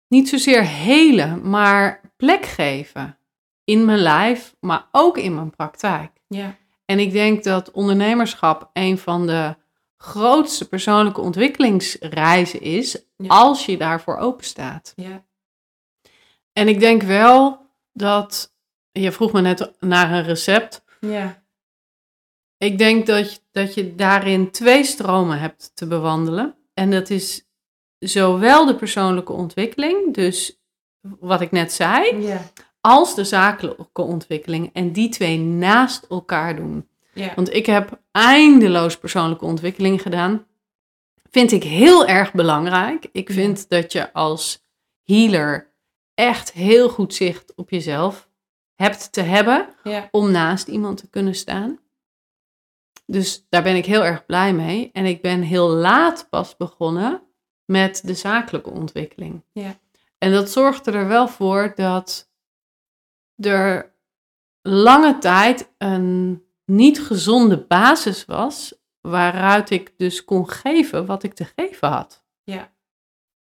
niet 0.08 0.28
zozeer 0.28 0.64
helen, 0.66 1.50
maar 1.50 2.00
plek 2.16 2.44
geven 2.46 3.18
in 3.64 3.84
mijn 3.84 3.98
lijf, 3.98 4.54
maar 4.60 4.88
ook 4.92 5.18
in 5.18 5.34
mijn 5.34 5.50
praktijk? 5.50 6.10
ja. 6.28 6.56
En 6.84 6.98
ik 6.98 7.12
denk 7.12 7.44
dat 7.44 7.70
ondernemerschap 7.70 8.70
een 8.72 8.98
van 8.98 9.26
de 9.26 9.56
grootste 9.96 10.68
persoonlijke 10.68 11.20
ontwikkelingsreizen 11.20 12.60
is, 12.60 13.02
Ja. 13.16 13.28
als 13.28 13.66
je 13.66 13.76
daarvoor 13.76 14.16
open 14.16 14.44
staat. 14.44 14.92
Ja. 14.96 15.24
En 16.52 16.68
ik 16.68 16.80
denk 16.80 17.02
wel 17.02 17.66
dat, 17.92 18.54
je 18.92 19.12
vroeg 19.12 19.32
me 19.32 19.40
net 19.40 19.72
naar 19.80 20.12
een 20.12 20.22
recept. 20.22 20.84
Ja. 21.00 21.42
Ik 22.58 22.78
denk 22.78 23.06
dat, 23.06 23.32
je- 23.32 23.40
dat 23.50 23.74
je 23.74 23.94
daarin 23.94 24.50
twee 24.50 24.84
stromen 24.84 25.38
hebt 25.38 25.70
te 25.76 25.86
bewandelen. 25.86 26.54
En 26.74 26.90
dat 26.90 27.10
is 27.10 27.45
zowel 28.08 28.66
de 28.66 28.74
persoonlijke 28.76 29.32
ontwikkeling, 29.32 30.14
dus 30.14 30.60
wat 31.00 31.40
ik 31.40 31.50
net 31.50 31.72
zei, 31.72 32.20
Ja. 32.22 32.42
als 32.80 33.14
de 33.14 33.24
zakelijke 33.24 34.02
ontwikkeling. 34.02 34.70
En 34.72 34.92
die 34.92 35.08
twee 35.08 35.38
naast 35.38 36.04
elkaar 36.08 36.56
doen. 36.56 36.88
Want 37.34 37.54
ik 37.54 37.66
heb 37.66 38.00
eindeloos 38.12 38.98
persoonlijke 38.98 39.44
ontwikkeling 39.44 40.02
gedaan. 40.02 40.46
Vind 41.30 41.52
ik 41.52 41.62
heel 41.64 42.06
erg 42.06 42.32
belangrijk. 42.32 43.08
Ik 43.12 43.30
vind 43.30 43.68
dat 43.68 43.92
je 43.92 44.12
als 44.12 44.64
healer 45.04 45.72
echt 46.14 46.52
heel 46.52 46.88
goed 46.88 47.14
zicht 47.14 47.52
op 47.54 47.70
jezelf 47.70 48.28
hebt 48.74 49.12
te 49.12 49.20
hebben 49.20 49.68
Ja. 49.82 50.08
om 50.10 50.30
naast 50.30 50.68
iemand 50.68 50.98
te 50.98 51.08
kunnen 51.08 51.34
staan. 51.34 51.78
Dus 53.06 53.46
daar 53.48 53.62
ben 53.62 53.76
ik 53.76 53.86
heel 53.86 54.04
erg 54.04 54.26
blij 54.26 54.52
mee. 54.52 54.90
En 54.92 55.04
ik 55.04 55.22
ben 55.22 55.42
heel 55.42 55.68
laat 55.68 56.26
pas 56.30 56.56
begonnen 56.56 57.22
met 57.66 58.00
de 58.04 58.14
zakelijke 58.14 58.70
ontwikkeling. 58.70 59.42
Ja. 59.52 59.78
En 60.18 60.32
dat 60.32 60.50
zorgde 60.50 60.90
er 60.90 61.06
wel 61.08 61.28
voor 61.28 61.72
dat 61.74 62.30
er 63.36 63.94
lange 64.62 65.18
tijd 65.18 65.72
een 65.78 66.42
niet 66.64 67.00
gezonde 67.02 67.58
basis 67.58 68.24
was, 68.24 68.74
waaruit 69.00 69.70
ik 69.70 69.92
dus 69.96 70.24
kon 70.24 70.48
geven 70.50 71.06
wat 71.06 71.22
ik 71.22 71.34
te 71.34 71.44
geven 71.56 71.88
had. 71.88 72.24
Ja. 72.44 72.72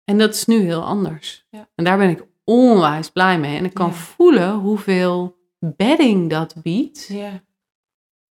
En 0.03 0.17
dat 0.17 0.33
is 0.33 0.45
nu 0.45 0.59
heel 0.59 0.83
anders. 0.83 1.45
Ja. 1.49 1.69
En 1.75 1.83
daar 1.83 1.97
ben 1.97 2.09
ik 2.09 2.25
onwijs 2.43 3.09
blij 3.11 3.39
mee. 3.39 3.57
En 3.57 3.65
ik 3.65 3.73
kan 3.73 3.87
Ja. 3.89 3.93
voelen 3.93 4.53
hoeveel 4.53 5.37
bedding 5.59 6.29
dat 6.29 6.55
biedt 6.61 7.05
Ja. 7.07 7.43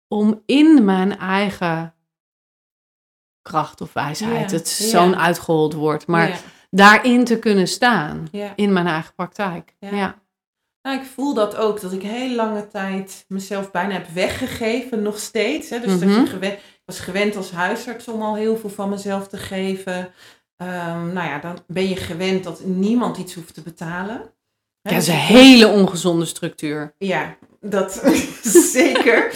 om 0.09 0.43
in 0.47 0.85
mijn 0.85 1.19
eigen 1.19 1.95
kracht 3.49 3.81
of 3.81 3.93
wijsheid, 3.93 4.51
het 4.51 4.67
is 4.67 4.91
zo'n 4.91 5.17
uitgehold 5.17 5.73
woord, 5.75 6.07
maar 6.07 6.41
daarin 6.71 7.25
te 7.25 7.39
kunnen 7.39 7.69
staan 7.69 8.29
in 8.57 8.73
mijn 8.73 8.87
eigen 8.87 9.15
praktijk. 9.15 9.75
Ja. 9.79 9.91
Ja. 9.97 10.15
Nou, 10.83 11.01
ik 11.01 11.07
voel 11.07 11.35
dat 11.35 11.57
ook, 11.57 11.81
dat 11.81 11.93
ik 11.93 12.03
heel 12.03 12.35
lange 12.35 12.69
tijd 12.69 13.25
mezelf 13.29 13.71
bijna 13.71 13.93
heb 13.93 14.09
weggegeven, 14.09 15.03
nog 15.03 15.19
steeds. 15.19 15.71
Hè? 15.71 15.81
Dus 15.81 15.99
dat 15.99 16.09
Mhm. 16.09 16.21
je 16.21 16.27
gewend, 16.27 16.53
ik 16.53 16.83
was 16.85 16.99
gewend 17.01 17.37
als 17.37 17.51
huisarts 17.51 18.09
om 18.09 18.23
al 18.23 18.35
heel 18.37 18.57
veel 18.57 18.71
van 18.71 18.89
mezelf 18.89 19.29
te 19.29 19.37
geven. 19.37 20.11
Ehm, 20.57 21.13
nou 21.13 21.29
ja, 21.29 21.39
dan 21.39 21.59
ben 21.67 21.89
je 21.89 21.97
gewend 21.97 22.45
dat 22.45 22.65
niemand 22.65 23.17
iets 23.17 23.35
hoeft 23.35 23.55
te 23.55 23.63
betalen. 23.63 24.17
Hè, 24.17 24.91
Ja, 24.91 24.97
dat 24.97 25.07
dus 25.07 25.09
is 25.09 25.09
een 25.09 25.21
hele 25.37 25.69
ongezonde 25.69 26.25
structuur. 26.25 26.95
Ja, 26.99 27.37
dat 27.61 27.93
zeker. 28.73 29.33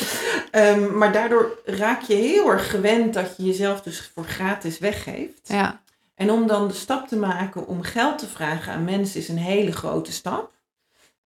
Ehm, 0.51 0.97
maar 0.97 1.13
daardoor 1.13 1.59
raak 1.65 2.03
je 2.03 2.15
heel 2.15 2.51
erg 2.51 2.71
gewend 2.71 3.15
dat 3.15 3.35
je 3.37 3.45
jezelf 3.45 3.83
dus 3.83 4.11
voor 4.15 4.25
gratis 4.25 4.79
weggeeft. 4.79 5.41
Ja. 5.49 5.81
En 6.15 6.31
om 6.31 6.47
dan 6.47 6.69
de 6.69 6.75
stap 6.75 7.09
te 7.09 7.17
maken 7.17 7.67
om 7.67 7.83
geld 7.83 8.19
te 8.19 8.27
vragen 8.27 8.73
aan 8.73 8.85
mensen 8.85 9.21
is 9.21 9.29
een 9.29 9.39
hele 9.39 9.73
grote 9.73 10.13
stap. 10.13 10.53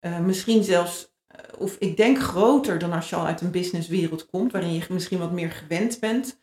Eh, 0.01 0.18
misschien 0.18 0.64
zelfs, 0.64 1.09
eh, 1.26 1.38
of 1.59 1.76
ik 1.78 1.97
denk 1.97 2.18
groter 2.18 2.78
dan 2.78 2.92
als 2.92 3.11
je 3.11 3.16
al 3.16 3.26
uit 3.26 3.40
een 3.40 3.51
businesswereld 3.51 4.26
komt, 4.26 4.53
waarin 4.53 4.72
je 4.72 4.84
misschien 4.88 5.18
wat 5.18 5.32
meer 5.32 5.51
gewend 5.51 6.01
bent. 6.01 6.36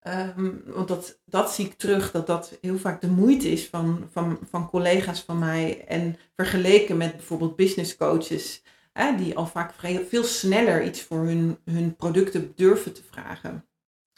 Ehm, 0.00 0.50
want 0.66 0.88
dat, 0.88 1.18
dat 1.24 1.52
zie 1.52 1.66
ik 1.66 1.74
terug, 1.74 2.10
dat 2.10 2.26
dat 2.26 2.52
heel 2.60 2.78
vaak 2.78 3.00
de 3.00 3.10
moeite 3.10 3.50
is 3.50 3.66
van, 3.66 4.08
van, 4.12 4.38
van 4.50 4.68
collega's 4.70 5.20
van 5.20 5.38
mij. 5.38 5.84
En 5.86 6.16
vergeleken 6.36 6.96
met 6.96 7.16
bijvoorbeeld 7.16 7.56
business 7.56 7.96
coaches, 7.96 8.62
hè, 8.92 9.16
die 9.16 9.36
al 9.36 9.46
vaak 9.46 9.72
veel 10.08 10.24
sneller 10.24 10.84
iets 10.84 11.02
voor 11.02 11.18
hun, 11.24 11.58
hun 11.64 11.96
producten 11.96 12.52
durven 12.56 12.92
te 12.92 13.02
vragen. 13.10 13.66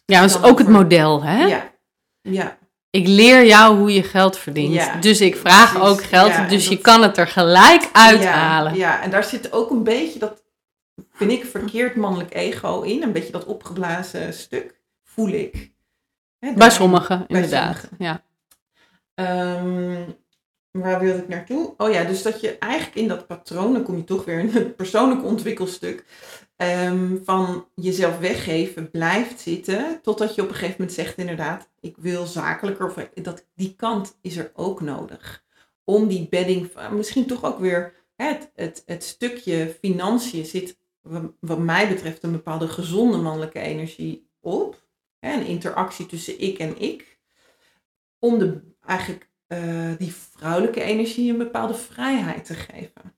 Ja, 0.05 0.21
dat 0.21 0.31
is 0.31 0.43
ook 0.43 0.59
het 0.59 0.69
model, 0.69 1.23
hè? 1.23 1.45
Ja, 1.47 1.73
ja, 2.21 2.59
Ik 2.91 3.07
leer 3.07 3.45
jou 3.47 3.77
hoe 3.79 3.93
je 3.93 4.03
geld 4.03 4.39
verdient. 4.39 4.75
Ja, 4.75 4.97
dus 4.97 5.21
ik 5.21 5.37
vraag 5.37 5.73
precies. 5.73 5.89
ook 5.89 6.03
geld, 6.03 6.29
Ja, 6.29 6.49
dus 6.49 6.69
je 6.69 6.79
kan 6.79 7.03
het 7.03 7.17
er 7.17 7.27
gelijk 7.29 7.89
uithalen. 7.93 8.75
Ja, 8.75 8.79
ja, 8.97 9.03
en 9.03 9.11
daar 9.11 9.25
zit 9.25 9.53
ook 9.53 9.71
een 9.71 9.83
beetje 9.83 10.19
dat, 10.19 10.43
vind 11.13 11.31
ik, 11.31 11.45
verkeerd 11.45 11.97
mannelijk 11.97 12.35
ego 12.35 12.81
in. 12.83 13.03
Een 13.03 13.13
beetje 13.13 13.33
dat 13.33 13.45
opgeblazen 13.45 14.35
stuk, 14.35 14.81
voel 15.05 15.29
ik. 15.29 15.73
Hè, 16.39 16.53
Bij 16.53 16.71
sommigen, 16.71 17.25
bij 17.29 17.37
inderdaad. 17.43 17.77
sommigen. 17.79 17.97
Ja. 17.99 18.23
Ehm, 19.15 20.03
waar 20.81 21.01
wilde 21.01 21.19
ik 21.23 21.29
naartoe? 21.29 21.75
Oh 21.77 21.93
ja, 21.93 22.05
dus 22.05 22.23
dat 22.23 22.41
je 22.41 22.59
eigenlijk 22.59 22.97
in 22.97 23.09
dat 23.09 23.27
patroon, 23.27 23.73
dan 23.73 23.83
kom 23.83 23.97
je 23.97 24.05
toch 24.05 24.25
weer 24.25 24.39
in 24.39 24.49
het 24.49 24.77
persoonlijk 24.77 25.25
ontwikkelstuk, 25.25 26.05
ehm, 26.57 27.17
van 27.25 27.67
jezelf 27.75 28.19
weggeven 28.19 28.91
blijft 28.91 29.41
zitten, 29.41 30.01
totdat 30.03 30.35
je 30.35 30.43
op 30.43 30.49
een 30.49 30.55
gegeven 30.55 30.77
moment 30.79 30.97
zegt 30.97 31.19
inderdaad, 31.19 31.69
ik 31.81 31.97
wil 31.97 32.27
zakelijker, 32.27 32.87
of 32.87 33.09
dat, 33.23 33.47
die 33.55 33.75
kant 33.77 34.19
is 34.21 34.37
er 34.37 34.51
ook 34.55 34.81
nodig. 34.81 35.45
Om 35.85 36.09
die 36.09 36.29
bedding, 36.29 36.71
van- 36.73 36.97
misschien 36.97 37.27
toch 37.27 37.45
ook 37.45 37.59
weer 37.59 37.95
het, 38.17 38.51
het, 38.55 38.83
het 38.87 39.05
stukje 39.05 39.77
financiën 39.81 40.45
zit, 40.47 40.79
wa- 41.01 41.33
wat 41.41 41.59
mij 41.59 41.89
betreft, 41.89 42.23
een 42.23 42.33
bepaalde 42.33 42.69
gezonde 42.69 43.17
mannelijke 43.17 43.59
energie 43.61 44.29
op. 44.41 44.83
Een 45.21 45.47
interactie 45.47 46.07
tussen 46.07 46.41
ik 46.41 46.59
en 46.59 46.79
ik. 46.79 47.19
Om 48.19 48.39
de, 48.39 48.61
eigenlijk 48.87 49.33
eh, 49.47 49.91
die 49.99 50.15
vrouwelijke 50.15 50.83
energie 50.83 51.31
een 51.33 51.39
bepaalde 51.39 51.75
vrijheid 51.75 52.45
te 52.45 52.55
geven. 52.55 53.15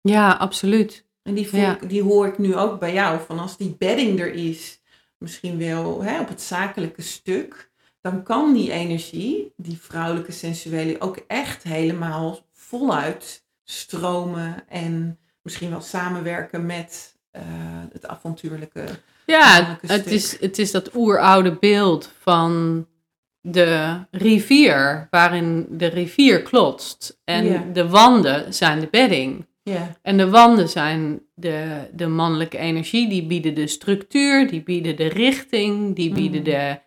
ja, 0.00 0.32
absoluut. 0.32 1.04
En 1.22 1.34
die, 1.34 1.48
voel 1.48 1.60
Ja. 1.60 1.80
ik, 1.80 1.88
die 1.88 2.02
hoor 2.02 2.26
ik 2.26 2.38
nu 2.38 2.56
ook 2.56 2.80
bij 2.80 2.92
jou. 2.92 3.20
Van 3.26 3.38
als 3.38 3.56
die 3.56 3.74
bedding 3.78 4.20
er 4.20 4.32
is, 4.32 4.80
misschien 5.18 5.58
wel 5.58 6.02
hè, 6.02 6.20
op 6.20 6.28
het 6.28 6.42
zakelijke 6.42 7.02
stuk, 7.02 7.70
dan 8.00 8.22
kan 8.22 8.52
die 8.52 8.72
energie, 8.72 9.52
die 9.56 9.78
vrouwelijke 9.80 10.32
sensuele, 10.32 11.00
ook 11.00 11.16
echt 11.26 11.62
helemaal 11.62 12.46
voluit 12.52 13.44
stromen 13.64 14.68
en 14.68 15.18
misschien 15.42 15.70
wel 15.70 15.80
samenwerken 15.80 16.66
met 16.66 17.16
eh, 17.30 17.42
het 17.92 18.06
avontuurlijke. 18.06 18.84
Ja, 19.26 19.78
het 19.80 20.00
stuk. 20.00 20.04
is, 20.14 20.40
het 20.40 20.58
is 20.58 20.70
dat 20.70 20.94
oeroude 20.94 21.58
beeld 21.58 22.12
van 22.20 22.86
de 23.52 23.96
rivier, 24.10 25.06
waarin 25.10 25.66
de 25.70 25.86
rivier 25.86 26.42
klotst. 26.42 27.20
En 27.24 27.72
de 27.72 27.88
wanden 27.88 28.54
zijn 28.54 28.80
de 28.80 28.88
bedding. 28.90 29.46
Ja, 29.62 29.96
En 30.02 30.16
de 30.16 30.30
wanden 30.30 30.68
zijn 30.68 31.20
de, 31.34 31.88
de 31.92 32.06
mannelijke 32.06 32.58
energie, 32.58 33.08
die 33.08 33.26
bieden 33.26 33.54
de 33.54 33.66
structuur, 33.66 34.48
die 34.50 34.62
bieden 34.62 34.96
de 34.96 35.06
richting, 35.08 35.96
die 35.96 36.12
bieden 36.14 36.40
Mhm. 36.40 36.50
de 36.50 36.78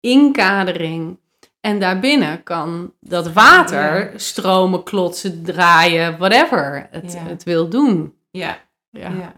inkadering. 0.00 1.18
En 1.60 1.78
daarbinnen 1.80 2.42
kan 2.42 2.92
dat 3.00 3.32
water 3.32 4.12
stromen, 4.16 4.82
klotsen, 4.82 5.42
draaien, 5.42 6.18
whatever 6.18 6.88
het, 6.90 7.16
het 7.18 7.44
wil 7.44 7.68
doen. 7.68 8.14
ja, 8.30 8.58
Ja. 8.90 9.32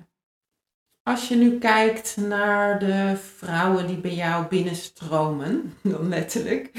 Als 1.11 1.29
je 1.29 1.37
nu 1.37 1.59
kijkt 1.59 2.17
naar 2.17 2.79
de 2.79 3.17
vrouwen 3.37 3.87
die 3.87 3.97
bij 3.97 4.15
jou 4.15 4.47
binnenstromen, 4.47 5.75
dan 5.83 6.09
letterlijk, 6.09 6.71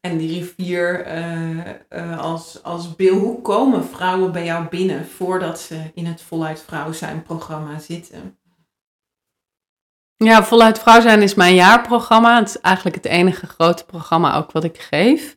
en 0.00 0.18
die 0.18 0.38
rivier 0.38 1.04
eh, 1.04 1.58
eh, 1.88 2.18
als, 2.18 2.62
als 2.62 2.96
beeld, 2.96 3.20
hoe 3.20 3.40
komen 3.40 3.84
vrouwen 3.84 4.32
bij 4.32 4.44
jou 4.44 4.68
binnen 4.68 5.06
voordat 5.06 5.60
ze 5.60 5.90
in 5.94 6.06
het 6.06 6.22
Voluit 6.22 6.64
Vrouw 6.66 6.92
zijn 6.92 7.22
programma 7.22 7.78
zitten? 7.78 8.38
Ja, 10.16 10.44
Voluit 10.44 10.78
Vrouw 10.78 11.00
zijn 11.00 11.22
is 11.22 11.34
mijn 11.34 11.54
jaarprogramma. 11.54 12.38
Het 12.38 12.48
is 12.48 12.60
eigenlijk 12.60 12.96
het 12.96 13.06
enige 13.06 13.46
grote 13.46 13.84
programma 13.84 14.36
ook 14.36 14.52
wat 14.52 14.64
ik 14.64 14.78
geef. 14.80 15.36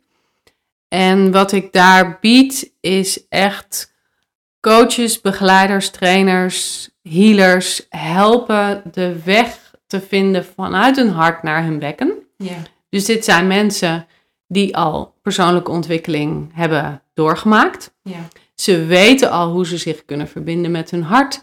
En 0.88 1.32
wat 1.32 1.52
ik 1.52 1.74
daar 1.74 2.18
bied 2.22 2.74
is 2.80 3.28
echt 3.28 3.93
coaches, 4.64 5.22
begeleiders, 5.22 5.90
trainers, 5.90 6.90
healers 7.02 7.86
helpen 7.90 8.82
de 8.92 9.22
weg 9.24 9.76
te 9.88 10.02
vinden 10.02 10.46
vanuit 10.46 10.96
hun 10.96 11.10
hart 11.10 11.44
naar 11.44 11.64
hun 11.64 11.80
bekken. 11.80 12.14
Ja, 12.38 12.56
Dus 12.90 13.06
dit 13.06 13.26
zijn 13.26 13.48
mensen 13.48 14.08
die 14.48 14.78
al 14.78 15.14
persoonlijke 15.22 15.72
ontwikkeling 15.72 16.52
hebben 16.54 17.02
doorgemaakt. 17.14 17.94
ja, 18.02 18.28
Ze 18.56 18.86
weten 18.86 19.32
al 19.32 19.52
hoe 19.52 19.66
ze 19.66 19.78
zich 19.78 20.06
kunnen 20.06 20.28
verbinden 20.28 20.72
met 20.72 20.92
hun 20.92 21.04
hart. 21.04 21.42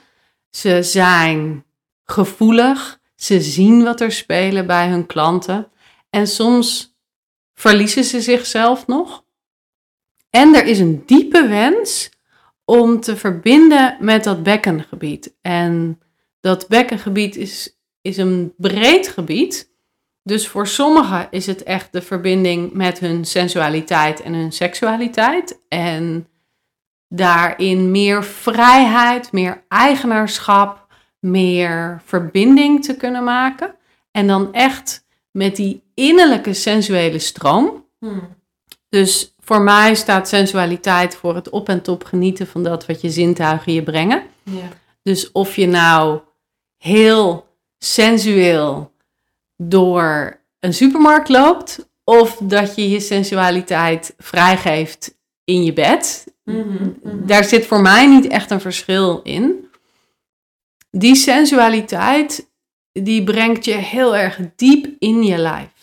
Ze 0.51 0.83
zijn 0.83 1.65
gevoelig. 2.05 3.01
Ze 3.17 3.41
zien 3.41 3.83
wat 3.83 4.01
er 4.01 4.13
spelen 4.13 4.67
bij 4.67 4.89
hun 4.89 5.07
klanten. 5.07 5.69
En 6.11 6.27
soms 6.27 6.95
verliezen 7.55 8.05
ze 8.05 8.21
zichzelf 8.21 8.87
nog. 8.87 9.25
En 10.31 10.55
er 10.55 10.65
is 10.67 10.79
een 10.79 11.03
diepe 11.07 11.47
wens 11.49 12.11
om 12.71 13.01
te 13.01 13.17
verbinden 13.17 13.97
met 14.01 14.25
dat 14.25 14.43
bekkengebied. 14.43 15.35
En 15.43 16.01
dat 16.41 16.69
bekkengebied 16.69 17.37
is, 17.37 17.77
is 18.01 18.17
een 18.17 18.55
breed 18.57 19.09
gebied. 19.09 19.71
Dus 20.23 20.49
voor 20.49 20.67
sommigen 20.67 21.29
is 21.31 21.47
het 21.47 21.63
echt 21.63 21.93
de 21.93 22.03
verbinding 22.03 22.73
met 22.73 22.99
hun 22.99 23.25
sensualiteit 23.25 24.23
en 24.23 24.35
hun 24.35 24.53
seksualiteit. 24.53 25.61
En 25.69 26.29
daarin 27.09 27.91
meer 27.91 28.25
vrijheid, 28.25 29.33
meer 29.33 29.65
eigenaarschap, 29.69 30.87
meer 31.21 32.03
verbinding 32.05 32.85
te 32.85 32.97
kunnen 32.97 33.25
maken. 33.25 33.75
En 34.11 34.27
dan 34.27 34.53
echt 34.53 35.05
met 35.31 35.57
die 35.57 35.83
innerlijke 35.95 36.55
sensuele 36.55 37.19
stroom. 37.19 37.87
Hm. 37.99 38.19
Dus 38.89 39.35
voor 39.51 39.63
mij 39.63 39.95
staat 39.95 40.29
sensualiteit 40.29 41.17
voor 41.17 41.35
het 41.35 41.49
op 41.49 41.69
en 41.69 41.83
top 41.83 42.05
genieten 42.05 42.47
van 42.47 42.63
dat 42.63 42.87
wat 42.87 43.01
je 43.01 43.11
zintuigen 43.11 43.73
je 43.73 43.83
brengen. 43.83 44.23
ja, 44.43 44.69
Dus 45.03 45.33
of 45.33 45.57
je 45.57 45.67
nou 45.67 46.21
heel 46.77 47.47
sensueel 47.79 48.93
door 49.57 50.41
een 50.61 50.75
supermarkt 50.75 51.29
loopt, 51.29 51.91
of 52.05 52.37
dat 52.43 52.75
je 52.75 52.91
je 52.91 53.01
sensualiteit 53.01 54.15
vrijgeeft 54.19 55.19
in 55.45 55.65
je 55.65 55.73
bed. 55.73 56.27
Mhm, 56.45 56.59
mhm. 57.03 57.27
Daar 57.27 57.45
zit 57.45 57.67
voor 57.67 57.81
mij 57.81 58.07
niet 58.07 58.27
echt 58.27 58.51
een 58.51 58.61
verschil 58.61 59.21
in. 59.23 59.69
Die 60.91 61.15
sensualiteit, 61.15 62.51
die 62.93 63.25
brengt 63.25 63.65
je 63.65 63.75
heel 63.75 64.17
erg 64.17 64.39
diep 64.57 64.87
in 64.99 65.23
je 65.23 65.39
lijf. 65.39 65.80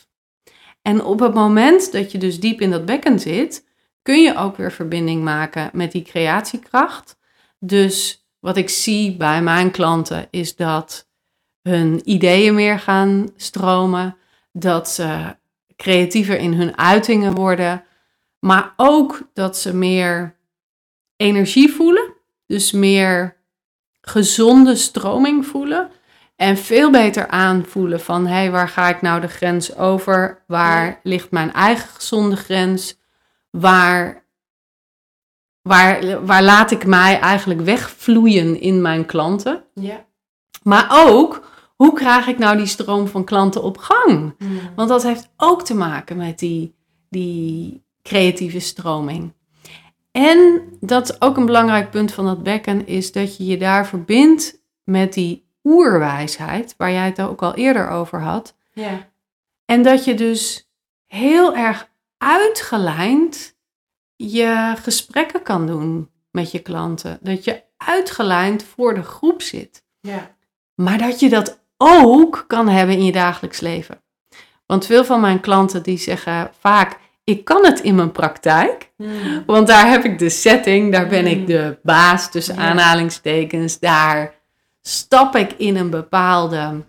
En 0.88 1.04
op 1.04 1.20
het 1.20 1.34
moment 1.34 1.92
dat 1.92 2.12
je 2.12 2.18
dus 2.18 2.40
diep 2.40 2.62
in 2.62 2.72
dat 2.72 2.86
bekken 2.86 3.20
zit, 3.20 3.66
kun 4.02 4.22
je 4.22 4.36
ook 4.36 4.58
weer 4.58 4.72
verbinding 4.72 5.24
maken 5.24 5.70
met 5.74 5.92
die 5.92 6.02
creatiekracht. 6.02 7.18
Dus 7.60 8.26
wat 8.40 8.58
ik 8.58 8.70
zie 8.70 9.18
bij 9.18 9.42
mijn 9.42 9.72
klanten 9.72 10.28
is 10.32 10.56
dat 10.56 11.08
hun 11.62 12.02
ideeën 12.04 12.56
meer 12.56 12.80
gaan 12.80 13.30
stromen, 13.36 14.18
dat 14.52 14.90
ze 14.90 15.36
creatiever 15.76 16.38
in 16.38 16.54
hun 16.54 16.78
uitingen 16.78 17.36
worden, 17.36 17.84
maar 18.40 18.74
ook 18.76 19.22
dat 19.34 19.58
ze 19.58 19.76
meer 19.76 20.36
energie 21.16 21.74
voelen, 21.74 22.14
dus 22.46 22.72
meer 22.72 23.38
gezonde 24.02 24.76
stroming 24.76 25.46
voelen. 25.46 25.92
En 26.38 26.58
veel 26.58 26.92
beter 26.92 27.28
aanvoelen 27.28 28.00
van, 28.00 28.28
hé, 28.28 28.34
hey, 28.34 28.52
waar 28.52 28.70
ga 28.70 28.90
ik 28.90 29.02
nou 29.02 29.22
de 29.22 29.28
grens 29.28 29.76
over? 29.76 30.44
Waar 30.48 31.00
ligt 31.04 31.32
mijn 31.32 31.54
eigen 31.54 31.90
gezonde 31.90 32.36
grens? 32.36 33.00
Waar, 33.50 34.24
waar, 35.62 36.26
waar 36.26 36.44
laat 36.44 36.72
ik 36.72 36.86
mij 36.86 37.20
eigenlijk 37.20 37.62
wegvloeien 37.62 38.62
in 38.62 38.82
mijn 38.82 39.06
klanten? 39.06 39.64
Ja. 39.74 40.06
Maar 40.64 40.88
ook, 40.90 41.48
hoe 41.76 41.94
krijg 41.94 42.28
ik 42.28 42.38
nou 42.38 42.58
die 42.58 42.66
stroom 42.66 43.08
van 43.08 43.24
klanten 43.24 43.64
op 43.64 43.78
gang? 43.78 44.36
Mm. 44.38 44.60
Want 44.76 44.90
dat 44.90 45.04
heeft 45.04 45.30
ook 45.38 45.64
te 45.64 45.76
maken 45.76 46.18
met 46.18 46.40
die, 46.40 46.76
die 47.10 47.84
creatieve 48.02 48.60
stroming. 48.60 49.34
En 50.12 50.62
dat 50.80 51.10
is 51.10 51.22
ook 51.22 51.38
een 51.38 51.46
belangrijk 51.46 51.90
punt 51.90 52.14
van 52.14 52.26
dat 52.26 52.44
bekken, 52.44 52.88
is 52.88 53.12
dat 53.12 53.38
je 53.38 53.46
je 53.46 53.58
daar 53.58 53.88
verbindt 53.88 54.62
met 54.84 55.14
die 55.14 55.47
oerwijsheid, 55.68 56.74
waar 56.78 56.92
jij 56.92 57.06
het 57.06 57.22
ook 57.22 57.42
al 57.42 57.54
eerder 57.56 57.90
over 57.90 58.22
had. 58.22 58.56
Ja. 58.74 59.08
En 59.66 59.82
dat 59.84 60.06
je 60.06 60.14
dus 60.14 60.70
heel 61.08 61.56
erg 61.56 61.90
uitgelijnd 62.18 63.56
je 64.16 64.74
gesprekken 64.82 65.42
kan 65.44 65.68
doen 65.68 66.10
met 66.32 66.52
je 66.52 66.60
klanten. 66.60 67.18
Dat 67.22 67.44
je 67.44 67.64
uitgelijnd 67.78 68.64
voor 68.64 68.94
de 68.94 69.04
groep 69.04 69.42
zit. 69.42 69.84
Ja. 70.00 70.36
Maar 70.76 70.98
dat 70.98 71.20
je 71.20 71.30
dat 71.30 71.60
ook 71.78 72.44
kan 72.48 72.68
hebben 72.70 72.96
in 72.96 73.06
je 73.06 73.12
dagelijks 73.12 73.60
leven. 73.60 74.02
Want 74.66 74.86
veel 74.86 75.06
van 75.06 75.22
mijn 75.22 75.40
klanten 75.40 75.84
die 75.84 75.98
zeggen 75.98 76.52
vaak, 76.60 76.98
ik 77.24 77.46
kan 77.46 77.66
het 77.66 77.80
in 77.80 77.96
mijn 77.96 78.12
praktijk. 78.12 78.92
Mm. 78.98 79.44
Want 79.46 79.68
daar 79.68 79.90
heb 79.90 80.04
ik 80.04 80.20
de 80.20 80.30
setting, 80.30 80.92
daar 80.92 81.08
ben 81.08 81.22
Mm. 81.24 81.28
ik 81.32 81.48
de 81.48 81.80
baas 81.84 82.32
tussen 82.32 82.56
Ja. 82.56 82.62
aanhalingstekens. 82.62 83.80
Daar 83.80 84.36
stap 84.88 85.36
ik 85.36 85.52
in 85.58 85.76
een 85.78 85.90
bepaalde 85.90 86.84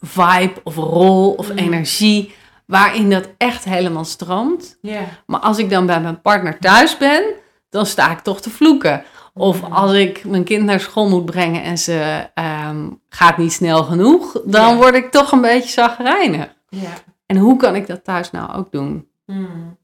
vibe 0.00 0.54
of 0.64 0.76
rol 0.76 1.32
of 1.32 1.50
Mm. 1.52 1.58
energie 1.58 2.34
waarin 2.66 3.10
dat 3.10 3.28
echt 3.36 3.64
helemaal 3.64 4.04
stroomt. 4.04 4.78
Maar 5.26 5.40
als 5.40 5.58
ik 5.58 5.70
dan 5.70 5.86
bij 5.86 6.00
mijn 6.00 6.20
partner 6.20 6.58
thuis 6.58 6.96
ben, 6.96 7.24
dan 7.70 7.86
sta 7.86 8.10
ik 8.10 8.18
toch 8.18 8.40
te 8.40 8.50
vloeken. 8.50 9.04
Of 9.34 9.62
Mm. 9.62 9.72
als 9.72 9.92
ik 9.92 10.24
mijn 10.24 10.44
kind 10.44 10.64
naar 10.64 10.80
school 10.80 11.08
moet 11.08 11.24
brengen 11.24 11.62
en 11.62 11.78
ze 11.78 12.28
ehm, 12.34 12.88
gaat 13.08 13.36
niet 13.36 13.52
snel 13.52 13.84
genoeg, 13.84 14.40
dan 14.44 14.76
word 14.76 14.94
ik 14.94 15.10
toch 15.10 15.32
een 15.32 15.40
beetje 15.40 15.70
zagrijnig. 15.70 16.54
Ja. 16.68 16.90
En 17.26 17.36
hoe 17.36 17.56
kan 17.56 17.74
ik 17.74 17.86
dat 17.86 18.04
thuis 18.04 18.30
nou 18.30 18.52
ook 18.54 18.72
doen? 18.72 19.08
Mm. 19.26 19.78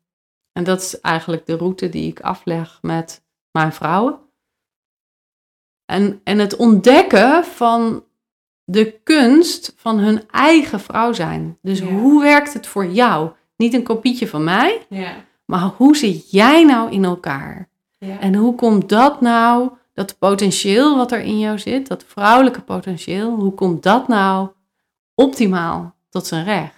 En 0.52 0.64
dat 0.64 0.80
is 0.80 1.00
eigenlijk 1.00 1.46
de 1.46 1.56
route 1.56 1.88
die 1.88 2.08
ik 2.10 2.20
afleg 2.20 2.78
met 2.82 3.22
mijn 3.50 3.72
vrouwen. 3.72 4.18
En, 5.88 6.20
en 6.24 6.38
het 6.38 6.56
ontdekken 6.56 7.44
van 7.44 8.04
de 8.64 9.00
kunst 9.04 9.72
van 9.76 9.98
hun 9.98 10.22
eigen 10.30 10.80
vrouw 10.80 11.12
zijn. 11.12 11.58
Dus 11.62 11.78
Ja. 11.78 11.84
hoe 11.86 12.22
werkt 12.22 12.52
het 12.52 12.66
voor 12.66 12.86
jou? 12.86 13.30
Niet 13.56 13.74
een 13.74 13.82
kopietje 13.82 14.28
van 14.28 14.44
mij, 14.44 14.86
Ja. 14.88 15.12
maar 15.44 15.70
hoe 15.76 15.96
zit 15.96 16.30
jij 16.30 16.64
nou 16.64 16.90
in 16.90 17.04
elkaar? 17.04 17.68
Ja. 17.98 18.18
En 18.20 18.34
hoe 18.34 18.54
komt 18.54 18.88
dat 18.88 19.20
nou, 19.20 19.70
dat 19.94 20.18
potentieel 20.18 20.96
wat 20.96 21.12
er 21.12 21.20
in 21.20 21.38
jou 21.38 21.58
zit, 21.58 21.86
dat 21.88 22.04
vrouwelijke 22.06 22.60
potentieel, 22.60 23.30
hoe 23.30 23.52
komt 23.52 23.82
dat 23.82 24.08
nou 24.08 24.48
optimaal 25.14 25.94
tot 26.10 26.26
zijn 26.26 26.44
recht? 26.44 26.77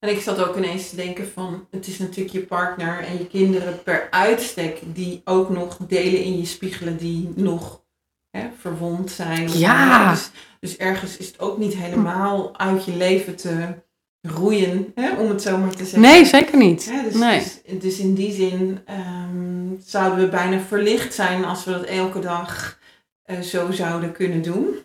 En 0.00 0.08
ik 0.08 0.20
zat 0.20 0.44
ook 0.44 0.56
ineens 0.56 0.90
te 0.90 0.96
denken 0.96 1.28
van, 1.28 1.66
het 1.70 1.86
is 1.86 1.98
natuurlijk 1.98 2.34
je 2.34 2.42
partner 2.42 2.98
en 2.98 3.18
je 3.18 3.26
kinderen 3.26 3.82
per 3.82 4.08
uitstek 4.10 4.78
die 4.84 5.20
ook 5.24 5.50
nog 5.50 5.76
delen 5.76 6.22
in 6.22 6.38
je 6.38 6.46
spiegelen 6.46 6.96
die 6.96 7.32
nog 7.34 7.82
hè, 8.30 8.48
verwond 8.58 9.10
zijn. 9.10 9.58
Ja. 9.58 10.10
Dus, 10.10 10.30
dus 10.60 10.76
ergens 10.76 11.16
is 11.16 11.26
het 11.26 11.40
ook 11.40 11.58
niet 11.58 11.74
helemaal 11.74 12.58
uit 12.58 12.84
je 12.84 12.96
leven 12.96 13.36
te 13.36 13.74
roeien, 14.20 14.92
hè, 14.94 15.10
om 15.16 15.28
het 15.28 15.42
zo 15.42 15.58
maar 15.58 15.70
te 15.70 15.84
zeggen. 15.84 16.00
Nee, 16.00 16.24
zeker 16.24 16.58
niet. 16.58 16.92
Dus, 17.04 17.14
Nee. 17.14 17.38
dus, 17.38 17.60
dus 17.80 17.98
in 17.98 18.14
die 18.14 18.32
zin 18.32 18.80
ehm, 18.84 19.74
zouden 19.84 20.24
we 20.24 20.28
bijna 20.28 20.60
verlicht 20.60 21.14
zijn 21.14 21.44
als 21.44 21.64
we 21.64 21.70
dat 21.70 21.84
elke 21.84 22.18
dag 22.18 22.78
eh, 23.22 23.40
zo 23.40 23.72
zouden 23.72 24.12
kunnen 24.12 24.42
doen. 24.42 24.76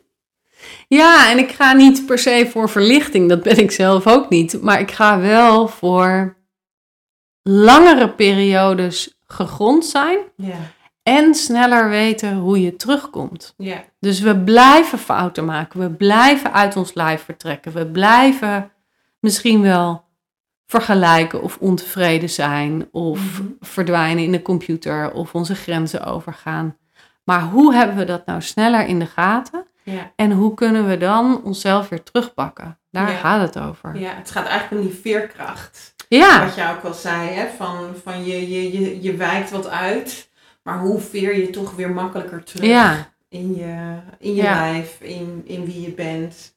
Ja, 0.88 1.30
en 1.32 1.38
ik 1.38 1.51
ga 1.51 1.74
niet 1.74 2.05
per 2.05 2.20
se 2.20 2.47
voor 2.51 2.70
verlichting, 2.70 3.30
dat 3.30 3.43
ben 3.43 3.57
ik 3.57 3.72
zelf 3.72 4.07
ook 4.07 4.30
niet. 4.30 4.61
Maar 4.61 4.80
ik 4.80 4.91
ga 4.91 5.20
wel 5.20 5.68
voor 5.68 6.36
langere 7.43 8.09
periodes 8.09 9.18
gegrond 9.28 9.86
zijn 9.86 10.18
Ja, 10.36 10.57
en 11.03 11.36
sneller 11.36 11.89
weten 11.89 12.36
hoe 12.36 12.61
je 12.61 12.76
terugkomt. 12.76 13.53
ja, 13.57 13.84
Dus 13.99 14.20
we 14.20 14.38
blijven 14.38 14.97
fouten 14.99 15.45
maken, 15.45 15.80
we 15.80 15.89
blijven 15.89 16.53
uit 16.53 16.76
ons 16.76 16.93
lijf 16.93 17.24
vertrekken, 17.24 17.72
we 17.74 17.86
blijven 17.88 18.72
misschien 19.20 19.61
wel 19.61 20.03
vergelijken 20.68 21.41
of 21.41 21.57
ontevreden 21.59 22.30
zijn 22.30 22.88
of 22.91 23.20
Mhm. 23.39 23.47
verdwijnen 23.59 24.24
in 24.24 24.32
de 24.32 24.41
computer 24.41 25.11
of 25.11 25.34
onze 25.36 25.55
grenzen 25.55 26.03
overgaan. 26.05 26.78
Maar 27.24 27.41
hoe 27.41 27.74
hebben 27.74 27.95
we 27.95 28.05
dat 28.05 28.26
nou 28.26 28.41
sneller 28.41 28.86
in 28.88 28.99
de 28.99 29.05
gaten? 29.05 29.55
Ja. 29.86 30.12
En 30.16 30.32
hoe 30.32 30.54
kunnen 30.54 30.88
we 30.88 30.98
dan 30.98 31.44
onszelf 31.44 31.90
weer 31.90 32.04
terugpakken? 32.04 32.80
Daar 32.92 33.12
Ja. 33.12 33.18
gaat 33.18 33.42
het 33.42 33.64
over. 33.64 34.00
ja, 34.00 34.14
het 34.16 34.32
gaat 34.32 34.46
eigenlijk 34.48 34.82
om 34.84 34.88
die 34.90 35.00
veerkracht. 35.00 35.94
Ja, 36.10 36.46
Wat 36.46 36.56
je 36.56 36.70
ook 36.78 36.84
al 36.84 36.94
zei, 36.94 37.30
hè, 37.30 37.48
van, 37.58 37.96
van 38.04 38.26
je, 38.26 38.50
je, 38.50 38.80
je, 38.80 39.02
je 39.02 39.14
wijkt 39.16 39.50
wat 39.52 39.68
uit, 39.70 40.30
maar 40.64 40.80
hoe 40.80 41.00
veer 41.00 41.38
je 41.38 41.50
toch 41.50 41.76
weer 41.76 41.90
makkelijker 41.90 42.44
terug 42.44 42.70
ja. 42.70 43.10
in 43.30 43.56
je, 43.56 43.98
in 44.20 44.36
je 44.36 44.42
lijf, 44.44 45.02
in, 45.02 45.42
in 45.46 45.66
wie 45.66 45.82
je 45.82 45.92
bent. 45.92 46.56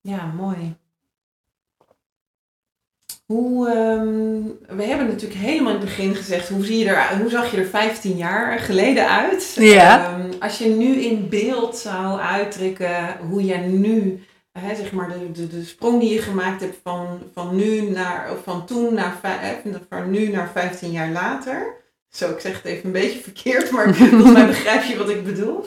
Ja, 0.00 0.26
mooi. 0.36 0.76
Hoe, 3.32 3.68
ehm, 3.68 4.76
we 4.76 4.82
hebben 4.84 5.06
natuurlijk 5.06 5.40
helemaal 5.40 5.72
in 5.72 5.78
het 5.78 5.88
begin 5.88 6.14
gezegd, 6.14 6.48
hoe, 6.48 6.64
zie 6.64 6.78
je 6.78 6.88
er, 6.88 7.18
hoe 7.18 7.30
zag 7.30 7.50
je 7.50 7.56
er 7.56 7.66
15 7.66 8.16
jaar 8.16 8.58
geleden 8.58 9.08
uit? 9.08 9.54
Ja. 9.58 10.04
Ehm, 10.04 10.32
als 10.38 10.58
je 10.58 10.68
nu 10.68 10.94
in 10.94 11.28
beeld 11.28 11.76
zou 11.76 12.20
uitdrukken 12.20 13.16
hoe 13.28 13.44
jij 13.44 13.66
nu, 13.66 14.22
hè, 14.52 14.74
zeg 14.74 14.92
maar 14.92 15.08
de, 15.08 15.30
de, 15.30 15.46
de 15.46 15.64
sprong 15.64 16.00
die 16.00 16.12
je 16.14 16.22
gemaakt 16.22 16.60
hebt 16.60 16.78
van, 16.82 17.22
van, 17.32 17.56
nu 17.56 17.90
naar, 17.90 18.32
of 18.32 18.42
van 18.42 18.66
toen 18.66 18.94
naar, 18.94 19.20
van 19.88 20.10
nu 20.10 20.28
naar 20.28 20.50
15 20.50 20.90
jaar 20.90 21.10
later. 21.10 21.76
Zo, 22.08 22.30
ik 22.30 22.40
zeg 22.40 22.56
het 22.56 22.64
even 22.64 22.86
een 22.86 22.92
beetje 22.92 23.20
verkeerd, 23.20 23.70
maar 23.70 23.94
volgens 23.94 24.32
mij 24.32 24.46
begrijp 24.46 24.82
je 24.82 24.96
wat 24.96 25.08
ik 25.08 25.24
bedoel. 25.24 25.64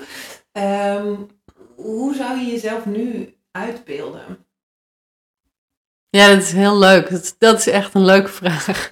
Ehm, 0.51 1.15
hoe 1.75 2.15
zou 2.15 2.39
je 2.39 2.45
jezelf 2.45 2.85
nu 2.85 3.35
uitbeelden? 3.51 4.45
Ja, 6.11 6.27
dat 6.27 6.37
is 6.37 6.51
heel 6.51 6.77
leuk. 6.77 7.09
Dat, 7.37 7.59
is 7.59 7.67
echt 7.67 7.93
een 7.93 8.05
leuke 8.05 8.29
vraag. 8.29 8.91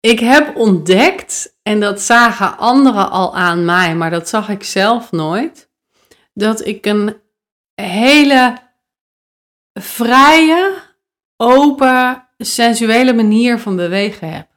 Ik 0.00 0.18
heb 0.18 0.56
ontdekt, 0.56 1.56
en 1.62 1.80
dat 1.80 2.00
zagen 2.00 2.58
anderen 2.58 3.10
al 3.10 3.36
aan 3.36 3.64
mij, 3.64 3.94
maar 3.96 4.10
dat 4.10 4.28
zag 4.28 4.48
ik 4.48 4.62
zelf 4.62 5.12
nooit, 5.12 5.70
dat 6.34 6.66
ik 6.66 6.86
een 6.86 7.20
hele 7.74 8.58
vrije, 9.72 10.82
open, 11.36 12.28
sensuele 12.38 13.14
manier 13.14 13.58
van 13.58 13.76
bewegen 13.76 14.32
heb. 14.32 14.48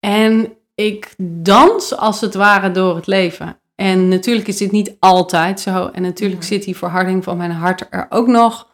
En 0.00 0.58
ik 0.74 1.14
dans 1.18 1.96
als 1.96 2.20
het 2.20 2.34
ware 2.34 2.70
door 2.70 2.96
het 2.96 3.06
leven. 3.06 3.60
En 3.74 4.08
natuurlijk 4.08 4.48
is 4.48 4.56
dit 4.56 4.70
niet 4.70 4.96
altijd 4.98 5.60
zo. 5.60 5.86
En 5.86 6.02
natuurlijk 6.02 6.42
zit 6.42 6.64
die 6.64 6.76
verharding 6.76 7.24
van 7.24 7.36
mijn 7.36 7.50
hart 7.50 7.86
er 7.90 8.06
ook 8.08 8.26
nog. 8.26 8.72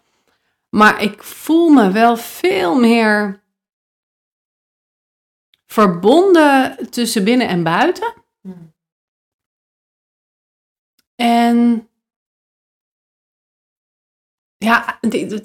Maar 0.68 1.02
ik 1.02 1.22
voel 1.22 1.68
me 1.68 1.90
wel 1.90 2.16
veel 2.16 2.78
meer 2.78 3.42
verbonden 5.66 6.76
tussen 6.90 7.24
binnen 7.24 7.48
en 7.48 7.62
buiten. 7.62 8.14
En 11.14 11.88
ja, 14.56 15.00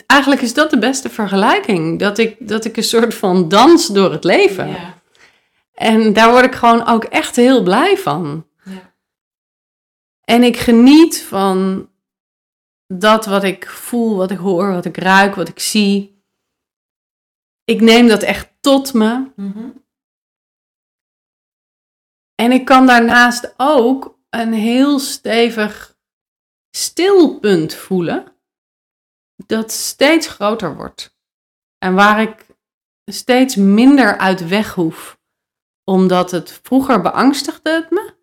eigenlijk 0.07 0.41
is 0.41 0.53
dat 0.53 0.69
de 0.69 0.79
beste 0.79 1.09
vergelijking. 1.09 1.99
Dat 1.99 2.17
ik, 2.17 2.47
dat 2.47 2.65
ik 2.65 2.77
een 2.77 2.83
soort 2.83 3.13
van 3.13 3.49
dans 3.49 3.87
door 3.87 4.11
het 4.11 4.23
leven. 4.23 4.67
Ja. 4.67 4.93
En 5.73 6.13
daar 6.13 6.31
word 6.31 6.45
ik 6.45 6.55
gewoon 6.55 6.87
ook 6.87 7.03
echt 7.03 7.35
heel 7.35 7.63
blij 7.63 7.97
van. 7.97 8.45
En 10.25 10.43
ik 10.43 10.57
geniet 10.57 11.23
van 11.23 11.89
dat 12.87 13.25
wat 13.25 13.43
ik 13.43 13.69
voel, 13.69 14.15
wat 14.15 14.31
ik 14.31 14.37
hoor, 14.37 14.71
wat 14.71 14.85
ik 14.85 14.97
ruik, 14.97 15.35
wat 15.35 15.47
ik 15.47 15.59
zie, 15.59 16.23
ik 17.63 17.81
neem 17.81 18.07
dat 18.07 18.23
echt 18.23 18.53
tot 18.59 18.93
me. 18.93 19.31
Mhm. 19.35 19.69
En 22.35 22.51
ik 22.51 22.65
kan 22.65 22.85
daarnaast 22.85 23.53
ook 23.57 24.19
een 24.29 24.53
heel 24.53 24.99
stevig 24.99 25.97
stilpunt 26.77 27.73
voelen, 27.73 28.35
dat 29.35 29.71
steeds 29.71 30.27
groter 30.27 30.75
wordt. 30.75 31.17
En 31.77 31.93
waar 31.93 32.21
ik 32.21 32.45
steeds 33.05 33.55
minder 33.55 34.17
uit 34.17 34.47
weg 34.47 34.73
hoef, 34.73 35.19
omdat 35.83 36.31
het 36.31 36.59
vroeger 36.63 37.01
beangstigde 37.01 37.69
het 37.69 37.89
me. 37.89 38.13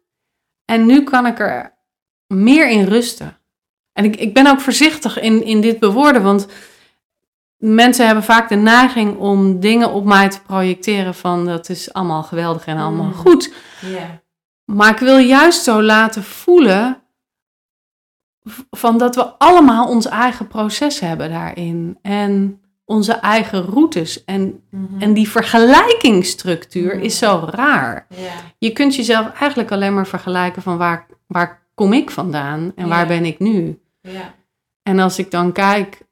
En 0.64 0.86
nu 0.86 1.04
kan 1.04 1.26
ik 1.26 1.38
er 1.38 1.81
meer 2.32 2.68
in 2.70 2.84
rusten. 2.84 3.36
En 3.92 4.04
ik, 4.04 4.16
ik 4.16 4.34
ben 4.34 4.46
ook 4.46 4.60
voorzichtig 4.60 5.20
in, 5.20 5.44
in 5.44 5.60
dit 5.60 5.78
bewoorden, 5.78 6.22
want 6.22 6.46
mensen 7.56 8.06
hebben 8.06 8.24
vaak 8.24 8.48
de 8.48 8.54
neiging 8.54 9.18
om 9.18 9.60
dingen 9.60 9.90
op 9.92 10.04
mij 10.04 10.28
te 10.28 10.40
projecteren 10.42 11.14
van 11.14 11.46
dat 11.46 11.68
is 11.68 11.92
allemaal 11.92 12.22
geweldig 12.22 12.64
en 12.66 12.76
allemaal 12.78 13.04
Mm. 13.06 13.12
goed. 13.14 13.52
Maar 14.64 14.90
ik 14.90 14.98
wil 14.98 15.18
juist 15.18 15.62
zo 15.62 15.82
laten 15.82 16.22
voelen 16.22 17.02
van 18.70 18.98
dat 18.98 19.14
we 19.14 19.24
allemaal 19.38 19.88
ons 19.88 20.06
eigen 20.06 20.48
proces 20.48 21.00
hebben 21.00 21.30
daarin. 21.30 21.98
En 22.02 22.60
onze 22.84 23.12
eigen 23.12 23.64
routes. 23.64 24.24
En, 24.24 24.62
Mhm. 24.70 25.02
en 25.02 25.12
die 25.14 25.28
vergelijkingsstructuur 25.28 26.96
Mm. 26.96 27.02
is 27.02 27.18
zo 27.18 27.48
raar. 27.50 28.06
Je 28.58 28.70
kunt 28.72 28.94
jezelf 28.96 29.30
eigenlijk 29.40 29.70
alleen 29.72 29.94
maar 29.94 30.06
vergelijken 30.06 30.62
van 30.62 30.76
waar, 30.76 31.06
waar 31.26 31.61
kom 31.74 31.92
ik 31.92 32.10
vandaan 32.10 32.72
en 32.76 32.88
waar 32.88 33.06
ben 33.06 33.24
ik 33.24 33.38
nu. 33.38 33.80
Ja. 34.00 34.34
En 34.82 34.98
als 34.98 35.18
ik 35.18 35.30
dan 35.30 35.52
kijk 35.52 36.02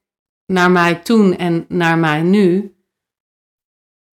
naar 0.47 0.71
mij 0.71 0.95
toen 0.95 1.37
en 1.37 1.65
naar 1.69 1.99
mij 1.99 2.23
nu, 2.23 2.75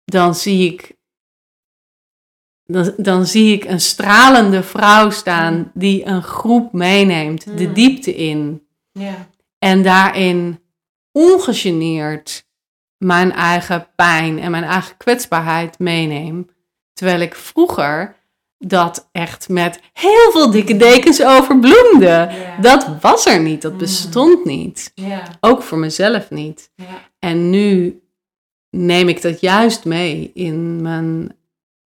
dan 0.04 0.34
zie 0.34 0.72
ik, 0.72 0.96
dan, 2.64 2.94
dan 2.96 3.26
zie 3.26 3.52
ik 3.54 3.64
een 3.64 3.80
stralende 3.80 4.62
vrouw 4.62 5.10
staan 5.10 5.70
die 5.74 6.04
een 6.06 6.22
groep 6.22 6.72
meeneemt, 6.72 7.58
de 7.58 7.66
Mm. 7.66 7.74
diepte 7.74 8.14
in. 8.14 8.66
Ja. 8.92 9.28
En 9.58 9.82
daarin 9.82 10.60
ongegeneerd 11.12 12.44
mijn 12.96 13.32
eigen 13.32 13.88
pijn 13.96 14.38
en 14.38 14.50
mijn 14.50 14.64
eigen 14.64 14.96
kwetsbaarheid 14.96 15.78
meeneem. 15.78 16.48
Terwijl 16.92 17.20
ik 17.20 17.34
vroeger 17.34 18.16
dat 18.68 19.08
echt 19.12 19.48
met 19.48 19.80
heel 19.92 20.30
veel 20.32 20.50
dikke 20.50 20.76
dekens 20.76 21.22
overbloemde. 21.24 22.06
Ja. 22.06 22.56
Dat 22.60 23.00
was 23.00 23.26
er 23.26 23.40
niet, 23.40 23.62
dat 23.62 23.72
Mm. 23.72 23.78
bestond 23.78 24.44
niet. 24.44 24.92
Ja. 24.94 25.22
Ook 25.40 25.62
voor 25.62 25.78
mezelf 25.78 26.30
niet. 26.30 26.70
Ja. 26.74 27.10
En 27.18 27.50
nu 27.50 28.00
neem 28.70 29.08
ik 29.08 29.22
dat 29.22 29.40
juist 29.40 29.84
mee 29.84 30.30
in 30.34 30.82
mijn, 30.82 31.36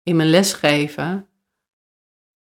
in 0.02 0.16
mijn 0.16 0.28
lesgeven. 0.30 1.26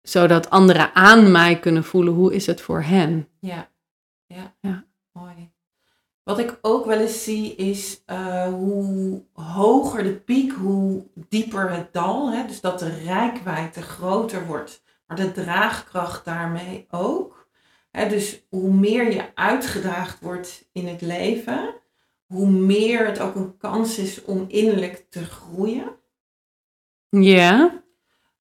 Zodat 0.01 0.49
anderen 0.49 0.95
aan 0.95 1.31
mij 1.31 1.59
kunnen 1.59 1.83
voelen 1.83 2.13
hoe 2.13 2.33
is 2.33 2.45
het 2.45 2.61
voor 2.61 2.81
hen. 2.81 3.27
Ja. 3.39 3.71
Ja. 4.25 4.55
Ja. 4.61 4.85
Mooi. 5.11 5.51
Wat 6.23 6.39
ik 6.39 6.59
ook 6.61 6.85
wel 6.85 6.99
eens 6.99 7.23
zie 7.23 7.55
is 7.55 8.01
eh, 8.05 8.47
hoe 8.47 9.23
hoger 9.33 10.03
de 10.03 10.15
piek, 10.15 10.51
hoe 10.51 11.07
dieper 11.13 11.71
het 11.71 11.93
dal. 11.93 12.31
Hè? 12.31 12.47
Dus 12.47 12.61
dat 12.61 12.79
de 12.79 12.89
rijkwijde 12.89 13.81
groter 13.81 14.45
wordt, 14.45 14.83
maar 15.07 15.17
de 15.17 15.31
draagkracht 15.31 16.25
daarmee 16.25 16.87
ook. 16.89 17.47
Hè? 17.91 18.09
Dus 18.09 18.45
hoe 18.49 18.73
meer 18.73 19.13
je 19.13 19.35
uitgedaagd 19.35 20.19
wordt 20.21 20.69
in 20.71 20.87
het 20.87 21.01
leven, 21.01 21.73
hoe 22.25 22.49
meer 22.49 23.05
het 23.05 23.19
ook 23.19 23.35
een 23.35 23.57
kans 23.57 23.97
is 23.97 24.23
om 24.23 24.45
innerlijk 24.47 25.05
te 25.09 25.25
groeien. 25.25 25.95
Ja, 27.09 27.82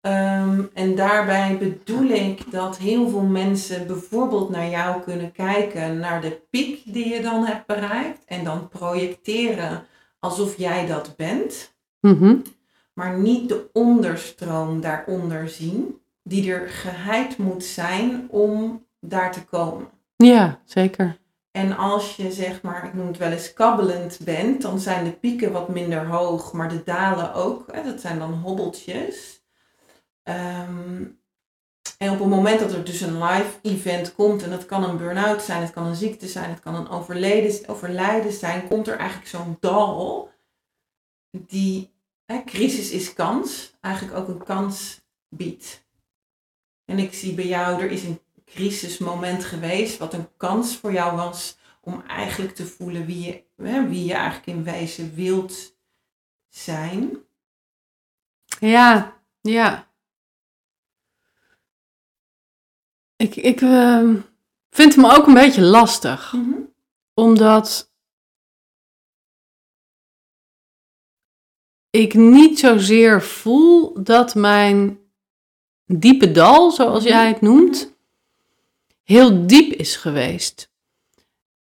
Ehm, 0.02 0.62
en 0.74 0.94
daarbij 0.94 1.58
bedoel 1.58 2.08
ik 2.08 2.50
dat 2.50 2.78
heel 2.78 3.08
veel 3.08 3.20
mensen 3.22 3.86
bijvoorbeeld 3.86 4.50
naar 4.50 4.68
jou 4.68 5.02
kunnen 5.02 5.32
kijken, 5.32 5.98
naar 5.98 6.20
de 6.20 6.40
piek 6.50 6.92
die 6.92 7.08
je 7.08 7.20
dan 7.22 7.46
hebt 7.46 7.66
bereikt, 7.66 8.24
en 8.26 8.44
dan 8.44 8.68
projecteren 8.68 9.84
alsof 10.18 10.56
jij 10.56 10.86
dat 10.86 11.16
bent, 11.16 11.74
Mhm. 12.00 12.36
maar 12.94 13.18
niet 13.18 13.48
de 13.48 13.68
onderstroom 13.72 14.80
daaronder 14.80 15.48
zien, 15.48 16.00
die 16.22 16.52
er 16.52 16.68
geheid 16.68 17.36
moet 17.38 17.64
zijn 17.64 18.26
om 18.30 18.86
daar 19.00 19.32
te 19.32 19.44
komen. 19.44 19.86
ja 20.16 20.58
zeker. 20.64 21.20
En 21.50 21.76
als 21.76 22.16
je 22.16 22.32
zeg 22.32 22.62
maar, 22.62 22.86
ik 22.86 22.94
noem 22.94 23.06
het 23.06 23.18
wel 23.18 23.30
eens 23.30 23.52
kabbelend 23.52 24.18
bent, 24.24 24.62
dan 24.62 24.78
zijn 24.80 25.04
de 25.04 25.10
pieken 25.12 25.52
wat 25.52 25.68
minder 25.68 26.06
hoog, 26.06 26.52
maar 26.52 26.68
de 26.68 26.82
dalen 26.84 27.34
ook. 27.34 27.64
Hè, 27.72 27.82
dat 27.82 28.00
zijn 28.00 28.18
dan 28.18 28.32
hobbeltjes. 28.32 29.41
Ehm, 30.22 31.04
en 31.98 32.10
op 32.10 32.18
het 32.18 32.28
moment 32.28 32.60
dat 32.60 32.72
er 32.72 32.84
dus 32.84 33.00
een 33.00 33.22
live 33.22 33.58
event 33.62 34.14
komt, 34.14 34.42
en 34.42 34.50
dat 34.50 34.66
kan 34.66 34.84
een 34.84 34.96
burn-out 34.96 35.42
zijn, 35.42 35.62
het 35.62 35.72
kan 35.72 35.86
een 35.86 35.96
ziekte 35.96 36.28
zijn, 36.28 36.50
het 36.50 36.60
kan 36.60 36.74
een 36.74 36.88
overleden, 36.88 37.68
overlijden 37.68 38.32
zijn, 38.32 38.68
komt 38.68 38.88
er 38.88 38.96
eigenlijk 38.96 39.28
zo'n 39.28 39.56
dal 39.60 40.30
die, 41.30 41.90
crisis 42.44 42.90
is 42.90 43.12
kans, 43.12 43.74
eigenlijk 43.80 44.16
ook 44.16 44.28
een 44.28 44.44
kans 44.44 45.00
biedt. 45.28 45.84
En 46.84 46.98
ik 46.98 47.14
zie 47.14 47.34
bij 47.34 47.46
jou, 47.46 47.82
er 47.82 47.90
is 47.90 48.02
een 48.02 48.20
crisismoment 48.44 49.44
geweest, 49.44 49.98
wat 49.98 50.14
een 50.14 50.36
kans 50.36 50.76
voor 50.76 50.92
jou 50.92 51.16
was 51.16 51.58
om 51.80 52.02
eigenlijk 52.06 52.54
te 52.54 52.66
voelen 52.66 53.06
wie 53.06 53.20
je, 53.20 53.44
hè, 53.56 53.88
wie 53.88 54.04
je 54.04 54.14
eigenlijk 54.14 54.46
in 54.46 54.64
wezen 54.64 55.14
wilt 55.14 55.76
zijn. 56.48 57.16
Ja, 58.60 59.16
ja. 59.40 59.91
Ik, 63.22 63.36
ik 63.36 63.60
ehm, 63.60 64.16
vind 64.70 64.94
hem 64.94 65.04
ook 65.04 65.26
een 65.26 65.34
beetje 65.34 65.62
lastig. 65.62 66.34
Omdat 67.14 67.92
ik 71.90 72.14
niet 72.14 72.58
zozeer 72.58 73.22
voel 73.22 74.02
dat 74.02 74.34
mijn 74.34 74.98
diepe 75.86 76.32
dal, 76.32 76.70
zoals 76.70 77.04
jij 77.04 77.28
het 77.28 77.40
noemt, 77.40 77.94
heel 79.02 79.46
diep 79.46 79.72
is 79.72 79.96
geweest. 79.96 80.70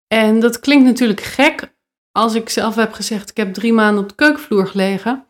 En 0.07 0.39
dat 0.39 0.59
klinkt 0.59 0.85
natuurlijk 0.85 1.21
gek 1.21 1.73
als 2.11 2.33
ik 2.33 2.49
zelf 2.49 2.75
heb 2.75 2.93
gezegd, 2.93 3.29
ik 3.29 3.37
heb 3.37 3.53
drie 3.53 3.73
maanden 3.73 4.03
op 4.03 4.09
de 4.09 4.15
keukenvloer 4.15 4.67
gelegen. 4.67 5.25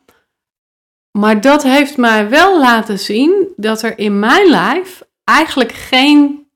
Maar 1.11 1.41
dat 1.41 1.63
heeft 1.63 1.97
mij 1.97 2.29
wel 2.29 2.59
laten 2.59 2.99
zien 2.99 3.53
dat 3.55 3.81
er 3.81 3.97
in 3.97 4.19
mijn 4.19 4.49
lijf 4.49 5.03
eigenlijk 5.25 5.71
geen 5.71 6.47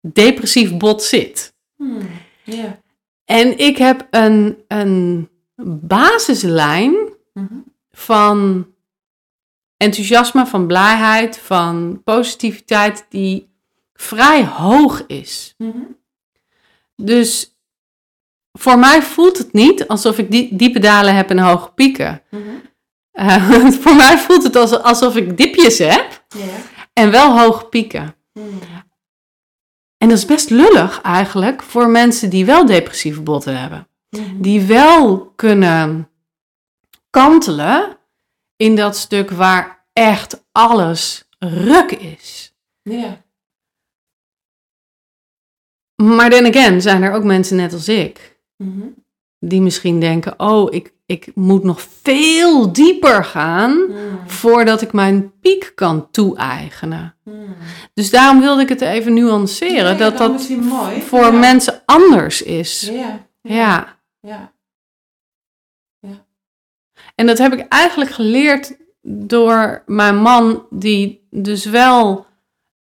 depressief 0.00 0.76
bot 0.76 1.02
zit. 1.02 1.54
Hmm. 1.76 2.08
En 3.24 3.58
ik 3.58 3.76
heb 3.76 4.06
een, 4.10 4.58
een 4.68 5.28
basislijn 5.82 7.12
Mhm. 7.34 7.54
van 7.90 8.66
enthousiasme, 9.76 10.46
van 10.46 10.66
blijheid, 10.66 11.38
van 11.38 12.00
positiviteit 12.04 13.06
die 13.08 13.48
vrij 13.94 14.44
hoog 14.44 15.04
is. 15.06 15.54
Mhm. 15.58 15.78
Dus 16.96 17.56
voor 18.52 18.78
mij 18.78 19.02
voelt 19.02 19.38
het 19.38 19.52
niet 19.52 19.88
alsof 19.88 20.18
ik 20.18 20.30
die, 20.30 20.56
diepe 20.56 20.78
dalen 20.78 21.14
heb 21.14 21.30
en 21.30 21.38
hoge 21.38 21.70
pieken. 21.72 22.22
Mhm. 22.30 22.42
Eh, 23.12 23.48
voor 23.82 23.94
mij 23.94 24.18
voelt 24.18 24.42
het 24.42 24.56
als, 24.56 24.72
alsof 24.82 25.16
ik 25.16 25.36
dipjes 25.36 25.78
heb 25.78 26.24
Ja. 26.28 26.42
En 26.94 27.10
wel 27.10 27.38
hoge 27.38 27.64
pieken. 27.64 28.14
Hmm. 28.32 28.58
En 29.96 30.08
dat 30.08 30.18
is 30.18 30.24
best 30.24 30.50
lullig 30.50 31.00
eigenlijk 31.00 31.62
voor 31.62 31.88
mensen 31.88 32.30
die 32.30 32.44
wel 32.44 32.66
depressieve 32.66 33.20
botten 33.20 33.60
hebben. 33.60 33.88
Mhm. 34.10 34.40
Die 34.40 34.62
wel 34.62 35.26
kunnen 35.26 36.10
kantelen 37.10 37.98
in 38.56 38.76
dat 38.76 38.96
stuk 38.96 39.30
waar 39.30 39.86
echt 39.92 40.44
alles 40.52 41.28
ruk 41.38 41.90
is. 41.90 42.54
Ja. 42.82 43.22
Maar 46.02 46.30
then 46.30 46.46
again 46.46 46.82
zijn 46.82 47.02
er 47.02 47.12
ook 47.12 47.24
mensen 47.24 47.56
net 47.56 47.72
als 47.72 47.88
ik. 47.88 48.40
Mhm. 48.56 48.88
Die 49.48 49.60
misschien 49.60 50.00
denken, 50.00 50.34
oh, 50.40 50.74
ik, 50.74 50.92
ik 51.06 51.30
moet 51.34 51.64
nog 51.64 51.80
veel 52.02 52.72
dieper 52.72 53.24
gaan 53.24 53.70
Hmm. 53.72 54.18
voordat 54.26 54.82
ik 54.82 54.92
mijn 54.92 55.32
piek 55.40 55.72
kan 55.74 56.10
toe-eigenen. 56.10 57.14
Hmm. 57.22 57.54
Dus 57.94 58.10
daarom 58.10 58.40
wilde 58.40 58.62
ik 58.62 58.68
het 58.68 58.80
even 58.80 59.14
nuanceren. 59.14 59.74
Ja, 59.76 59.90
ja, 59.90 59.96
dat 59.96 60.18
dat 60.18 60.48
mooi. 60.48 61.02
voor 61.02 61.20
Ja. 61.24 61.30
mensen 61.30 61.82
anders 61.84 62.42
is. 62.42 62.90
Ja. 62.92 63.26
Ja. 63.42 63.98
Ja. 64.20 64.52
En 67.14 67.26
dat 67.26 67.38
heb 67.38 67.52
ik 67.52 67.68
eigenlijk 67.68 68.10
geleerd 68.10 68.76
door 69.02 69.82
mijn 69.86 70.16
man, 70.16 70.66
die 70.70 71.26
dus 71.30 71.64
wel 71.64 72.26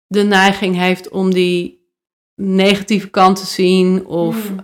de 0.07 0.23
neiging 0.23 0.77
heeft 0.77 1.09
om 1.09 1.35
die 1.35 1.87
negatieve 2.35 3.09
kanten 3.11 3.47
zien 3.47 4.07
of 4.07 4.51
Mm. 4.51 4.61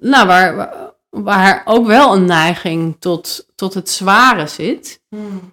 Nou, 0.00 0.26
waar, 0.26 0.76
waar 1.10 1.62
ook 1.64 1.86
wel 1.86 2.14
een 2.14 2.24
neiging 2.24 2.96
tot, 2.98 3.48
tot 3.54 3.74
het 3.74 3.90
zware 3.90 4.46
zit. 4.46 5.02
Mm. 5.08 5.52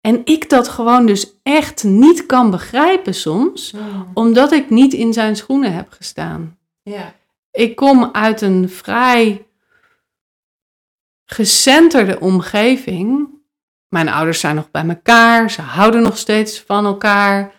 En 0.00 0.20
ik 0.24 0.48
dat 0.48 0.68
gewoon 0.68 1.06
dus 1.06 1.32
echt 1.42 1.84
niet 1.84 2.26
kan 2.26 2.50
begrijpen 2.50 3.14
soms, 3.14 3.72
Mm. 3.72 4.10
omdat 4.14 4.52
ik 4.52 4.70
niet 4.70 4.92
in 4.92 5.12
zijn 5.12 5.36
schoenen 5.36 5.74
heb 5.74 5.90
gestaan. 5.90 6.58
Ja. 6.82 7.14
Ik 7.50 7.76
kom 7.76 8.08
uit 8.12 8.40
een 8.40 8.68
vrij 8.68 9.46
gecenterde 11.24 12.20
omgeving. 12.20 13.28
Mijn 13.88 14.08
ouders 14.08 14.40
zijn 14.40 14.54
nog 14.54 14.70
bij 14.70 14.88
elkaar, 14.88 15.50
ze 15.50 15.62
houden 15.62 16.02
nog 16.02 16.18
steeds 16.18 16.60
van 16.60 16.84
elkaar, 16.84 17.52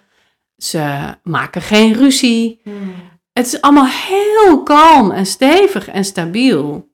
ze 0.57 1.15
maken 1.23 1.61
geen 1.61 1.93
ruzie. 1.93 2.61
Mm. 2.63 2.93
Het 3.31 3.45
is 3.45 3.61
allemaal 3.61 3.87
heel 3.87 4.63
kalm 4.63 5.11
en 5.11 5.25
stevig 5.25 5.87
en 5.87 6.05
stabiel. 6.05 6.89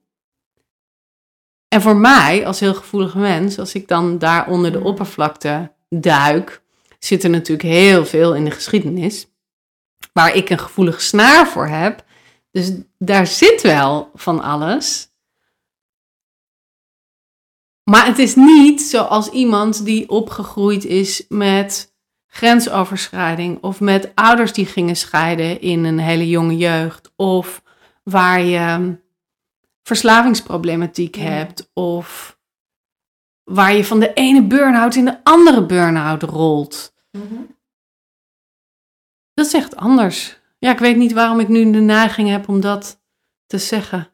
En 1.68 1.80
voor 1.82 1.96
mij, 1.96 2.46
als 2.46 2.60
heel 2.60 2.74
gevoelig 2.74 3.14
mens, 3.14 3.58
als 3.58 3.74
ik 3.74 3.88
dan 3.88 4.18
daar 4.18 4.48
onder 4.48 4.72
de 4.72 4.78
Mm. 4.78 4.86
oppervlakte 4.86 5.72
duik, 5.88 6.62
zit 6.98 7.24
er 7.24 7.30
natuurlijk 7.30 7.68
heel 7.68 8.06
veel 8.06 8.34
in 8.34 8.44
de 8.44 8.50
geschiedenis. 8.50 9.26
Waar 10.12 10.34
ik 10.34 10.50
een 10.50 10.58
gevoelige 10.58 11.00
snaar 11.00 11.48
voor 11.48 11.66
heb. 11.66 12.04
Dus 12.50 12.72
daar 12.98 13.26
zit 13.26 13.62
wel 13.62 14.10
van 14.14 14.40
alles. 14.40 15.12
Maar 17.90 18.06
het 18.06 18.18
is 18.18 18.34
niet 18.34 18.82
zoals 18.82 19.28
iemand 19.28 19.84
die 19.84 20.08
opgegroeid 20.08 20.84
is 20.84 21.24
met 21.28 21.87
grensoverschrijding 22.28 23.62
of 23.62 23.80
met 23.80 24.12
ouders 24.14 24.52
die 24.52 24.66
gingen 24.66 24.96
scheiden 24.96 25.60
in 25.60 25.84
een 25.84 25.98
hele 25.98 26.28
jonge 26.28 26.56
jeugd 26.56 27.12
of 27.16 27.62
waar 28.02 28.40
je 28.40 28.96
verslavingsproblematiek 29.82 31.16
Ja. 31.16 31.22
hebt 31.22 31.70
of 31.72 32.38
waar 33.44 33.72
je 33.74 33.84
van 33.84 34.00
de 34.00 34.12
ene 34.12 34.42
burn-out 34.42 34.94
in 34.94 35.04
de 35.04 35.24
andere 35.24 35.66
burn-out 35.66 36.22
rolt. 36.22 36.94
Mhm. 37.10 37.34
Dat 39.34 39.46
is 39.46 39.52
echt 39.54 39.76
anders. 39.76 40.38
Ja, 40.58 40.70
ik 40.72 40.78
weet 40.78 40.96
niet 40.96 41.12
waarom 41.12 41.40
ik 41.40 41.48
nu 41.48 41.70
de 41.70 41.78
neiging 41.80 42.28
heb 42.28 42.48
om 42.48 42.60
dat 42.60 43.00
te 43.46 43.58
zeggen. 43.58 44.10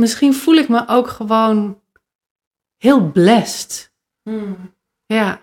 Misschien 0.00 0.34
voel 0.34 0.54
ik 0.54 0.68
me 0.68 0.88
ook 0.88 1.08
gewoon 1.08 1.82
heel 2.76 3.10
blessed. 3.10 3.92
Mm. 4.22 4.74
Ja. 5.06 5.38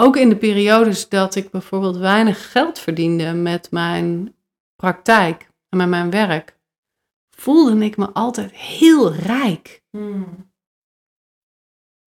Ook 0.00 0.16
in 0.16 0.28
de 0.28 0.36
periodes 0.36 1.08
dat 1.08 1.34
ik 1.34 1.50
bijvoorbeeld 1.50 1.96
weinig 1.96 2.50
geld 2.52 2.78
verdiende 2.78 3.32
met 3.32 3.70
mijn 3.70 4.34
praktijk 4.76 5.48
en 5.68 5.78
met 5.78 5.88
mijn 5.88 6.10
werk, 6.10 6.58
voelde 7.36 7.84
ik 7.84 7.96
me 7.96 8.10
altijd 8.12 8.52
heel 8.52 9.12
rijk. 9.14 9.82
Mm. 9.90 10.52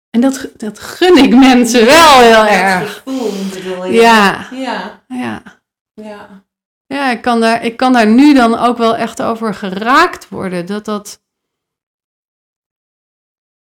En 0.10 0.22
dat, 0.22 0.50
dat 0.58 0.80
gun 0.80 1.18
ik 1.18 1.36
mensen 1.36 1.86
wel 1.86 2.20
heel 2.20 2.34
Dat 2.44 2.48
erg. 2.48 2.94
gevoel 2.94 3.32
bedoel 3.54 3.86
je? 3.86 3.92
Ja, 4.02 4.50
Ja. 4.52 5.04
ja. 5.08 5.62
Ja. 5.94 6.46
Ja, 6.94 7.12
ik 7.12 7.22
kan, 7.22 7.40
daar, 7.40 7.66
ik 7.66 7.78
kan 7.78 7.94
daar 7.94 8.08
nu 8.08 8.34
dan 8.34 8.58
ook 8.58 8.78
wel 8.78 8.96
echt 8.96 9.22
over 9.22 9.54
geraakt 9.54 10.30
worden. 10.30 10.66
Dat 10.66 10.86
dat, 10.86 11.22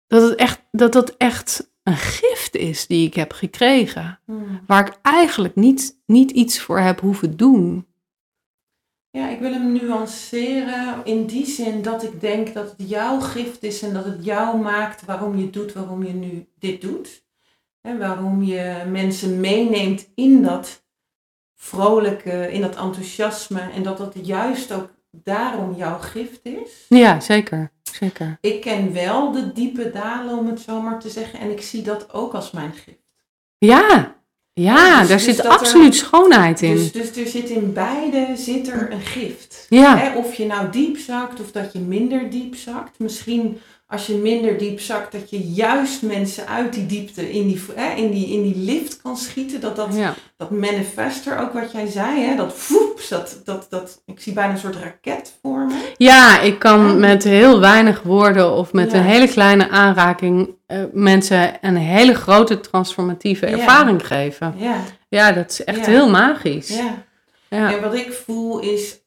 dat 0.07 0.21
het 0.21 0.35
echt, 0.35 0.61
dat 0.71 0.93
dat 0.93 1.15
echt 1.17 1.71
een 1.83 1.97
gift 1.97 2.55
is 2.55 2.87
die 2.87 3.07
ik 3.07 3.13
heb 3.13 3.31
gekregen. 3.31 4.19
Mm. 4.25 4.61
Waar 4.67 4.87
ik 4.87 4.99
eigenlijk 5.01 5.55
niet, 5.55 6.01
niet 6.05 6.31
iets 6.31 6.59
voor 6.59 6.79
heb 6.79 6.99
hoeven 6.99 7.37
doen. 7.37 7.87
Ja, 9.09 9.29
ik 9.29 9.39
wil 9.39 9.51
hem 9.51 9.71
nuanceren 9.71 11.05
in 11.05 11.25
die 11.25 11.45
zin 11.45 11.81
dat 11.81 12.03
ik 12.03 12.21
denk 12.21 12.53
dat 12.53 12.75
het 12.77 12.89
jouw 12.89 13.19
gift 13.19 13.63
is 13.63 13.81
en 13.81 13.93
dat 13.93 14.05
het 14.05 14.25
jou 14.25 14.57
maakt 14.57 15.05
waarom 15.05 15.37
je 15.37 15.49
doet 15.49 15.73
waarom 15.73 16.03
je 16.03 16.13
nu 16.13 16.47
dit 16.59 16.81
doet. 16.81 17.25
En 17.81 17.97
waarom 17.97 18.43
je 18.43 18.83
mensen 18.91 19.39
meeneemt 19.39 20.09
in 20.15 20.41
dat 20.43 20.85
vrolijke, 21.57 22.51
in 22.51 22.61
dat 22.61 22.75
enthousiasme 22.75 23.61
en 23.75 23.83
dat 23.83 23.97
dat 23.97 24.13
juist 24.21 24.71
ook 24.71 24.89
daarom 25.11 25.75
jouw 25.75 25.97
gift 25.99 26.39
is. 26.43 26.85
Ja, 26.89 27.19
zeker. 27.19 27.71
Zeker. 27.91 28.37
Ik 28.41 28.61
ken 28.61 28.93
wel 28.93 29.31
de 29.31 29.51
diepe 29.53 29.91
dalen, 29.91 30.37
om 30.37 30.47
het 30.47 30.59
zo 30.59 30.81
maar 30.81 30.99
te 30.99 31.09
zeggen, 31.09 31.39
en 31.39 31.51
ik 31.51 31.61
zie 31.61 31.81
dat 31.81 32.13
ook 32.13 32.33
als 32.33 32.51
mijn 32.51 32.73
gift. 32.73 33.15
Ja, 33.57 34.15
ja, 34.53 34.99
Dus- 34.99 35.07
daar 35.07 35.17
dus 35.17 35.23
zit 35.25 35.39
er- 35.39 35.47
absoluut 35.49 35.95
schoonheid 35.95 36.61
in. 36.61 36.75
Dus, 36.75 36.91
dus 36.91 37.15
er 37.15 37.27
zit 37.27 37.49
in 37.49 37.73
beide 37.73 38.27
zit 38.35 38.67
er 38.67 38.91
een 38.91 39.01
gift. 39.01 39.65
ja, 39.69 39.97
Hè, 39.97 40.17
of 40.17 40.33
je 40.33 40.45
nou 40.45 40.69
diep 40.71 40.97
zakt 40.97 41.39
of 41.39 41.51
dat 41.51 41.73
je 41.73 41.79
minder 41.79 42.29
diep 42.29 42.55
zakt. 42.55 42.99
Misschien 42.99 43.59
als 43.87 44.07
je 44.07 44.13
minder 44.15 44.57
diep 44.57 44.79
zakt, 44.79 45.11
dat 45.11 45.29
je 45.29 45.39
juist 45.51 46.01
mensen 46.01 46.47
uit 46.47 46.73
die 46.73 46.85
diepte 46.85 47.31
in 47.31 47.47
die, 47.47 47.61
hè, 47.75 47.93
in 47.95 48.11
die, 48.11 48.27
in 48.27 48.41
die 48.43 48.55
lift 48.57 49.01
kan 49.01 49.17
schieten. 49.17 49.61
Dat 49.61 49.75
dat, 49.75 49.95
ja. 49.95 50.13
dat 50.37 50.51
manifester, 50.51 51.39
ook 51.39 51.53
wat 51.53 51.71
jij 51.71 51.87
zei, 51.87 52.21
hè, 52.21 52.35
dat 52.35 52.53
voeps, 52.53 53.07
dat, 53.09 53.41
dat, 53.45 53.67
dat, 53.69 54.01
ik 54.05 54.19
zie 54.19 54.33
bijna 54.33 54.51
een 54.53 54.59
soort 54.59 54.75
raket 54.75 55.33
vormen. 55.41 55.77
ja, 55.97 56.39
ik 56.39 56.59
kan 56.59 56.99
met 56.99 57.23
heel 57.23 57.59
weinig 57.59 58.01
woorden 58.01 58.51
of 58.51 58.73
met 58.73 58.91
Ja. 58.91 58.97
een 58.97 59.03
hele 59.03 59.27
kleine 59.27 59.69
aanraking 59.69 60.55
eh, 60.65 60.79
mensen 60.93 61.57
een 61.61 61.77
hele 61.77 62.13
grote 62.13 62.59
transformatieve 62.59 63.45
Ja. 63.47 63.51
ervaring 63.57 64.07
geven. 64.07 64.53
Ja, 64.57 64.75
Ja, 65.09 65.31
dat 65.31 65.49
is 65.51 65.63
echt 65.63 65.85
heel 65.85 66.09
magisch. 66.09 66.67
ja. 66.77 67.05
Ja. 67.49 67.73
En 67.75 67.81
wat 67.81 67.93
ik 67.93 68.11
voel 68.25 68.59
is, 68.59 68.99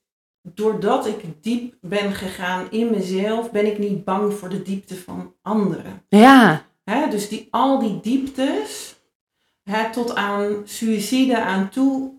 doordat 0.43 1.07
ik 1.07 1.17
diep 1.41 1.75
ben 1.81 2.13
gegaan 2.13 2.67
in 2.71 2.91
mezelf, 2.91 3.51
ben 3.51 3.67
ik 3.67 3.79
niet 3.79 4.05
bang 4.05 4.33
voor 4.35 4.49
de 4.49 4.63
diepte 4.63 4.97
van 4.97 5.35
anderen. 5.43 6.03
ja. 6.09 6.65
Dus 7.11 7.29
die, 7.29 7.49
al 7.51 7.79
die 7.79 8.01
dieptes, 8.03 8.95
tot 9.93 10.15
aan 10.15 10.57
suïcide 10.65 11.41
aan 11.41 11.69
toe, 11.69 12.11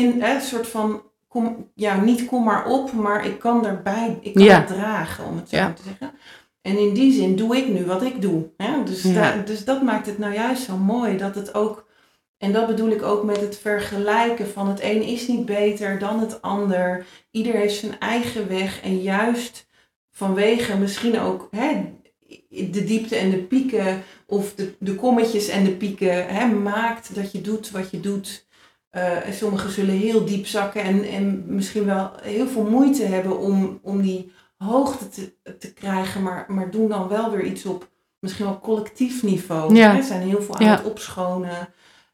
een 0.00 0.40
soort 0.40 0.66
van, 0.66 1.02
kom, 1.28 1.70
ja, 1.74 2.00
niet 2.00 2.24
kom 2.26 2.44
maar 2.44 2.66
op, 2.66 2.92
maar 2.92 3.26
ik 3.26 3.38
kan 3.38 3.66
erbij, 3.66 4.18
ik 4.20 4.34
kan 4.34 4.44
Ja. 4.44 4.58
het 4.58 4.66
dragen, 4.66 5.24
om 5.24 5.36
het 5.36 5.48
zo 5.48 5.56
Ja. 5.56 5.72
te 5.72 5.82
zeggen. 5.82 6.10
En 6.62 6.78
in 6.78 6.94
die 6.94 7.12
zin 7.12 7.36
doe 7.36 7.56
ik 7.56 7.68
nu 7.68 7.84
wat 7.86 8.02
ik 8.02 8.22
doe. 8.22 8.48
Hè? 8.56 8.84
Dus, 8.84 9.02
Ja. 9.02 9.12
da- 9.12 9.42
dus 9.42 9.64
dat 9.64 9.82
maakt 9.82 10.06
het 10.06 10.18
nou 10.18 10.34
juist 10.34 10.62
zo 10.62 10.76
mooi, 10.76 11.16
dat 11.16 11.34
het 11.34 11.54
ook, 11.54 11.86
en 12.40 12.52
dat 12.52 12.66
bedoel 12.66 12.90
ik 12.90 13.02
ook 13.02 13.24
met 13.24 13.40
het 13.40 13.58
vergelijken 13.58 14.48
van 14.48 14.68
het 14.68 14.82
een 14.82 15.02
is 15.02 15.28
niet 15.28 15.44
beter 15.46 15.98
dan 15.98 16.20
het 16.20 16.42
ander. 16.42 17.06
Ieder 17.30 17.54
heeft 17.54 17.76
zijn 17.78 17.98
eigen 17.98 18.48
weg 18.48 18.82
en 18.82 19.02
juist 19.02 19.66
vanwege 20.10 20.76
misschien 20.76 21.20
ook 21.20 21.48
hè, 21.50 21.92
de 22.48 22.84
diepte 22.84 23.16
en 23.16 23.30
de 23.30 23.38
pieken 23.42 24.02
of 24.26 24.54
de, 24.54 24.74
de 24.78 24.94
kommetjes 24.94 25.48
en 25.48 25.64
de 25.64 25.70
pieken 25.70 26.26
hè, 26.26 26.46
maakt 26.46 27.14
dat 27.14 27.32
je 27.32 27.40
doet 27.40 27.70
wat 27.70 27.90
je 27.90 28.00
doet. 28.00 28.46
Eh, 28.90 29.26
en 29.26 29.34
sommigen 29.34 29.70
zullen 29.70 29.94
heel 29.94 30.24
diep 30.24 30.46
zakken 30.46 30.82
en, 30.82 31.04
en 31.04 31.44
misschien 31.46 31.84
wel 31.84 32.10
heel 32.22 32.46
veel 32.46 32.64
moeite 32.64 33.04
hebben 33.04 33.38
om, 33.38 33.78
om 33.82 34.02
die 34.02 34.32
hoogte 34.56 35.08
te, 35.08 35.32
te 35.58 35.72
krijgen, 35.72 36.22
maar, 36.22 36.44
maar 36.48 36.70
doen 36.70 36.88
dan 36.88 37.08
wel 37.08 37.30
weer 37.30 37.44
iets 37.44 37.64
op 37.64 37.88
misschien 38.20 38.44
wel 38.44 38.60
collectief 38.60 39.22
niveau. 39.22 39.74
Ja. 39.74 39.94
Hè, 39.94 40.02
zijn 40.02 40.22
heel 40.28 40.42
veel 40.42 40.56
aan 40.56 40.66
Ja. 40.66 40.76
het 40.76 40.84
opschonen. 40.84 41.68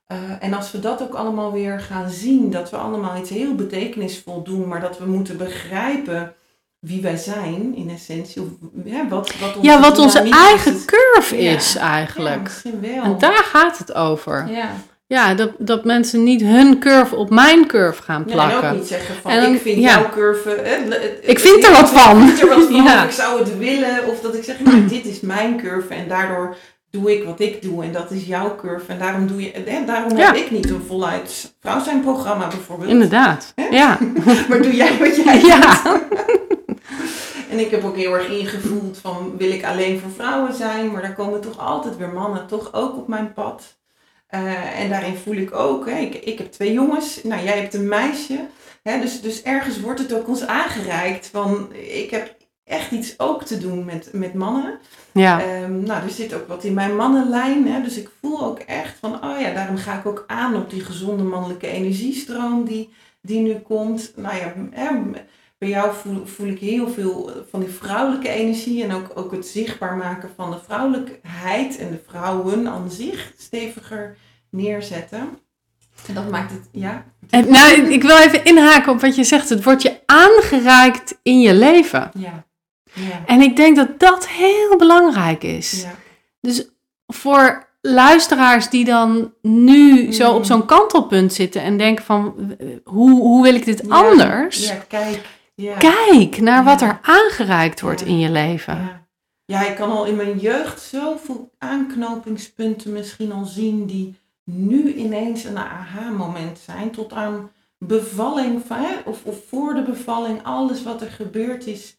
Eh, 0.06 0.16
en 0.40 0.54
als 0.54 0.70
we 0.72 0.80
dat 0.80 1.02
ook 1.02 1.14
allemaal 1.14 1.52
weer 1.52 1.80
gaan 1.80 2.10
zien, 2.10 2.50
dat 2.50 2.70
we 2.70 2.76
allemaal 2.76 3.16
iets 3.20 3.30
heel 3.30 3.54
betekenisvol 3.54 4.42
doen, 4.42 4.68
maar 4.68 4.80
dat 4.80 4.98
we 4.98 5.06
moeten 5.06 5.36
begrijpen 5.36 6.34
wie 6.78 7.02
wij 7.02 7.16
zijn 7.16 7.74
in 7.76 7.90
essentie. 7.90 8.42
Of, 8.42 8.48
ja, 8.84 9.08
wat, 9.08 9.32
wat 9.40 9.56
onze 9.56 9.66
ja, 9.68 9.80
wat 9.80 9.98
onze 9.98 10.22
is. 10.22 10.30
eigen 10.30 10.84
curve 10.84 11.42
Ja. 11.42 11.50
is 11.56 11.72
Ja, 11.72 11.80
eigenlijk. 11.80 12.42
misschien 12.42 12.80
wel. 12.80 13.02
En 13.02 13.18
daar 13.18 13.42
gaat 13.52 13.78
het 13.78 13.94
over. 13.94 14.48
ja. 14.50 14.68
Ja, 15.08 15.34
dat, 15.34 15.50
dat 15.58 15.84
mensen 15.84 16.22
niet 16.24 16.40
hun 16.40 16.78
curve 16.78 17.16
op 17.16 17.30
mijn 17.30 17.66
curve 17.66 18.02
gaan 18.02 18.22
Ja, 18.26 18.32
en 18.32 18.32
plakken. 18.48 18.70
ook 18.70 18.76
niet 18.76 18.86
zeggen 18.86 19.14
van, 19.22 19.34
dan- 19.34 19.54
ik 19.54 19.60
vind 19.60 19.78
ja. 19.80 19.90
jouw 20.00 20.08
curve... 20.10 20.50
eh, 20.54 21.30
Ik 21.30 21.38
vind 21.38 21.64
er 21.64 21.72
wat 21.72 21.90
van. 21.90 22.22
Ik 22.22 22.28
vind 22.36 22.40
er 22.40 22.48
wat 22.58 22.64
van, 22.70 22.82
Ja. 22.84 22.98
of 22.98 23.04
ik 23.04 23.10
zou 23.10 23.38
het 23.38 23.58
willen. 23.58 24.06
Of 24.06 24.20
dat 24.20 24.34
ik 24.34 24.44
zeg, 24.44 24.60
nou, 24.60 24.86
dit 24.86 25.04
is 25.04 25.20
mijn 25.20 25.56
curve 25.56 25.94
en 25.94 26.08
daardoor 26.08 26.56
doe 27.00 27.12
ik 27.16 27.24
wat 27.24 27.40
ik 27.40 27.62
doe. 27.62 27.84
En 27.84 27.92
dat 27.92 28.10
is 28.10 28.24
jouw 28.26 28.56
curve. 28.56 28.92
En 28.92 28.98
daarom, 28.98 29.26
doe 29.26 29.42
je, 29.42 29.52
eh, 29.52 29.86
daarom 29.86 30.16
Ja. 30.16 30.26
heb 30.26 30.34
ik 30.36 30.50
niet 30.50 30.70
een 30.70 30.84
voluit 30.86 31.54
vrouw 31.60 31.80
zijn 31.82 32.00
programma 32.00 32.46
bijvoorbeeld. 32.48 32.90
Inderdaad. 32.90 33.54
Ja. 33.70 33.98
Maar 34.48 34.62
doe 34.62 34.76
jij 34.76 34.98
wat 34.98 35.16
jij 35.16 35.40
Ja. 35.52 35.80
En 37.50 37.58
ik 37.58 37.70
heb 37.70 37.84
ook 37.84 37.96
heel 37.96 38.14
erg 38.14 38.28
ingevoeld 38.28 38.98
van 38.98 39.34
wil 39.38 39.50
ik 39.50 39.64
alleen 39.64 40.00
voor 40.00 40.10
vrouwen 40.10 40.54
zijn, 40.54 40.90
maar 40.90 41.02
daar 41.02 41.14
komen 41.14 41.40
toch 41.40 41.58
altijd 41.58 41.96
weer 41.96 42.08
mannen 42.12 42.46
toch 42.46 42.72
ook 42.74 42.96
op 42.96 43.08
mijn 43.08 43.32
pad. 43.32 43.62
Eh, 44.26 44.80
en 44.80 44.88
daarin 44.90 45.16
voel 45.16 45.34
ik 45.34 45.54
ook, 45.54 45.90
hè, 45.90 45.98
ik, 45.98 46.14
ik 46.14 46.38
heb 46.38 46.52
twee 46.52 46.72
jongens, 46.72 47.20
nou 47.22 47.42
jij 47.44 47.58
hebt 47.58 47.74
een 47.74 47.88
meisje. 47.88 48.38
Hè, 48.82 49.00
dus, 49.00 49.20
dus 49.20 49.42
ergens 49.42 49.80
wordt 49.80 50.00
het 50.00 50.14
ook 50.14 50.28
ons 50.28 50.46
aangereikt 50.46 51.28
van 51.32 51.68
ik 51.72 52.10
heb 52.10 52.35
echt 52.66 52.90
iets 52.90 53.14
ook 53.18 53.44
te 53.44 53.58
doen 53.58 53.84
met, 53.84 54.08
met 54.12 54.34
mannen. 54.34 54.78
Ja. 55.12 55.40
Ehm, 55.40 55.82
nou, 55.82 56.02
er 56.02 56.10
zit 56.10 56.34
ook 56.34 56.48
wat 56.48 56.64
in 56.64 56.74
mijn 56.74 56.96
mannenlijn. 56.96 57.66
Hè, 57.66 57.82
dus 57.82 57.96
ik 57.96 58.08
voel 58.20 58.44
ook 58.44 58.58
echt 58.58 58.98
van, 59.00 59.24
oh 59.24 59.40
ja, 59.40 59.54
daarom 59.54 59.76
ga 59.76 59.98
ik 59.98 60.06
ook 60.06 60.24
aan 60.26 60.56
op 60.56 60.70
die 60.70 60.80
gezonde 60.80 61.22
mannelijke 61.22 61.66
energiestroom 61.66 62.64
die, 62.64 62.92
die 63.20 63.40
nu 63.40 63.54
komt. 63.54 64.12
Nou 64.16 64.36
ja, 64.36 64.52
hè, 64.70 64.88
bij 65.58 65.68
jou 65.68 65.94
voel, 65.94 66.26
voel 66.26 66.46
ik 66.46 66.58
heel 66.58 66.88
veel 66.88 67.30
van 67.50 67.60
die 67.60 67.68
vrouwelijke 67.68 68.28
energie 68.28 68.84
en 68.84 68.92
ook, 68.92 69.10
ook 69.14 69.32
het 69.32 69.46
zichtbaar 69.46 69.96
maken 69.96 70.30
van 70.36 70.50
de 70.50 70.58
vrouwelijkheid 70.64 71.78
en 71.78 71.90
de 71.90 72.00
vrouwen 72.06 72.68
aan 72.68 72.90
zich 72.90 73.32
steviger 73.38 74.16
neerzetten. 74.50 75.38
En 76.08 76.14
dat 76.14 76.30
maakt 76.30 76.50
het, 76.50 76.68
ja. 76.72 77.04
En, 77.30 77.50
nou, 77.50 77.92
ik 77.92 78.02
wil 78.02 78.16
even 78.16 78.44
inhaken 78.44 78.92
op 78.92 79.00
wat 79.00 79.16
je 79.16 79.24
zegt. 79.24 79.48
Het 79.48 79.64
wordt 79.64 79.82
je 79.82 80.00
aangereikt 80.06 81.18
in 81.22 81.40
je 81.40 81.54
leven. 81.54 82.10
Ja. 82.18 82.45
Ja. 82.96 83.22
En 83.26 83.40
ik 83.40 83.56
denk 83.56 83.76
dat 83.76 83.98
dat 84.00 84.28
heel 84.28 84.76
belangrijk 84.76 85.42
is. 85.42 85.82
ja. 85.82 85.94
Dus 86.40 86.68
voor 87.06 87.66
luisteraars 87.80 88.68
die 88.70 88.84
dan 88.84 89.32
nu 89.42 90.12
zo 90.12 90.30
op 90.30 90.38
Mm. 90.38 90.44
zo'n 90.44 90.66
kantelpunt 90.66 91.32
zitten 91.32 91.62
en 91.62 91.78
denken 91.78 92.04
van 92.04 92.54
hoe, 92.84 93.10
hoe 93.10 93.42
wil 93.42 93.54
ik 93.54 93.64
dit 93.64 93.82
Ja, 93.86 93.94
anders? 93.94 94.68
Ja, 94.68 94.74
kijk. 94.88 95.20
Ja. 95.54 95.76
Kijk 95.76 96.40
naar 96.40 96.64
wat 96.64 96.80
er 96.82 96.98
aangereikt 97.02 97.80
wordt 97.80 98.02
in 98.02 98.18
je 98.18 98.30
leven. 98.30 98.74
Ja. 98.74 99.06
ja, 99.44 99.66
ik 99.70 99.76
kan 99.76 99.90
al 99.90 100.04
in 100.04 100.16
mijn 100.16 100.38
jeugd 100.38 100.80
zoveel 100.80 101.50
aanknopingspunten 101.58 102.92
misschien 102.92 103.32
al 103.32 103.44
zien 103.44 103.86
die 103.86 104.14
nu 104.44 104.94
ineens 104.94 105.44
een 105.44 105.58
aha-moment 105.58 106.58
zijn. 106.58 106.90
Tot 106.90 107.12
aan 107.12 107.50
bevalling 107.78 108.62
of, 109.04 109.24
of 109.24 109.36
voor 109.48 109.74
de 109.74 109.82
bevalling, 109.82 110.40
alles 110.42 110.82
wat 110.82 111.00
er 111.00 111.10
gebeurd 111.10 111.66
is, 111.66 111.95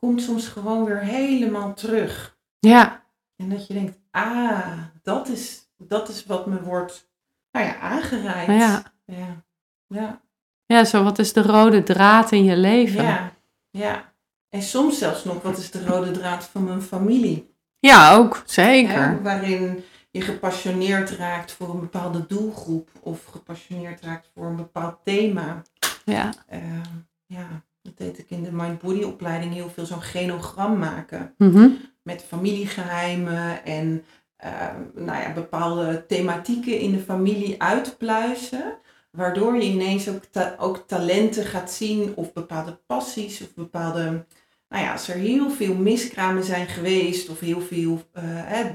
komt 0.00 0.22
soms 0.22 0.48
gewoon 0.48 0.84
weer 0.84 0.98
helemaal 1.00 1.74
terug. 1.74 2.38
Ja, 2.58 3.02
En 3.36 3.48
dat 3.48 3.66
je 3.66 3.74
denkt, 3.74 3.98
ah, 4.10 4.78
dat 5.02 5.28
is, 5.28 5.68
dat 5.78 6.08
is 6.08 6.26
wat 6.26 6.46
me 6.46 6.62
wordt 6.62 7.08
nou 7.52 7.66
ja, 7.66 7.78
aangereikt. 7.78 8.52
ja. 8.52 8.82
ja. 9.04 9.42
Ja. 9.86 10.20
ja, 10.66 10.84
zo 10.84 11.02
wat 11.02 11.18
is 11.18 11.32
de 11.32 11.42
rode 11.42 11.82
draad 11.82 12.32
in 12.32 12.44
je 12.44 12.56
leven? 12.56 13.02
Ja, 13.02 13.32
ja. 13.70 14.12
En 14.48 14.62
soms 14.62 14.98
zelfs 14.98 15.24
nog, 15.24 15.42
wat 15.42 15.58
is 15.58 15.70
de 15.70 15.86
rode 15.86 16.10
draad 16.10 16.44
van 16.44 16.64
mijn 16.64 16.82
familie? 16.82 17.54
Ja, 17.78 18.14
ook, 18.16 18.42
zeker. 18.46 19.02
Hè, 19.08 19.22
waarin 19.22 19.84
je 20.10 20.20
gepassioneerd 20.20 21.10
raakt 21.10 21.52
voor 21.52 21.68
een 21.70 21.80
bepaalde 21.80 22.26
doelgroep 22.26 22.88
of 23.00 23.24
gepassioneerd 23.24 24.00
raakt 24.00 24.30
voor 24.34 24.46
een 24.46 24.56
bepaald 24.56 24.96
thema. 25.04 25.62
Ja, 26.04 26.32
Ehm, 26.46 26.80
ja, 27.26 27.46
dat 27.82 27.96
deed 27.96 28.18
ik 28.18 28.30
in 28.30 28.42
de 28.42 28.52
Mind-Body 28.52 29.02
opleiding 29.02 29.52
heel 29.52 29.70
veel, 29.70 29.86
zo'n 29.86 30.02
genogram 30.02 30.78
maken. 30.78 31.34
Mhm. 31.38 31.68
Met 32.02 32.22
familiegeheimen 32.22 33.64
en 33.64 34.04
ehm, 34.36 34.80
nou 34.94 35.22
ja, 35.22 35.32
bepaalde 35.32 36.04
thematieken 36.06 36.78
in 36.78 36.92
de 36.92 36.98
familie 37.00 37.62
uitpluizen. 37.62 38.78
Waardoor 39.10 39.56
je 39.56 39.62
ineens 39.62 40.08
ook, 40.08 40.24
ta- 40.24 40.54
ook 40.58 40.84
talenten 40.86 41.44
gaat 41.44 41.70
zien 41.70 42.12
of 42.14 42.32
bepaalde 42.32 42.80
passies 42.86 43.40
of 43.40 43.54
bepaalde... 43.54 44.26
Nou 44.68 44.84
ja, 44.84 44.92
als 44.92 45.08
er 45.08 45.16
heel 45.16 45.50
veel 45.50 45.74
miskramen 45.74 46.44
zijn 46.44 46.66
geweest 46.66 47.28
of 47.28 47.40
heel 47.40 47.60
veel 47.60 48.02
eh, 48.12 48.60
eh, 48.60 48.66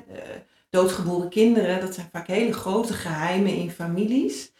doodgeboren 0.70 1.30
kinderen, 1.30 1.80
dat 1.80 1.94
zijn 1.94 2.10
vaak 2.12 2.28
hele 2.28 2.54
grote 2.54 2.94
geheimen 2.94 3.54
in 3.56 3.72
families. 3.72 4.52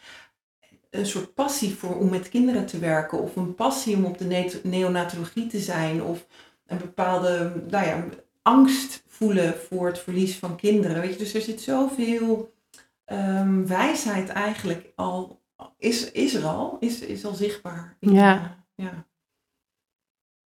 Een 0.98 1.06
soort 1.06 1.34
passie 1.34 1.74
voor 1.74 1.96
om 1.98 2.08
met 2.08 2.28
kinderen 2.28 2.66
te 2.66 2.78
werken 2.78 3.20
of 3.20 3.36
een 3.36 3.54
passie 3.54 3.96
om 3.96 4.04
op 4.04 4.18
de 4.18 4.24
ne- 4.24 4.60
neonatologie 4.62 5.46
te 5.46 5.58
zijn 5.58 6.02
of 6.02 6.26
een 6.66 6.78
bepaalde 6.78 7.52
nou 7.70 7.86
ja, 7.86 8.04
angst 8.42 9.02
voelen 9.06 9.54
voor 9.68 9.86
het 9.86 9.98
verlies 9.98 10.36
van 10.36 10.56
kinderen. 10.56 11.00
Weet 11.00 11.12
je? 11.12 11.18
Dus 11.18 11.34
er 11.34 11.40
zit 11.40 11.60
zoveel 11.60 12.54
ehm, 13.04 13.66
wijsheid 13.66 14.28
eigenlijk 14.28 14.92
al, 14.94 15.40
is, 15.78 16.10
is 16.12 16.34
er 16.34 16.44
al, 16.44 16.76
is, 16.80 17.00
is 17.00 17.24
al 17.24 17.34
zichtbaar. 17.34 17.96
in, 18.00 18.12
Ja. 18.12 18.34
eh, 18.76 18.84
ja. 18.86 19.04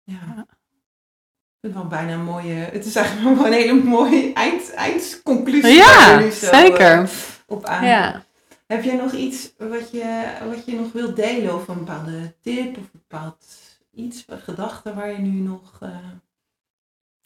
Ja. 0.04 0.46
Ik 0.48 1.62
vind 1.72 1.74
het 1.74 1.82
wel 1.82 1.86
bijna 1.86 2.12
een 2.12 2.24
mooie, 2.24 2.54
het 2.54 2.84
is 2.84 2.96
eigenlijk 2.96 3.36
wel 3.36 3.46
een 3.46 3.52
hele 3.52 3.82
mooie 3.82 4.32
eind, 4.32 4.72
eindconclusie. 4.74 5.74
Ja, 5.74 6.30
zeker. 6.30 6.92
eh, 7.02 7.08
op 7.46 7.64
aan. 7.64 7.86
Ja. 7.86 8.24
Heb 8.66 8.82
jij 8.84 8.96
nog 8.96 9.12
iets 9.12 9.52
wat 9.58 9.90
je, 9.90 10.36
wat 10.48 10.64
je 10.64 10.74
nog 10.74 10.92
wilt 10.92 11.16
delen 11.16 11.54
of 11.54 11.68
een 11.68 11.78
bepaalde 11.78 12.34
tip 12.40 12.76
of 12.76 12.82
een 12.84 12.90
bepaald 13.08 13.46
iets, 13.92 14.24
een 14.26 14.38
gedachte 14.40 14.94
waar 14.94 15.10
je 15.10 15.18
nu 15.18 15.40
nog... 15.40 15.82
eh, 15.82 16.10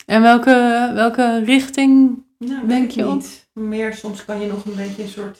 En 0.06 0.22
welke, 0.22 0.90
welke 0.94 1.44
richting? 1.44 2.22
Nou, 2.38 2.66
Denk 2.66 2.90
je 2.90 3.06
op? 3.08 3.14
niet. 3.14 3.48
Meer 3.52 3.94
soms 3.94 4.24
kan 4.24 4.40
je 4.40 4.46
nog 4.46 4.64
een 4.64 4.76
beetje 4.76 5.02
een 5.02 5.08
soort 5.08 5.38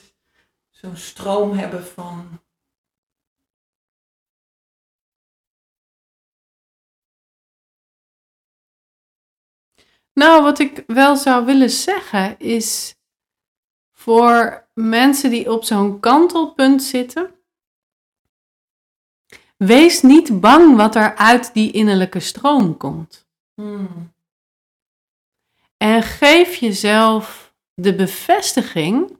zo'n 0.69 0.95
stroom 0.95 1.51
hebben 1.57 1.85
van. 1.85 2.39
Nou, 10.13 10.43
wat 10.43 10.59
ik 10.59 10.83
wel 10.87 11.15
zou 11.15 11.45
willen 11.45 11.69
zeggen 11.69 12.39
is 12.39 12.95
voor 13.91 14.67
mensen 14.89 15.29
die 15.29 15.51
op 15.51 15.63
zo'n 15.63 15.99
kantelpunt 15.99 16.83
zitten, 16.83 17.31
wees 19.57 20.01
niet 20.01 20.39
bang 20.39 20.75
wat 20.75 20.95
er 20.95 21.15
uit 21.15 21.53
die 21.53 21.71
innerlijke 21.71 22.19
stroom 22.19 22.77
komt. 22.77 23.27
Hmm. 23.53 24.13
En 25.77 26.03
geef 26.03 26.55
jezelf 26.55 27.53
de 27.73 27.95
bevestiging 27.95 29.19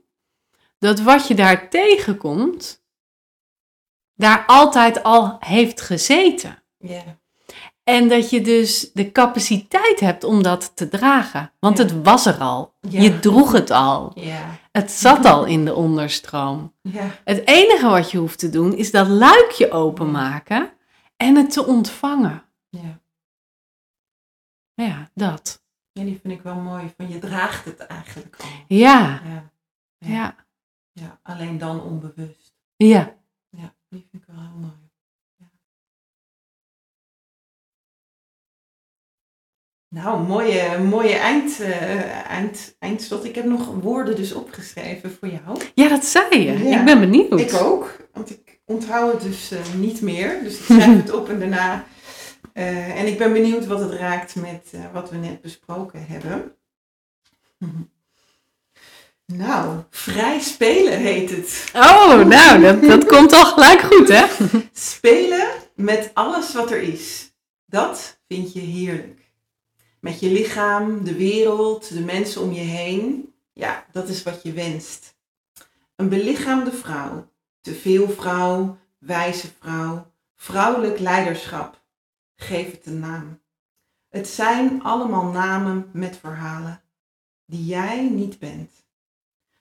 dat 0.78 1.00
wat 1.00 1.28
je 1.28 1.34
daar 1.34 1.70
tegenkomt, 1.70 2.84
daar 4.14 4.46
altijd 4.46 5.02
al 5.02 5.36
heeft 5.40 5.80
gezeten. 5.80 6.62
Ja. 6.78 7.20
En 7.84 8.08
dat 8.08 8.30
je 8.30 8.40
dus 8.40 8.90
de 8.92 9.12
capaciteit 9.12 10.00
hebt 10.00 10.24
om 10.24 10.42
dat 10.42 10.76
te 10.76 10.88
dragen. 10.88 11.52
Want 11.60 11.78
Ja. 11.78 11.84
het 11.84 12.02
was 12.02 12.26
er 12.26 12.38
al. 12.38 12.74
Ja. 12.80 13.00
Je 13.02 13.18
droeg 13.20 13.52
het 13.52 13.70
al. 13.70 14.12
Ja. 14.14 14.58
Het 14.72 14.90
zat 14.90 15.24
al 15.24 15.44
in 15.44 15.64
de 15.64 15.74
onderstroom. 15.74 16.74
Ja. 16.82 17.10
Het 17.24 17.46
enige 17.46 17.88
wat 17.88 18.10
je 18.10 18.18
hoeft 18.18 18.38
te 18.38 18.50
doen 18.50 18.74
is 18.76 18.90
dat 18.90 19.08
luikje 19.08 19.70
openmaken 19.70 20.70
en 21.16 21.36
het 21.36 21.50
te 21.52 21.66
ontvangen. 21.66 22.42
Ja. 22.68 23.00
Ja, 24.74 25.10
dat. 25.14 25.62
Ja, 25.92 26.02
die 26.04 26.18
vind 26.22 26.34
ik 26.34 26.42
wel 26.42 26.54
mooi. 26.54 26.92
Van 26.96 27.08
je 27.08 27.18
draagt 27.18 27.64
het 27.64 27.78
eigenlijk 27.80 28.36
al. 28.42 28.48
Ja, 28.68 29.20
Ja. 29.24 29.50
ja, 29.98 30.34
ja. 30.92 31.18
Alleen 31.22 31.58
dan 31.58 31.82
onbewust. 31.82 32.54
ja. 32.76 33.14
Ja, 33.56 33.74
die 33.88 34.06
vind 34.10 34.22
ik 34.22 34.28
wel 34.34 34.40
heel 34.40 34.58
mooi. 34.60 34.81
Nou, 39.92 40.22
mooie, 40.26 40.78
mooie 40.78 41.14
eind, 41.14 41.60
eh, 41.60 42.30
eind, 42.30 42.76
eindslot. 42.78 43.24
Ik 43.24 43.34
heb 43.34 43.44
nog 43.44 43.66
woorden 43.80 44.16
dus 44.16 44.32
opgeschreven 44.32 45.16
voor 45.20 45.28
jou. 45.28 45.58
Ja, 45.74 45.88
dat 45.88 46.04
zei 46.04 46.38
je. 46.44 46.68
Ja. 46.68 46.78
Ik 46.78 46.84
ben 46.84 47.00
benieuwd. 47.00 47.40
Ik 47.40 47.54
ook, 47.54 47.96
want 48.12 48.30
ik 48.30 48.60
onthoud 48.64 49.12
het 49.12 49.22
dus 49.22 49.50
eh, 49.50 49.58
niet 49.76 50.00
meer. 50.00 50.42
Dus 50.42 50.58
ik 50.58 50.64
schrijf 50.64 50.96
het 51.02 51.12
op 51.12 51.28
en 51.28 51.38
daarna. 51.38 51.84
eh, 52.52 53.00
en 53.00 53.06
ik 53.06 53.18
ben 53.18 53.32
benieuwd 53.32 53.66
wat 53.66 53.80
het 53.80 53.90
raakt 53.92 54.34
met 54.34 54.70
wat 54.92 55.10
we 55.10 55.16
net 55.16 55.40
besproken 55.40 56.06
hebben. 56.08 56.52
Nou, 59.26 59.80
vrij 59.90 60.40
spelen 60.40 60.98
heet 60.98 61.30
het. 61.30 61.70
Oh, 61.74 62.24
nou, 62.24 62.60
dat, 62.60 62.82
dat 62.82 63.06
komt 63.06 63.32
al 63.32 63.44
gelijk 63.44 63.80
goed, 63.80 64.08
hè? 64.08 64.24
Spelen 64.72 65.48
met 65.74 66.10
alles 66.14 66.54
wat 66.54 66.70
er 66.70 66.82
is. 66.82 67.32
Dat 67.66 68.20
vind 68.28 68.52
je 68.52 68.60
heerlijk. 68.60 69.21
Met 70.02 70.20
je 70.20 70.30
lichaam, 70.30 71.04
de 71.04 71.14
wereld, 71.14 71.88
de 71.88 72.00
mensen 72.00 72.42
om 72.42 72.52
je 72.52 72.60
heen. 72.60 73.34
Ja, 73.52 73.86
dat 73.92 74.08
is 74.08 74.22
wat 74.22 74.42
je 74.42 74.52
wenst. 74.52 75.16
Een 75.96 76.08
belichaamde 76.08 76.72
vrouw. 76.72 77.30
Te 77.60 77.74
veel 77.74 78.08
vrouw, 78.08 78.78
wijze 78.98 79.48
vrouw, 79.58 80.12
vrouwelijk 80.34 80.98
leiderschap. 80.98 81.82
Geef 82.36 82.70
het 82.70 82.86
een 82.86 82.98
naam. 82.98 83.40
Het 84.08 84.28
zijn 84.28 84.82
allemaal 84.82 85.24
namen 85.24 85.90
met 85.92 86.16
verhalen 86.16 86.82
die 87.46 87.64
jij 87.64 88.08
niet 88.08 88.38
bent. 88.38 88.70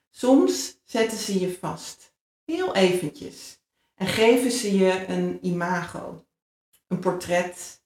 Soms 0.09 0.77
zetten 0.84 1.18
ze 1.18 1.39
je 1.39 1.57
vast, 1.57 2.13
heel 2.45 2.76
eventjes, 2.76 3.59
en 3.95 4.07
geven 4.07 4.51
ze 4.51 4.77
je 4.77 5.07
een 5.07 5.45
imago, 5.45 6.26
een 6.88 6.99
portret, 6.99 7.84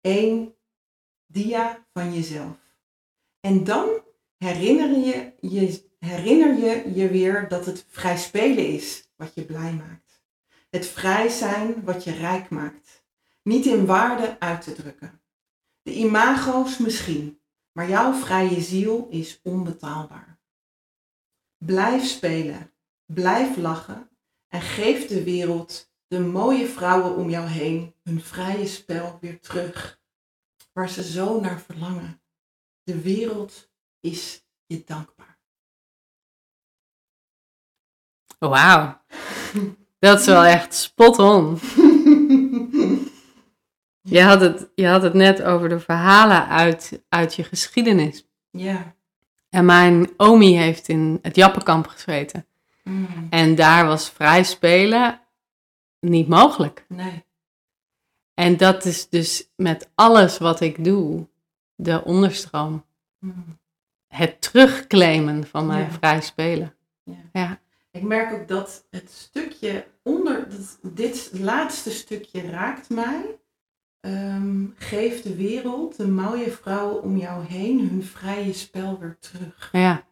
één 0.00 0.54
dia 1.32 1.86
van 1.92 2.14
jezelf. 2.14 2.56
En 3.40 3.64
dan 3.64 3.88
herinner 4.36 4.98
je, 4.98 5.32
je, 5.40 5.88
herinner 5.98 6.58
je 6.58 6.92
je 6.94 7.08
weer 7.08 7.48
dat 7.48 7.66
het 7.66 7.84
vrij 7.88 8.16
spelen 8.16 8.66
is 8.66 9.08
wat 9.16 9.34
je 9.34 9.44
blij 9.44 9.72
maakt. 9.72 10.22
Het 10.70 10.86
vrij 10.86 11.28
zijn 11.28 11.84
wat 11.84 12.04
je 12.04 12.12
rijk 12.12 12.48
maakt. 12.48 13.04
Niet 13.42 13.66
in 13.66 13.86
waarde 13.86 14.40
uit 14.40 14.62
te 14.62 14.72
drukken. 14.72 15.22
De 15.82 15.94
imago's 15.94 16.78
misschien, 16.78 17.40
maar 17.72 17.88
jouw 17.88 18.12
vrije 18.12 18.60
ziel 18.60 19.08
is 19.10 19.40
onbetaalbaar. 19.42 20.40
Blijf 21.58 22.04
spelen, 22.04 22.72
blijf 23.06 23.56
lachen 23.56 24.10
en 24.48 24.60
geef 24.60 25.06
de 25.06 25.24
wereld, 25.24 25.92
de 26.06 26.20
mooie 26.20 26.66
vrouwen 26.66 27.16
om 27.16 27.30
jou 27.30 27.46
heen, 27.46 27.94
hun 28.02 28.20
vrije 28.20 28.66
spel 28.66 29.18
weer 29.20 29.40
terug, 29.40 29.99
waar 30.80 30.88
ze 30.88 31.02
zo 31.02 31.40
naar 31.40 31.60
verlangen. 31.60 32.22
De 32.82 33.00
wereld 33.00 33.70
is 34.00 34.44
je 34.66 34.82
dankbaar. 34.86 35.38
Wauw, 38.38 39.00
dat 39.98 40.20
is 40.20 40.26
wel 40.26 40.44
echt 40.44 40.74
spot 40.74 41.18
on. 41.18 41.58
Je 44.02 44.22
had 44.22 44.40
het, 44.40 44.70
je 44.74 44.86
had 44.86 45.02
het 45.02 45.14
net 45.14 45.42
over 45.42 45.68
de 45.68 45.80
verhalen 45.80 46.48
uit, 46.48 47.02
uit 47.08 47.34
je 47.34 47.44
geschiedenis. 47.44 48.28
Ja. 48.50 48.94
En 49.48 49.64
mijn 49.64 50.10
omi 50.16 50.56
heeft 50.56 50.88
in 50.88 51.18
het 51.22 51.36
Jappenkamp 51.36 51.86
gezeten. 51.86 52.46
Mm, 52.84 53.26
En 53.30 53.54
daar 53.54 53.86
was 53.86 54.10
vrij 54.10 54.44
spelen 54.44 55.20
niet 56.00 56.28
mogelijk. 56.28 56.84
nee. 56.88 57.24
En 58.40 58.56
dat 58.56 58.84
is 58.84 59.08
dus 59.08 59.50
met 59.56 59.90
alles 59.94 60.38
wat 60.38 60.60
ik 60.60 60.84
doe, 60.84 61.26
de 61.74 62.04
onderstroom. 62.04 62.84
Mm, 63.18 63.58
Het 64.08 64.40
terugclaimen 64.40 65.46
van 65.46 65.66
mijn 65.66 65.84
Ja. 65.84 65.90
vrij 65.90 66.20
spelen. 66.20 66.74
ja. 67.04 67.14
Ja. 67.32 67.60
Ik 67.90 68.02
merk 68.02 68.32
ook 68.40 68.48
dat 68.48 68.86
het 68.90 69.10
stukje 69.10 69.86
onder, 70.02 70.46
dit 70.82 71.30
laatste 71.32 71.90
stukje 71.90 72.40
raakt 72.50 72.88
mij. 72.88 73.38
Ehm, 74.00 74.66
geef 74.74 75.22
de 75.22 75.36
wereld, 75.36 75.96
de 75.96 76.08
mooie 76.08 76.50
vrouwen 76.50 77.02
om 77.02 77.16
jou 77.16 77.44
heen, 77.44 77.88
hun 77.88 78.04
vrije 78.04 78.52
spel 78.52 78.98
weer 78.98 79.16
terug. 79.18 79.68
Ja, 79.72 80.04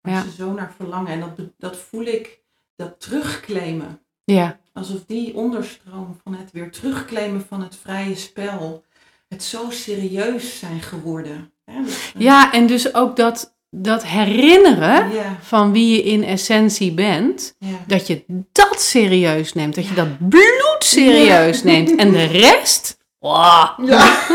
Waar 0.00 0.14
Ja. 0.14 0.22
ze 0.22 0.30
zo 0.30 0.52
naar 0.52 0.72
verlangen. 0.72 1.12
En 1.12 1.20
dat, 1.20 1.50
dat 1.58 1.76
voel 1.76 2.04
ik, 2.04 2.40
dat 2.76 3.00
terugclaimen. 3.00 4.00
Ja, 4.26 4.58
Alsof 4.72 4.98
die 5.06 5.34
onderstroom 5.34 6.16
van 6.24 6.34
het 6.34 6.50
weer 6.52 6.70
terugclaimen 6.70 7.44
van 7.48 7.62
het 7.62 7.76
vrije 7.82 8.14
spel, 8.14 8.84
het 9.28 9.42
zo 9.42 9.66
serieus 9.70 10.58
zijn 10.58 10.80
geworden. 10.80 11.52
Ja, 11.64 11.74
eh, 11.74 11.84
ja 12.18 12.52
en 12.52 12.66
dus 12.66 12.94
ook 12.94 13.16
dat, 13.16 13.54
dat 13.70 14.04
herinneren 14.04 15.12
ja, 15.12 15.38
van 15.42 15.72
wie 15.72 15.96
je 15.96 16.02
in 16.02 16.24
essentie 16.24 16.92
bent, 16.92 17.54
ja. 17.58 17.84
dat 17.86 18.06
je 18.06 18.24
dat 18.52 18.80
serieus 18.80 19.52
neemt, 19.52 19.74
dat 19.74 19.88
je 19.88 19.94
dat 19.94 20.28
bloed 20.28 20.76
serieus 20.78 21.62
neemt. 21.62 21.94
En 21.94 22.12
de 22.12 22.24
rest, 22.24 22.98
wow. 23.18 23.88
Ja. 23.88 24.18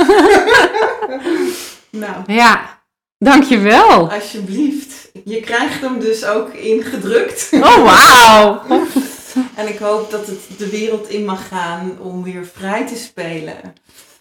nou, 2.04 2.34
ja, 2.34 2.84
dankjewel. 3.18 4.12
alsjeblieft. 4.12 5.12
Je 5.26 5.40
krijgt 5.40 5.82
hem 5.82 6.00
dus 6.00 6.26
ook 6.26 6.54
ingedrukt. 6.54 7.50
Oh, 7.54 7.84
wauw. 7.84 8.62
En 9.56 9.68
ik 9.68 9.78
hoop 9.78 10.12
dat 10.12 10.28
het 10.28 10.40
de 10.58 10.70
wereld 10.70 11.08
in 11.10 11.26
mag 11.26 11.48
gaan 11.48 12.00
om 12.00 12.24
weer 12.24 12.46
vrij 12.46 12.88
te 12.88 12.96
spelen. 12.96 13.58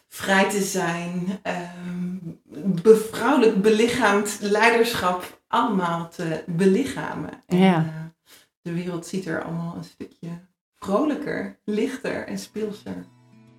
Vrij 0.09 0.49
te 0.51 0.63
zijn. 0.63 1.39
ehm 1.43 1.99
be- 2.83 3.09
vrouwelijk 3.13 3.63
belichaamd 3.63 4.39
leiderschap 4.41 5.41
allemaal 5.49 6.09
te 6.09 6.45
belichamen. 6.47 7.31
En, 7.47 7.59
Ja. 7.59 7.75
eh, 7.77 7.85
de 8.63 8.73
wereld 8.73 9.07
ziet 9.07 9.27
er 9.27 9.43
allemaal 9.45 9.75
een 9.77 9.85
stukje 9.85 10.29
vrolijker, 10.79 11.59
lichter 11.65 12.27
en 12.27 12.39
speelser 12.39 13.05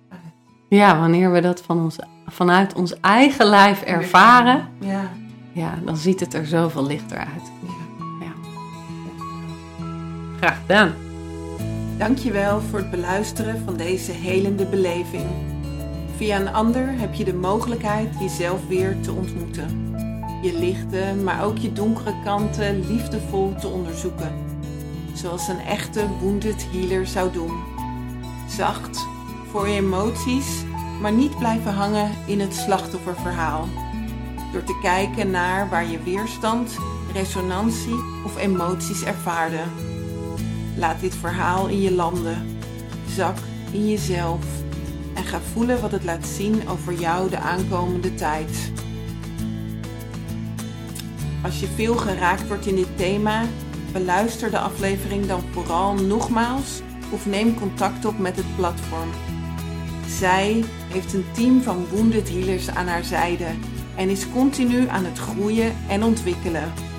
uit. 0.08 0.20
Ja, 0.68 0.98
wanneer 0.98 1.32
we 1.32 1.40
dat 1.40 1.62
van 1.62 1.78
ons, 1.80 1.96
vanuit 2.26 2.74
ons 2.74 3.00
eigen 3.00 3.46
lijf 3.46 3.82
ervaren, 3.82 4.68
Ja. 4.80 5.10
ja, 5.52 5.78
dan 5.84 5.96
ziet 5.96 6.20
het 6.20 6.34
er 6.34 6.46
zoveel 6.46 6.86
lichter 6.86 7.18
uit. 7.18 7.52
ja. 8.20 8.32
Graag 10.38 10.60
gedaan. 10.60 10.94
Dankjewel 12.02 12.60
voor 12.60 12.78
het 12.78 12.90
beluisteren 12.90 13.62
van 13.64 13.76
deze 13.76 14.12
helende 14.12 14.66
beleving. 14.66 15.26
Via 16.16 16.40
een 16.40 16.54
ander 16.54 16.98
heb 16.98 17.14
je 17.14 17.24
de 17.24 17.34
mogelijkheid 17.34 18.08
jezelf 18.20 18.66
weer 18.68 19.00
te 19.00 19.12
ontmoeten. 19.12 19.94
Je 20.42 20.58
lichte, 20.58 21.14
maar 21.24 21.44
ook 21.44 21.58
je 21.58 21.72
donkere 21.72 22.14
kanten 22.24 22.86
liefdevol 22.86 23.54
te 23.54 23.68
onderzoeken. 23.68 24.32
Zoals 25.14 25.48
een 25.48 25.60
echte 25.60 26.06
wounded 26.20 26.66
healer 26.72 27.06
zou 27.06 27.32
doen. 27.32 27.62
Zacht 28.48 29.06
voor 29.50 29.68
je 29.68 29.76
emoties, 29.76 30.64
maar 31.00 31.12
niet 31.12 31.38
blijven 31.38 31.72
hangen 31.72 32.10
in 32.26 32.40
het 32.40 32.54
slachtofferverhaal. 32.54 33.68
Door 34.52 34.64
te 34.64 34.78
kijken 34.82 35.30
naar 35.30 35.68
waar 35.68 35.86
je 35.86 36.02
weerstand, 36.02 36.78
resonantie 37.12 38.04
of 38.24 38.36
emoties 38.36 39.04
ervaarde. 39.04 39.60
Laat 40.76 41.00
dit 41.00 41.14
verhaal 41.14 41.68
in 41.68 41.80
je 41.80 41.92
landen. 41.92 42.58
Zak 43.08 43.36
in 43.70 43.88
jezelf. 43.88 44.44
En 45.14 45.24
ga 45.24 45.40
voelen 45.52 45.80
wat 45.80 45.90
het 45.90 46.04
laat 46.04 46.26
zien 46.26 46.68
over 46.68 46.92
jou 46.92 47.30
de 47.30 47.38
aankomende 47.38 48.14
tijd. 48.14 48.72
Als 51.44 51.60
je 51.60 51.66
veel 51.66 51.94
geraakt 51.96 52.48
wordt 52.48 52.66
in 52.66 52.74
dit 52.74 52.96
thema, 52.96 53.44
beluister 53.92 54.50
de 54.50 54.58
aflevering 54.58 55.26
dan 55.26 55.42
vooral 55.50 55.94
nogmaals 55.94 56.80
of 57.10 57.26
neem 57.26 57.54
contact 57.54 58.04
op 58.04 58.18
met 58.18 58.36
het 58.36 58.56
platform. 58.56 59.08
Zij 60.18 60.64
heeft 60.92 61.12
een 61.12 61.24
team 61.32 61.62
van 61.62 61.86
wounded 61.90 62.28
healers 62.28 62.70
aan 62.70 62.86
haar 62.86 63.04
zijde 63.04 63.46
en 63.96 64.08
is 64.08 64.30
continu 64.30 64.88
aan 64.88 65.04
het 65.04 65.18
groeien 65.18 65.72
en 65.88 66.02
ontwikkelen. 66.02 66.91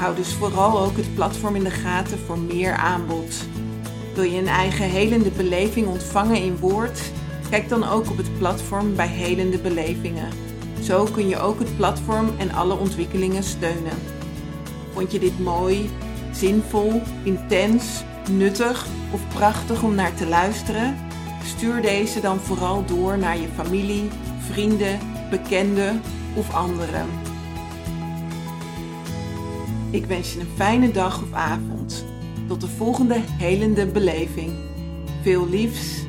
Hou 0.00 0.14
dus 0.14 0.34
vooral 0.34 0.80
ook 0.80 0.96
het 0.96 1.14
platform 1.14 1.54
in 1.54 1.64
de 1.64 1.70
gaten 1.70 2.18
voor 2.18 2.38
meer 2.38 2.72
aanbod. 2.72 3.34
Wil 4.14 4.24
je 4.24 4.38
een 4.38 4.48
eigen 4.48 4.84
helende 4.84 5.30
beleving 5.30 5.86
ontvangen 5.86 6.42
in 6.42 6.56
woord? 6.56 7.00
Kijk 7.50 7.68
dan 7.68 7.84
ook 7.84 8.10
op 8.10 8.16
het 8.16 8.38
platform 8.38 8.96
bij 8.96 9.06
Helende 9.06 9.58
Belevingen. 9.58 10.28
Zo 10.82 11.04
kun 11.04 11.28
je 11.28 11.38
ook 11.38 11.58
het 11.58 11.76
platform 11.76 12.28
en 12.38 12.52
alle 12.52 12.74
ontwikkelingen 12.74 13.42
steunen. 13.42 13.98
Vond 14.92 15.12
je 15.12 15.18
dit 15.18 15.38
mooi, 15.38 15.90
zinvol, 16.32 17.02
intens, 17.22 18.02
nuttig 18.30 18.86
of 19.12 19.20
prachtig 19.34 19.82
om 19.82 19.94
naar 19.94 20.14
te 20.14 20.26
luisteren? 20.26 20.96
Stuur 21.44 21.82
deze 21.82 22.20
dan 22.20 22.38
vooral 22.38 22.84
door 22.84 23.18
naar 23.18 23.38
je 23.38 23.48
familie, 23.54 24.08
vrienden, 24.38 24.98
bekenden 25.30 26.02
of 26.34 26.54
anderen. 26.54 27.19
Ik 29.90 30.06
wens 30.06 30.32
je 30.32 30.40
een 30.40 30.46
fijne 30.56 30.90
dag 30.90 31.22
of 31.22 31.32
avond. 31.32 32.04
Tot 32.48 32.60
de 32.60 32.68
volgende 32.68 33.16
helende 33.18 33.86
beleving. 33.86 34.52
Veel 35.22 35.48
liefs, 35.48 36.04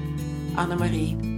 Annemarie. 0.56 1.31